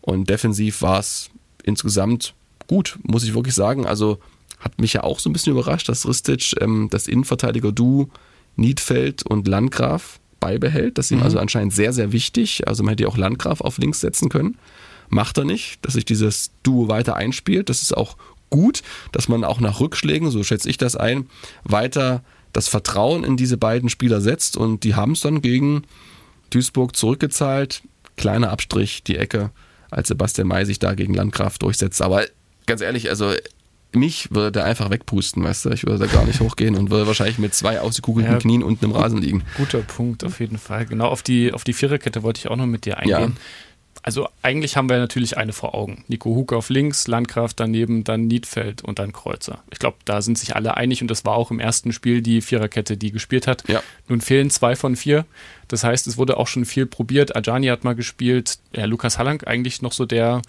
und 0.00 0.28
defensiv 0.28 0.82
war 0.82 0.98
es 0.98 1.30
insgesamt 1.62 2.34
gut, 2.66 2.98
muss 3.02 3.24
ich 3.24 3.34
wirklich 3.34 3.54
sagen. 3.54 3.86
Also 3.86 4.18
hat 4.58 4.80
mich 4.80 4.94
ja 4.94 5.02
auch 5.02 5.18
so 5.18 5.28
ein 5.28 5.32
bisschen 5.32 5.52
überrascht, 5.52 5.88
dass 5.88 6.08
Ristic 6.08 6.54
ähm, 6.60 6.88
das 6.90 7.06
Innenverteidiger-Du 7.06 8.08
Niedfeld 8.56 9.24
und 9.24 9.48
Landgraf 9.48 10.20
beibehält. 10.40 10.98
Das 10.98 11.06
ist 11.06 11.10
ihm 11.12 11.18
mhm. 11.18 11.24
also 11.24 11.38
anscheinend 11.38 11.72
sehr, 11.72 11.92
sehr 11.92 12.12
wichtig. 12.12 12.68
Also 12.68 12.82
man 12.82 12.90
hätte 12.90 13.04
ja 13.04 13.08
auch 13.08 13.16
Landgraf 13.16 13.60
auf 13.60 13.78
links 13.78 14.00
setzen 14.00 14.28
können. 14.28 14.58
Macht 15.08 15.38
er 15.38 15.44
nicht, 15.44 15.78
dass 15.82 15.94
sich 15.94 16.04
dieses 16.04 16.50
Duo 16.62 16.88
weiter 16.88 17.16
einspielt. 17.16 17.68
Das 17.68 17.82
ist 17.82 17.96
auch 17.96 18.16
gut, 18.50 18.82
dass 19.12 19.28
man 19.28 19.44
auch 19.44 19.60
nach 19.60 19.80
Rückschlägen, 19.80 20.30
so 20.30 20.42
schätze 20.42 20.70
ich 20.70 20.78
das 20.78 20.96
ein, 20.96 21.26
weiter 21.64 22.22
das 22.52 22.68
Vertrauen 22.68 23.24
in 23.24 23.36
diese 23.36 23.56
beiden 23.56 23.88
Spieler 23.88 24.20
setzt 24.20 24.56
und 24.56 24.84
die 24.84 24.94
haben 24.94 25.12
es 25.12 25.20
dann 25.20 25.42
gegen 25.42 25.82
Duisburg 26.54 26.96
zurückgezahlt. 26.96 27.82
Kleiner 28.16 28.50
Abstrich, 28.50 29.02
die 29.02 29.16
Ecke, 29.16 29.50
als 29.90 30.08
Sebastian 30.08 30.48
May 30.48 30.64
sich 30.64 30.78
da 30.78 30.94
gegen 30.94 31.14
Landkraft 31.14 31.62
durchsetzt. 31.62 32.00
Aber 32.00 32.24
ganz 32.66 32.80
ehrlich, 32.80 33.10
also 33.10 33.32
mich 33.92 34.30
würde 34.32 34.52
der 34.52 34.64
einfach 34.64 34.90
wegpusten, 34.90 35.42
weißt 35.42 35.66
du? 35.66 35.70
Ich 35.70 35.84
würde 35.84 36.06
da 36.06 36.12
gar 36.12 36.24
nicht 36.24 36.40
hochgehen 36.40 36.76
und 36.76 36.90
würde 36.90 37.06
wahrscheinlich 37.06 37.38
mit 37.38 37.54
zwei 37.54 37.80
ausgekugelten 37.80 38.32
ja, 38.32 38.38
Knien 38.38 38.62
unten 38.62 38.84
im 38.84 38.92
Rasen 38.92 39.18
liegen. 39.18 39.42
Guter 39.56 39.80
Punkt, 39.80 40.24
auf 40.24 40.40
jeden 40.40 40.58
Fall. 40.58 40.86
Genau 40.86 41.08
auf 41.08 41.22
die, 41.22 41.52
auf 41.52 41.64
die 41.64 41.72
Viererkette 41.72 42.22
wollte 42.22 42.38
ich 42.38 42.48
auch 42.48 42.56
noch 42.56 42.66
mit 42.66 42.84
dir 42.84 42.98
eingehen. 42.98 43.34
Ja. 43.36 43.40
Also 44.06 44.28
eigentlich 44.42 44.76
haben 44.76 44.90
wir 44.90 44.98
natürlich 44.98 45.38
eine 45.38 45.54
vor 45.54 45.74
Augen. 45.74 46.04
Nico 46.08 46.28
Hug 46.36 46.52
auf 46.52 46.68
links, 46.68 47.08
Landkraft 47.08 47.58
daneben, 47.58 48.04
dann 48.04 48.26
Niedfeld 48.26 48.82
und 48.84 48.98
dann 48.98 49.14
Kreuzer. 49.14 49.64
Ich 49.70 49.78
glaube, 49.78 49.96
da 50.04 50.20
sind 50.20 50.36
sich 50.36 50.54
alle 50.54 50.76
einig 50.76 51.00
und 51.00 51.10
das 51.10 51.24
war 51.24 51.36
auch 51.36 51.50
im 51.50 51.58
ersten 51.58 51.90
Spiel 51.90 52.20
die 52.20 52.42
Viererkette, 52.42 52.98
die 52.98 53.12
gespielt 53.12 53.46
hat. 53.46 53.66
Ja. 53.66 53.82
Nun 54.06 54.20
fehlen 54.20 54.50
zwei 54.50 54.76
von 54.76 54.94
vier. 54.94 55.24
Das 55.68 55.84
heißt, 55.84 56.06
es 56.06 56.18
wurde 56.18 56.36
auch 56.36 56.48
schon 56.48 56.66
viel 56.66 56.84
probiert. 56.84 57.34
Ajani 57.34 57.68
hat 57.68 57.84
mal 57.84 57.94
gespielt. 57.94 58.58
Ja, 58.76 58.84
Lukas 58.84 59.18
Hallang 59.18 59.42
eigentlich 59.44 59.80
noch 59.80 59.92
so 59.92 60.04
der 60.04 60.42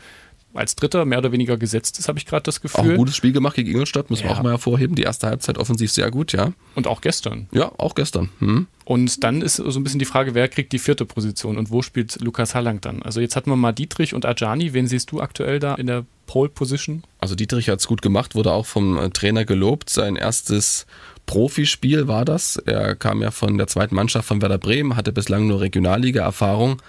als 0.55 0.75
Dritter 0.75 1.05
mehr 1.05 1.19
oder 1.19 1.31
weniger 1.31 1.57
gesetzt 1.57 1.99
ist, 1.99 2.07
habe 2.07 2.17
ich 2.17 2.25
gerade 2.25 2.43
das 2.43 2.61
Gefühl. 2.61 2.79
Auch 2.81 2.85
ein 2.85 2.97
gutes 2.97 3.15
Spiel 3.15 3.31
gemacht 3.31 3.55
gegen 3.55 3.69
Ingolstadt, 3.69 4.09
müssen 4.09 4.23
Ja. 4.23 4.29
wir 4.31 4.37
auch 4.37 4.43
mal 4.43 4.51
hervorheben. 4.51 4.95
Die 4.95 5.03
erste 5.03 5.27
Halbzeit 5.27 5.57
offensiv 5.57 5.91
sehr 5.91 6.09
gut, 6.11 6.33
ja. 6.33 6.53
Und 6.75 6.87
auch 6.87 7.01
gestern. 7.01 7.47
Ja, 7.51 7.71
auch 7.77 7.95
gestern. 7.95 8.29
Hm. 8.39 8.67
Und 8.85 9.23
dann 9.23 9.41
ist 9.41 9.55
so 9.55 9.79
ein 9.79 9.83
bisschen 9.83 9.99
die 9.99 10.05
Frage, 10.05 10.33
wer 10.35 10.47
kriegt 10.47 10.71
die 10.71 10.79
vierte 10.79 11.05
Position 11.05 11.57
und 11.57 11.71
wo 11.71 11.81
spielt 11.81 12.21
Lukas 12.21 12.53
Hallang 12.55 12.81
dann? 12.81 13.01
Also 13.01 13.19
jetzt 13.19 13.35
hatten 13.35 13.49
wir 13.49 13.55
mal 13.55 13.71
Dietrich 13.71 14.13
und 14.13 14.25
Ajani. 14.25 14.73
Wen 14.73 14.87
siehst 14.87 15.11
du 15.11 15.21
aktuell 15.21 15.59
da 15.59 15.75
in 15.75 15.87
der 15.87 16.05
Pole 16.27 16.49
Position? 16.49 17.03
Also 17.19 17.35
Dietrich 17.35 17.69
hat 17.69 17.79
es 17.79 17.87
gut 17.87 18.01
gemacht, 18.01 18.35
wurde 18.35 18.51
auch 18.51 18.65
vom 18.65 18.97
äh, 18.97 19.09
Trainer 19.09 19.43
gelobt. 19.45 19.89
Sein 19.89 20.15
erstes 20.15 20.85
Profispiel 21.25 22.07
war 22.07 22.25
das. 22.25 22.57
Er 22.57 22.95
kam 22.95 23.21
ja 23.21 23.31
von 23.31 23.57
der 23.57 23.67
zweiten 23.67 23.95
Mannschaft 23.95 24.27
von 24.27 24.41
Werder 24.41 24.59
Bremen, 24.59 24.95
hatte 24.95 25.11
bislang 25.11 25.47
nur 25.47 25.61
Regionalliga-Erfahrung, 25.61 26.81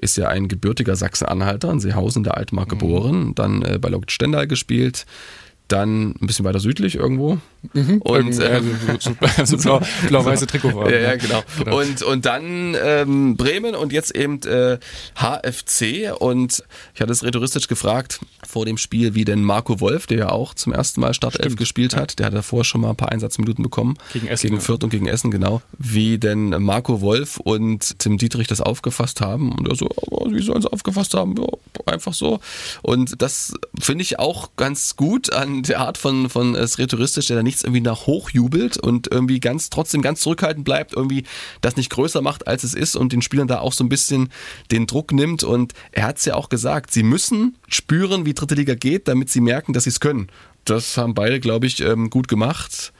ist 0.00 0.16
ja 0.16 0.28
ein 0.28 0.48
gebürtiger 0.48 0.96
Sachsen-Anhalter, 0.96 1.70
in 1.70 1.80
Seehausen 1.80 2.24
der 2.24 2.36
Altmark 2.36 2.68
geboren, 2.68 3.34
dann 3.34 3.62
äh, 3.62 3.78
bei 3.78 3.88
Lok 3.88 4.10
Stendal 4.10 4.46
gespielt, 4.46 5.06
dann 5.68 6.14
ein 6.20 6.26
bisschen 6.26 6.44
weiter 6.44 6.60
südlich 6.60 6.94
irgendwo. 6.94 7.38
Und 7.74 8.06
Irgendwie, 8.06 8.42
äh, 8.42 8.48
also, 8.48 8.68
so, 8.98 9.14
so, 9.36 9.56
so 9.56 9.56
blau, 9.56 9.80
blau-weiße 10.08 10.46
Trikotfarben. 10.46 10.92
ja, 10.92 11.00
ja, 11.00 11.16
genau. 11.16 11.42
Genau. 11.58 11.80
Und, 11.80 12.02
und 12.02 12.24
dann 12.24 12.76
ähm, 12.80 13.36
Bremen 13.36 13.74
und 13.74 13.92
jetzt 13.92 14.14
eben 14.14 14.40
äh, 14.42 14.78
HFC. 15.16 16.12
Und 16.18 16.62
ich 16.94 17.00
hatte 17.00 17.12
es 17.12 17.24
rhetoristisch 17.24 17.66
gefragt 17.68 18.20
vor 18.46 18.64
dem 18.64 18.78
Spiel, 18.78 19.14
wie 19.14 19.24
denn 19.24 19.42
Marco 19.42 19.80
Wolf, 19.80 20.06
der 20.06 20.18
ja 20.18 20.28
auch 20.30 20.54
zum 20.54 20.72
ersten 20.72 21.00
Mal 21.00 21.14
Startelf 21.14 21.46
Stimmt, 21.46 21.58
gespielt 21.58 21.96
hat, 21.96 22.18
der 22.18 22.26
hat 22.26 22.34
davor 22.34 22.64
schon 22.64 22.80
mal 22.80 22.90
ein 22.90 22.96
paar 22.96 23.10
Einsatzminuten 23.10 23.62
bekommen. 23.62 23.96
Gegen 24.12 24.28
Essen, 24.28 24.50
Gegen. 24.50 24.60
Fürth 24.60 24.84
und 24.84 24.90
gegen 24.90 25.08
Essen, 25.08 25.30
genau. 25.30 25.60
Wie 25.78 26.18
denn 26.18 26.50
Marco 26.62 27.00
Wolf 27.00 27.38
und 27.38 27.98
Tim 27.98 28.18
Dietrich 28.18 28.46
das 28.46 28.60
aufgefasst 28.60 29.20
haben. 29.20 29.52
Und 29.52 29.68
er 29.68 29.74
so, 29.74 29.88
wie 30.30 30.42
sollen 30.42 30.62
sie 30.62 30.72
aufgefasst 30.72 31.14
haben? 31.14 31.34
Ja, 31.36 31.92
einfach 31.92 32.14
so. 32.14 32.40
Und 32.82 33.20
das 33.20 33.54
finde 33.78 34.02
ich 34.02 34.18
auch 34.18 34.50
ganz 34.56 34.96
gut 34.96 35.32
an 35.32 35.64
der 35.64 35.80
Art 35.80 35.98
von, 35.98 36.30
von 36.30 36.54
rhetoristisch, 36.54 37.26
der 37.26 37.36
da 37.36 37.42
nichts 37.48 37.64
irgendwie 37.64 37.80
nach 37.80 38.06
hoch 38.06 38.30
jubelt 38.30 38.76
und 38.76 39.10
irgendwie 39.10 39.40
ganz, 39.40 39.70
trotzdem 39.70 40.02
ganz 40.02 40.20
zurückhaltend 40.20 40.64
bleibt, 40.64 40.92
irgendwie 40.92 41.24
das 41.60 41.76
nicht 41.76 41.90
größer 41.90 42.22
macht, 42.22 42.46
als 42.46 42.62
es 42.62 42.74
ist 42.74 42.94
und 42.94 43.12
den 43.12 43.22
Spielern 43.22 43.48
da 43.48 43.60
auch 43.60 43.72
so 43.72 43.82
ein 43.82 43.88
bisschen 43.88 44.30
den 44.70 44.86
Druck 44.86 45.12
nimmt. 45.12 45.42
Und 45.42 45.72
er 45.92 46.04
hat 46.04 46.18
es 46.18 46.24
ja 46.26 46.34
auch 46.34 46.48
gesagt, 46.48 46.92
sie 46.92 47.02
müssen 47.02 47.56
spüren, 47.68 48.26
wie 48.26 48.34
dritte 48.34 48.54
Liga 48.54 48.74
geht, 48.74 49.08
damit 49.08 49.30
sie 49.30 49.40
merken, 49.40 49.72
dass 49.72 49.84
sie 49.84 49.90
es 49.90 50.00
können. 50.00 50.28
Das 50.64 50.98
haben 50.98 51.14
beide, 51.14 51.40
glaube 51.40 51.66
ich, 51.66 51.80
ähm, 51.80 52.10
gut 52.10 52.28
gemacht. 52.28 52.92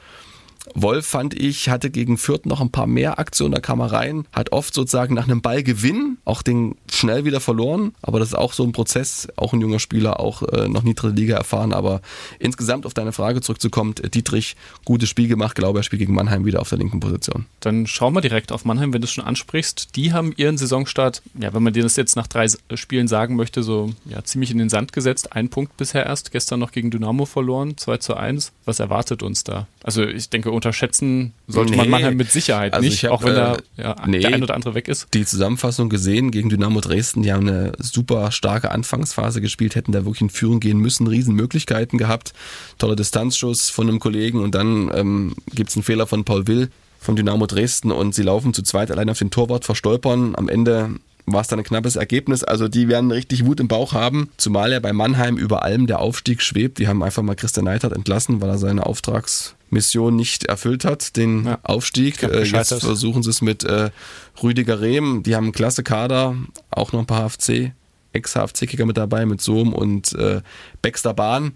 Wolf 0.75 1.05
fand 1.05 1.33
ich, 1.39 1.69
hatte 1.69 1.89
gegen 1.89 2.17
Fürth 2.17 2.45
noch 2.45 2.61
ein 2.61 2.71
paar 2.71 2.87
mehr 2.87 3.19
Aktionen, 3.19 3.53
da 3.53 3.59
kam 3.59 3.79
er 3.79 3.91
rein, 3.91 4.25
hat 4.33 4.51
oft 4.51 4.73
sozusagen 4.73 5.13
nach 5.15 5.25
einem 5.27 5.41
Ballgewinn 5.41 6.17
auch 6.25 6.41
den 6.41 6.75
schnell 6.91 7.25
wieder 7.25 7.39
verloren, 7.39 7.93
aber 8.01 8.19
das 8.19 8.29
ist 8.29 8.35
auch 8.35 8.53
so 8.53 8.63
ein 8.63 8.71
Prozess, 8.71 9.27
auch 9.35 9.53
ein 9.53 9.61
junger 9.61 9.79
Spieler, 9.79 10.19
auch 10.19 10.43
äh, 10.43 10.67
noch 10.67 10.83
nie 10.83 10.93
dritte 10.93 11.15
Liga 11.15 11.35
erfahren, 11.37 11.73
aber 11.73 12.01
insgesamt 12.39 12.85
auf 12.85 12.93
deine 12.93 13.11
Frage 13.11 13.41
zurückzukommen, 13.41 13.95
äh, 14.01 14.09
Dietrich, 14.09 14.55
gutes 14.85 15.09
Spiel 15.09 15.27
gemacht, 15.27 15.55
glaube 15.55 15.79
er 15.79 15.83
spielt 15.83 15.99
gegen 15.99 16.13
Mannheim 16.13 16.45
wieder 16.45 16.59
auf 16.61 16.69
der 16.69 16.77
linken 16.77 16.99
Position. 16.99 17.45
Dann 17.59 17.87
schauen 17.87 18.13
wir 18.13 18.21
direkt 18.21 18.51
auf 18.51 18.65
Mannheim, 18.65 18.93
wenn 18.93 19.01
du 19.01 19.05
es 19.05 19.11
schon 19.11 19.23
ansprichst. 19.25 19.95
Die 19.95 20.13
haben 20.13 20.33
ihren 20.37 20.57
Saisonstart, 20.57 21.21
ja, 21.39 21.53
wenn 21.53 21.63
man 21.63 21.73
dir 21.73 21.83
das 21.83 21.95
jetzt 21.95 22.15
nach 22.15 22.27
drei 22.27 22.45
S- 22.45 22.57
Spielen 22.75 23.07
sagen 23.07 23.35
möchte, 23.35 23.63
so 23.63 23.91
ja, 24.05 24.23
ziemlich 24.23 24.51
in 24.51 24.57
den 24.57 24.69
Sand 24.69 24.93
gesetzt. 24.93 25.33
Ein 25.33 25.49
Punkt 25.49 25.77
bisher 25.77 26.05
erst, 26.05 26.31
gestern 26.31 26.59
noch 26.59 26.71
gegen 26.71 26.91
Dynamo 26.91 27.25
verloren, 27.25 27.77
2 27.77 27.97
zu 27.97 28.15
1. 28.15 28.51
Was 28.65 28.79
erwartet 28.79 29.23
uns 29.23 29.43
da? 29.43 29.67
Also 29.83 30.03
ich 30.03 30.29
denke, 30.29 30.51
unterschätzen 30.59 31.33
sollte 31.47 31.75
man 31.75 31.85
Nee. 31.85 31.91
Mannheim 31.91 32.17
mit 32.17 32.31
Sicherheit 32.31 32.73
Also 32.73 32.85
nicht, 32.85 32.95
ich 32.95 33.05
hab, 33.05 33.11
auch 33.11 33.23
wenn 33.23 33.33
da 33.33 33.55
äh, 33.55 33.83
ja, 33.83 33.95
nee. 34.05 34.19
der 34.19 34.33
ein 34.33 34.43
oder 34.43 34.53
andere 34.53 34.75
weg 34.75 34.87
ist. 34.87 35.07
die 35.13 35.25
Zusammenfassung 35.25 35.89
gesehen 35.89 36.31
gegen 36.31 36.49
Dynamo 36.49 36.81
Dresden. 36.81 37.23
Die 37.23 37.31
haben 37.33 37.47
eine 37.47 37.71
super 37.79 38.31
starke 38.31 38.71
Anfangsphase 38.71 39.41
gespielt, 39.41 39.75
hätten 39.75 39.91
da 39.91 40.05
wirklich 40.05 40.21
in 40.21 40.29
Führung 40.29 40.59
gehen 40.59 40.79
müssen, 40.79 41.07
Riesenmöglichkeiten 41.07 41.97
gehabt. 41.97 42.33
Toller 42.77 42.95
Distanzschuss 42.95 43.69
von 43.69 43.87
einem 43.87 43.99
Kollegen 43.99 44.39
und 44.41 44.53
dann 44.53 44.91
ähm, 44.93 45.35
gibt 45.53 45.69
es 45.69 45.75
einen 45.75 45.83
Fehler 45.83 46.05
von 46.07 46.23
Paul 46.25 46.47
Will 46.47 46.69
von 46.99 47.15
Dynamo 47.15 47.45
Dresden 47.45 47.91
und 47.91 48.13
sie 48.13 48.23
laufen 48.23 48.53
zu 48.53 48.61
zweit 48.61 48.91
allein 48.91 49.09
auf 49.09 49.17
den 49.17 49.31
Torwart, 49.31 49.65
verstolpern. 49.65 50.35
Am 50.35 50.49
Ende 50.49 50.91
war 51.25 51.41
es 51.41 51.47
dann 51.47 51.59
ein 51.59 51.65
knappes 51.65 51.95
Ergebnis. 51.95 52.43
Also 52.43 52.67
die 52.67 52.87
werden 52.87 53.11
richtig 53.11 53.45
Wut 53.45 53.59
im 53.59 53.67
Bauch 53.67 53.93
haben, 53.93 54.29
zumal 54.37 54.71
ja 54.71 54.79
bei 54.79 54.93
Mannheim 54.93 55.37
über 55.37 55.63
allem 55.63 55.85
der 55.87 55.99
Aufstieg 55.99 56.41
schwebt. 56.41 56.79
Die 56.79 56.87
haben 56.87 57.03
einfach 57.03 57.21
mal 57.23 57.35
Christian 57.35 57.65
Neidhardt 57.65 57.93
entlassen, 57.95 58.41
weil 58.41 58.49
er 58.49 58.57
seine 58.57 58.85
Auftragsmission 58.85 60.15
nicht 60.15 60.45
erfüllt 60.45 60.85
hat, 60.85 61.15
den 61.17 61.45
Ja. 61.45 61.59
Aufstieg. 61.63 62.23
Äh, 62.23 62.43
jetzt 62.43 62.73
versuchen 62.79 63.23
sie 63.23 63.29
es 63.29 63.41
mit 63.41 63.63
äh, 63.63 63.91
Rüdiger 64.41 64.81
Rehm. 64.81 65.23
Die 65.23 65.35
haben 65.35 65.45
einen 65.45 65.53
klasse 65.53 65.83
Kader, 65.83 66.35
auch 66.71 66.91
noch 66.93 66.99
ein 66.99 67.05
paar 67.05 67.29
HFC, 67.29 67.73
Ex-HFC-Kicker 68.13 68.85
mit 68.85 68.97
dabei, 68.97 69.25
mit 69.25 69.41
Sohm 69.41 69.73
und 69.73 70.13
äh, 70.13 70.41
Baxter 70.81 71.13
Bahn. 71.13 71.51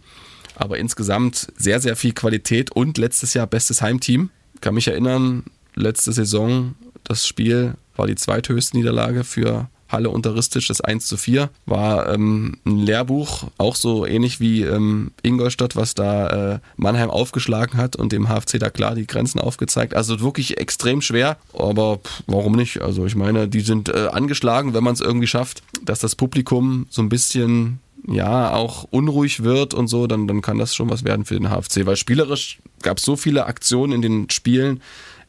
Aber 0.56 0.78
insgesamt 0.78 1.48
sehr, 1.58 1.82
sehr 1.82 1.96
viel 1.96 2.14
Qualität 2.14 2.72
und 2.72 3.00
letztes 3.00 3.34
Jahr 3.34 3.48
bestes 3.48 3.82
Heimteam. 3.82 4.30
Kann 4.62 4.76
mich 4.76 4.88
erinnern, 4.88 5.46
letzte 5.74 6.14
Saison, 6.14 6.76
das 7.04 7.26
Spiel 7.28 7.74
war 7.96 8.08
die 8.08 8.16
zweithöchste 8.16 8.78
Niederlage 8.78 9.24
für 9.24 9.70
Halle 9.94 10.10
Unterristisch, 10.10 10.68
das 10.68 10.82
1 10.82 11.06
zu 11.06 11.18
4. 11.18 11.50
War 11.68 12.12
ähm, 12.12 12.58
ein 12.66 12.80
Lehrbuch, 12.80 13.46
auch 13.60 13.76
so 13.76 14.08
ähnlich 14.08 14.40
wie 14.40 14.64
ähm, 14.64 15.12
Ingolstadt, 15.22 15.76
was 15.76 15.94
da 15.94 16.54
äh, 16.56 16.60
Mannheim 16.78 17.12
aufgeschlagen 17.12 17.78
hat 17.78 17.96
und 17.96 18.12
dem 18.12 18.28
HFC 18.28 18.60
da 18.60 18.72
klar 18.72 18.96
die 18.96 19.06
Grenzen 19.06 19.40
aufgezeigt. 19.40 19.94
Also 19.96 20.20
wirklich 20.20 20.58
extrem 20.58 21.02
schwer, 21.02 21.38
aber 21.54 21.98
pff, 21.98 22.24
warum 22.26 22.54
nicht? 22.56 22.82
Also 22.82 23.06
ich 23.06 23.16
meine, 23.16 23.48
die 23.48 23.62
sind 23.62 23.90
äh, 23.90 24.08
angeschlagen, 24.12 24.74
wenn 24.74 24.84
man 24.84 24.96
es 24.96 25.00
irgendwie 25.00 25.28
schafft, 25.28 25.62
dass 25.84 26.00
das 26.00 26.16
Publikum 26.16 26.88
so 26.90 27.04
ein 27.04 27.10
bisschen 27.10 27.80
ja, 28.08 28.52
auch 28.54 28.86
unruhig 28.90 29.44
wird 29.44 29.74
und 29.74 29.88
so, 29.88 30.08
dann, 30.08 30.28
dann 30.28 30.42
kann 30.42 30.58
das 30.58 30.76
schon 30.76 30.90
was 30.90 31.04
werden 31.04 31.24
für 31.24 31.40
den 31.40 31.50
HFC. 31.50 31.86
Weil 31.86 31.96
spielerisch 31.96 32.60
gab 32.82 32.98
es 32.98 33.06
so 33.06 33.16
viele 33.16 33.46
Aktionen 33.46 33.94
in 33.94 34.02
den 34.02 34.30
Spielen, 34.30 34.82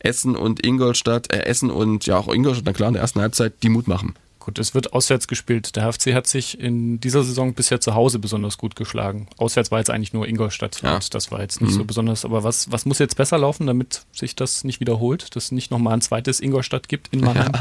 Essen 0.04 0.36
und 0.36 0.64
Ingolstadt, 0.64 1.32
äh, 1.32 1.44
Essen 1.44 1.70
und 1.70 2.06
ja 2.06 2.16
auch 2.18 2.32
Ingolstadt, 2.32 2.66
na 2.66 2.72
klar, 2.72 2.88
in 2.88 2.94
der 2.94 3.02
ersten 3.02 3.20
Halbzeit, 3.20 3.54
die 3.62 3.68
Mut 3.68 3.88
machen. 3.88 4.14
Gut, 4.38 4.58
es 4.58 4.74
wird 4.74 4.92
auswärts 4.92 5.26
gespielt. 5.26 5.74
Der 5.74 5.84
HFC 5.90 6.12
hat 6.12 6.26
sich 6.26 6.60
in 6.60 7.00
dieser 7.00 7.22
Saison 7.24 7.54
bisher 7.54 7.80
zu 7.80 7.94
Hause 7.94 8.18
besonders 8.18 8.58
gut 8.58 8.76
geschlagen. 8.76 9.26
Auswärts 9.38 9.70
war 9.70 9.78
jetzt 9.78 9.88
eigentlich 9.88 10.12
nur 10.12 10.28
Ingolstadt 10.28 10.82
Ja. 10.82 10.96
und 10.96 11.14
das 11.14 11.30
war 11.32 11.40
jetzt 11.40 11.62
nicht 11.62 11.72
so 11.72 11.82
besonders. 11.86 12.26
Aber 12.26 12.44
was, 12.44 12.70
was 12.70 12.84
muss 12.84 12.98
jetzt 12.98 13.16
besser 13.16 13.38
laufen, 13.38 13.66
damit 13.66 14.02
sich 14.12 14.36
das 14.36 14.62
nicht 14.62 14.80
wiederholt, 14.80 15.34
dass 15.34 15.44
es 15.44 15.50
nicht 15.52 15.70
nochmal 15.70 15.94
ein 15.94 16.02
zweites 16.02 16.40
Ingolstadt 16.40 16.90
gibt 16.90 17.08
in 17.10 17.20
Mannheim? 17.20 17.52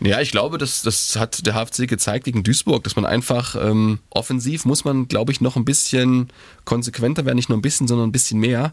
Ja, 0.00 0.22
ich 0.22 0.30
glaube, 0.30 0.56
das, 0.56 0.80
das 0.80 1.16
hat 1.16 1.46
der 1.46 1.52
HFC 1.52 1.86
gezeigt 1.86 2.24
gegen 2.24 2.42
Duisburg, 2.42 2.82
dass 2.84 2.96
man 2.96 3.04
einfach 3.04 3.54
ähm, 3.54 3.98
offensiv 4.08 4.64
muss 4.64 4.86
man, 4.86 5.08
glaube 5.08 5.32
ich, 5.32 5.42
noch 5.42 5.56
ein 5.56 5.66
bisschen 5.66 6.30
konsequenter 6.64 7.26
werden, 7.26 7.36
nicht 7.36 7.50
nur 7.50 7.58
ein 7.58 7.62
bisschen, 7.62 7.86
sondern 7.88 8.08
ein 8.08 8.12
bisschen 8.12 8.40
mehr. 8.40 8.72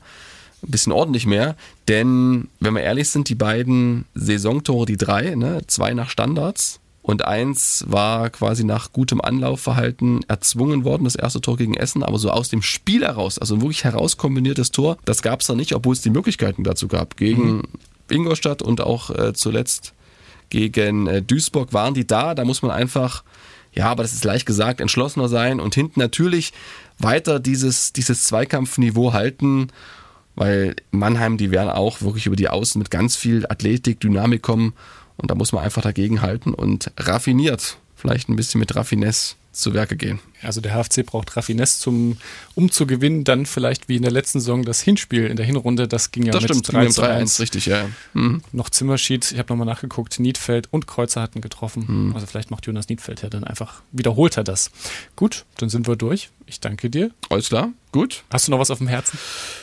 Ein 0.64 0.72
bisschen 0.72 0.94
ordentlich 0.94 1.26
mehr, 1.26 1.56
denn 1.88 2.48
wenn 2.60 2.74
wir 2.74 2.82
ehrlich 2.82 3.10
sind, 3.10 3.28
die 3.28 3.36
beiden 3.36 4.06
Saisontore, 4.16 4.86
die 4.86 4.98
drei, 4.98 5.36
ne, 5.36 5.62
zwei 5.68 5.94
nach 5.94 6.10
Standards 6.10 6.80
und 7.02 7.26
eins 7.26 7.84
war 7.88 8.30
quasi 8.30 8.64
nach 8.64 8.94
gutem 8.94 9.20
Anlaufverhalten 9.20 10.24
erzwungen 10.30 10.86
worden, 10.86 11.04
das 11.04 11.16
erste 11.16 11.42
Tor 11.42 11.58
gegen 11.58 11.74
Essen, 11.74 12.02
aber 12.02 12.18
so 12.18 12.32
aus 12.32 12.48
dem 12.48 12.62
Spiel 12.62 13.04
heraus, 13.04 13.38
also 13.38 13.56
ein 13.56 13.62
wirklich 13.62 13.84
herauskombiniertes 13.84 14.72
Tor, 14.72 14.98
das 15.04 15.22
gab 15.22 15.42
es 15.42 15.48
da 15.48 15.54
nicht, 15.54 15.76
obwohl 15.76 15.94
es 15.94 16.02
die 16.02 16.10
Möglichkeiten 16.10 16.64
dazu 16.64 16.88
gab. 16.88 17.18
Gegen 17.18 17.64
Ingolstadt 18.10 18.62
und 18.62 18.80
auch 18.80 19.10
äh, 19.10 19.34
zuletzt 19.34 19.94
gegen 20.50 21.08
äh, 21.08 21.22
Duisburg 21.22 21.74
waren 21.74 21.94
die 21.94 22.08
da. 22.08 22.36
Da 22.36 22.46
muss 22.46 22.62
man 22.62 22.72
einfach, 22.72 23.24
ja, 23.74 23.90
aber 23.90 24.04
das 24.04 24.14
ist 24.14 24.24
leicht 24.24 24.46
gesagt, 24.46 24.80
entschlossener 24.80 25.28
sein 25.28 25.60
und 25.60 25.76
hinten 25.76 26.00
natürlich 26.00 26.54
weiter 27.00 27.40
dieses, 27.40 27.92
dieses 27.92 28.24
Zweikampfniveau 28.24 29.14
halten, 29.14 29.70
weil 30.36 30.76
Mannheim, 30.92 31.38
die 31.38 31.52
werden 31.52 31.70
auch 31.70 32.02
wirklich 32.02 32.26
über 32.26 32.36
die 32.36 32.50
Außen 32.50 32.80
mit 32.80 32.92
ganz 32.92 33.16
viel 33.16 33.46
Athletik, 33.48 34.00
Dynamik 34.00 34.42
kommen 34.42 34.74
und 35.18 35.32
da 35.32 35.36
muss 35.36 35.52
man 35.52 35.64
einfach 35.64 35.82
dagegen 35.82 36.22
halten 36.22 36.54
und 36.54 36.92
raffiniert, 36.98 37.78
vielleicht 37.96 38.30
ein 38.30 38.36
bisschen 38.36 38.60
mit 38.60 38.76
Raffinesse 38.76 39.36
zu 39.54 39.74
Werke 39.74 39.96
gehen. 39.96 40.20
Also 40.42 40.60
der 40.60 40.74
HFC 40.74 41.06
braucht 41.06 41.38
Raffinesse, 41.38 41.80
zum, 41.80 42.18
um 42.56 42.72
zu 42.72 42.88
gewinnen. 42.88 43.24
Dann 43.24 43.46
vielleicht 43.46 43.88
wie 43.88 43.96
in 43.96 44.02
der 44.02 44.12
letzten 44.12 44.40
Saison 44.40 44.64
das 44.64 44.82
Hinspiel 44.82 45.28
in 45.28 45.38
der 45.38 45.46
Hinrunde. 45.46 45.88
Das 45.88 46.12
ging 46.12 46.26
ja 46.26 46.32
Das 46.32 46.42
mit 46.42 46.52
stimmt, 46.52 46.74
3 46.74 46.86
3 46.86 46.90
zu 46.90 47.02
3-1, 47.04 47.08
1. 47.08 47.40
richtig, 47.40 47.66
ja. 47.68 47.86
Mhm. 48.14 48.42
Noch 48.52 48.70
Zimmerschied, 48.70 49.32
ich 49.32 49.38
habe 49.38 49.54
nochmal 49.54 49.68
nachgeguckt, 49.68 50.20
Niedfeld 50.20 50.68
und 50.72 50.88
Kreuzer 50.88 51.22
hatten 51.22 51.40
getroffen. 51.40 51.88
Hm. 51.88 52.12
Also 52.16 52.26
vielleicht 52.26 52.50
macht 52.52 52.66
Jonas 52.66 52.90
Niedfeld 52.90 53.22
ja 53.22 53.30
dann 53.30 53.44
einfach, 53.44 53.82
wiederholt 53.92 54.38
er 54.38 54.44
das. 54.44 54.72
Gut, 55.16 55.46
dann 55.58 55.70
sind 55.70 55.88
wir 55.88 55.96
durch. 55.96 56.32
Ich 56.48 56.60
danke 56.60 56.90
dir. 56.90 57.12
Alles 57.30 57.50
klar, 57.50 57.72
gut. 57.94 58.24
Hast 58.30 58.48
du 58.48 58.52
noch 58.52 58.60
was 58.60 58.72
auf 58.72 58.80
dem 58.80 58.88
Herzen? 58.88 59.18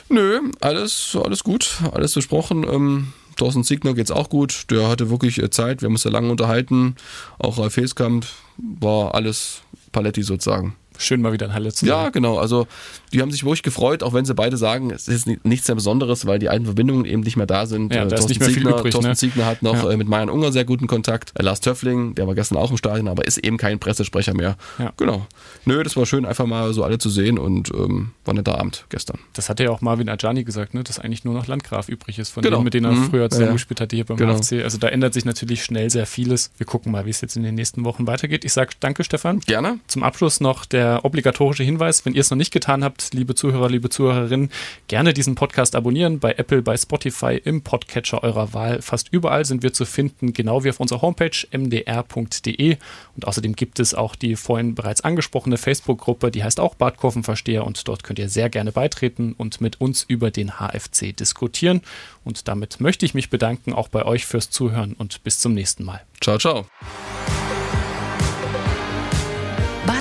Nö, 0.08 0.40
alles, 0.60 1.16
alles 1.22 1.44
gut, 1.44 1.78
alles 1.92 2.14
besprochen. 2.14 2.64
Ähm, 2.64 3.12
Thorsten 3.36 3.62
Siegner 3.62 3.94
geht's 3.94 4.10
auch 4.10 4.30
gut. 4.30 4.70
Der 4.70 4.88
hatte 4.88 5.10
wirklich 5.10 5.38
äh, 5.42 5.50
Zeit. 5.50 5.82
Wir 5.82 5.86
haben 5.86 5.94
uns 5.94 6.02
da 6.02 6.10
lange 6.10 6.30
unterhalten. 6.30 6.96
Auch 7.38 7.58
Ralf 7.58 7.76
Heskamp 7.76 8.26
war 8.56 9.14
alles 9.14 9.62
Paletti 9.92 10.22
sozusagen. 10.22 10.76
Schön 11.00 11.22
mal 11.22 11.32
wieder 11.32 11.46
in 11.46 11.54
Halle 11.54 11.72
zu 11.72 11.86
Ja, 11.86 12.04
sein. 12.04 12.12
genau. 12.12 12.38
Also 12.38 12.66
die 13.12 13.20
haben 13.22 13.30
sich 13.30 13.42
wirklich 13.44 13.62
gefreut, 13.62 14.02
auch 14.02 14.12
wenn 14.12 14.24
sie 14.24 14.34
beide 14.34 14.56
sagen, 14.56 14.90
es 14.90 15.08
ist 15.08 15.26
nichts 15.44 15.66
sehr 15.66 15.74
Besonderes, 15.74 16.26
weil 16.26 16.38
die 16.38 16.48
alten 16.48 16.66
Verbindungen 16.66 17.04
eben 17.06 17.22
nicht 17.22 17.36
mehr 17.36 17.46
da 17.46 17.66
sind. 17.66 17.92
Ja, 17.94 18.02
Äh, 18.04 18.08
da 18.08 18.16
ist 18.16 18.20
Thorsten 18.20 18.28
nicht 18.28 18.40
mehr 18.40 18.48
viel 18.50 18.56
Ziegner, 18.58 18.78
übrig, 18.78 18.92
Thorsten 18.92 19.10
ne? 19.10 19.16
Ziegner 19.16 19.46
hat 19.46 19.62
noch 19.62 19.82
Ja. 19.84 19.90
äh, 19.90 19.96
mit 19.96 20.08
Marian 20.08 20.30
Unger 20.30 20.52
sehr 20.52 20.64
guten 20.64 20.86
Kontakt. 20.86 21.32
Äh, 21.38 21.42
Lars 21.42 21.60
Töffling, 21.60 22.14
der 22.14 22.26
war 22.26 22.34
gestern 22.34 22.58
auch 22.58 22.70
im 22.70 22.76
Stadion, 22.76 23.08
aber 23.08 23.24
ist 23.26 23.38
eben 23.38 23.56
kein 23.56 23.78
Pressesprecher 23.78 24.34
mehr. 24.34 24.56
Ja. 24.78 24.92
Genau. 24.96 25.26
Nö, 25.64 25.82
das 25.82 25.96
war 25.96 26.06
schön, 26.06 26.24
einfach 26.26 26.46
mal 26.46 26.72
so 26.74 26.84
alle 26.84 26.98
zu 26.98 27.08
sehen 27.10 27.38
und 27.38 27.70
ähm, 27.74 28.10
war 28.24 28.34
ein 28.34 28.36
netter 28.36 28.58
Abend 28.58 28.84
gestern. 28.90 29.18
Das 29.32 29.48
hat 29.48 29.58
ja 29.60 29.70
auch 29.70 29.80
Marvin 29.80 30.08
Ajani 30.08 30.44
gesagt, 30.44 30.74
ne, 30.74 30.84
dass 30.84 30.98
eigentlich 30.98 31.24
nur 31.24 31.34
noch 31.34 31.46
Landgraf 31.46 31.88
übrig 31.88 32.18
ist, 32.18 32.30
von 32.30 32.42
Genau. 32.42 32.58
denen, 32.58 32.64
mit 32.64 32.74
denen 32.74 32.84
er 32.86 32.92
Mhm. 32.92 33.10
früher 33.10 33.22
Ja, 33.22 33.30
zusammengespielt 33.30 33.80
hatte 33.80 33.96
hier 33.96 34.04
beim 34.04 34.16
Genau. 34.18 34.34
HFC. 34.34 34.62
Also 34.62 34.78
da 34.78 34.88
ändert 34.88 35.14
sich 35.14 35.24
natürlich 35.24 35.64
schnell 35.64 35.88
sehr 35.90 36.06
vieles. 36.06 36.50
Wir 36.58 36.66
gucken 36.66 36.92
mal, 36.92 37.06
wie 37.06 37.10
es 37.10 37.20
jetzt 37.20 37.36
in 37.36 37.42
den 37.42 37.54
nächsten 37.54 37.84
Wochen 37.84 38.06
weitergeht. 38.06 38.44
Ich 38.44 38.52
sage 38.52 38.70
danke, 38.80 39.04
Stefan. 39.04 39.40
Gerne. 39.40 39.78
Zum 39.86 40.02
Abschluss 40.02 40.40
noch 40.40 40.64
der 40.66 40.89
obligatorische 40.98 41.62
Hinweis, 41.62 42.04
wenn 42.04 42.14
ihr 42.14 42.20
es 42.20 42.30
noch 42.30 42.36
nicht 42.36 42.52
getan 42.52 42.84
habt, 42.84 43.14
liebe 43.14 43.34
Zuhörer, 43.34 43.68
liebe 43.68 43.88
Zuhörerinnen, 43.88 44.50
gerne 44.88 45.14
diesen 45.14 45.34
Podcast 45.34 45.74
abonnieren 45.74 46.18
bei 46.18 46.32
Apple, 46.32 46.62
bei 46.62 46.76
Spotify, 46.76 47.40
im 47.42 47.62
Podcatcher 47.62 48.22
eurer 48.22 48.52
Wahl. 48.52 48.82
Fast 48.82 49.08
überall 49.10 49.44
sind 49.44 49.62
wir 49.62 49.72
zu 49.72 49.84
finden, 49.84 50.32
genau 50.32 50.64
wie 50.64 50.70
auf 50.70 50.80
unserer 50.80 51.02
Homepage 51.02 51.46
mdr.de. 51.52 52.76
Und 53.14 53.26
außerdem 53.26 53.56
gibt 53.56 53.80
es 53.80 53.94
auch 53.94 54.16
die 54.16 54.36
vorhin 54.36 54.74
bereits 54.74 55.02
angesprochene 55.02 55.56
Facebook-Gruppe, 55.56 56.30
die 56.30 56.44
heißt 56.44 56.60
auch 56.60 56.74
Badkurvenversteher 56.74 57.66
und 57.66 57.86
dort 57.88 58.04
könnt 58.04 58.18
ihr 58.18 58.28
sehr 58.28 58.50
gerne 58.50 58.72
beitreten 58.72 59.34
und 59.36 59.60
mit 59.60 59.80
uns 59.80 60.02
über 60.02 60.30
den 60.30 60.58
HFC 60.58 61.16
diskutieren. 61.16 61.82
Und 62.24 62.48
damit 62.48 62.80
möchte 62.80 63.06
ich 63.06 63.14
mich 63.14 63.30
bedanken, 63.30 63.72
auch 63.72 63.88
bei 63.88 64.04
euch 64.04 64.26
fürs 64.26 64.50
Zuhören 64.50 64.94
und 64.94 65.22
bis 65.24 65.38
zum 65.38 65.54
nächsten 65.54 65.84
Mal. 65.84 66.00
Ciao, 66.20 66.38
ciao. 66.38 66.66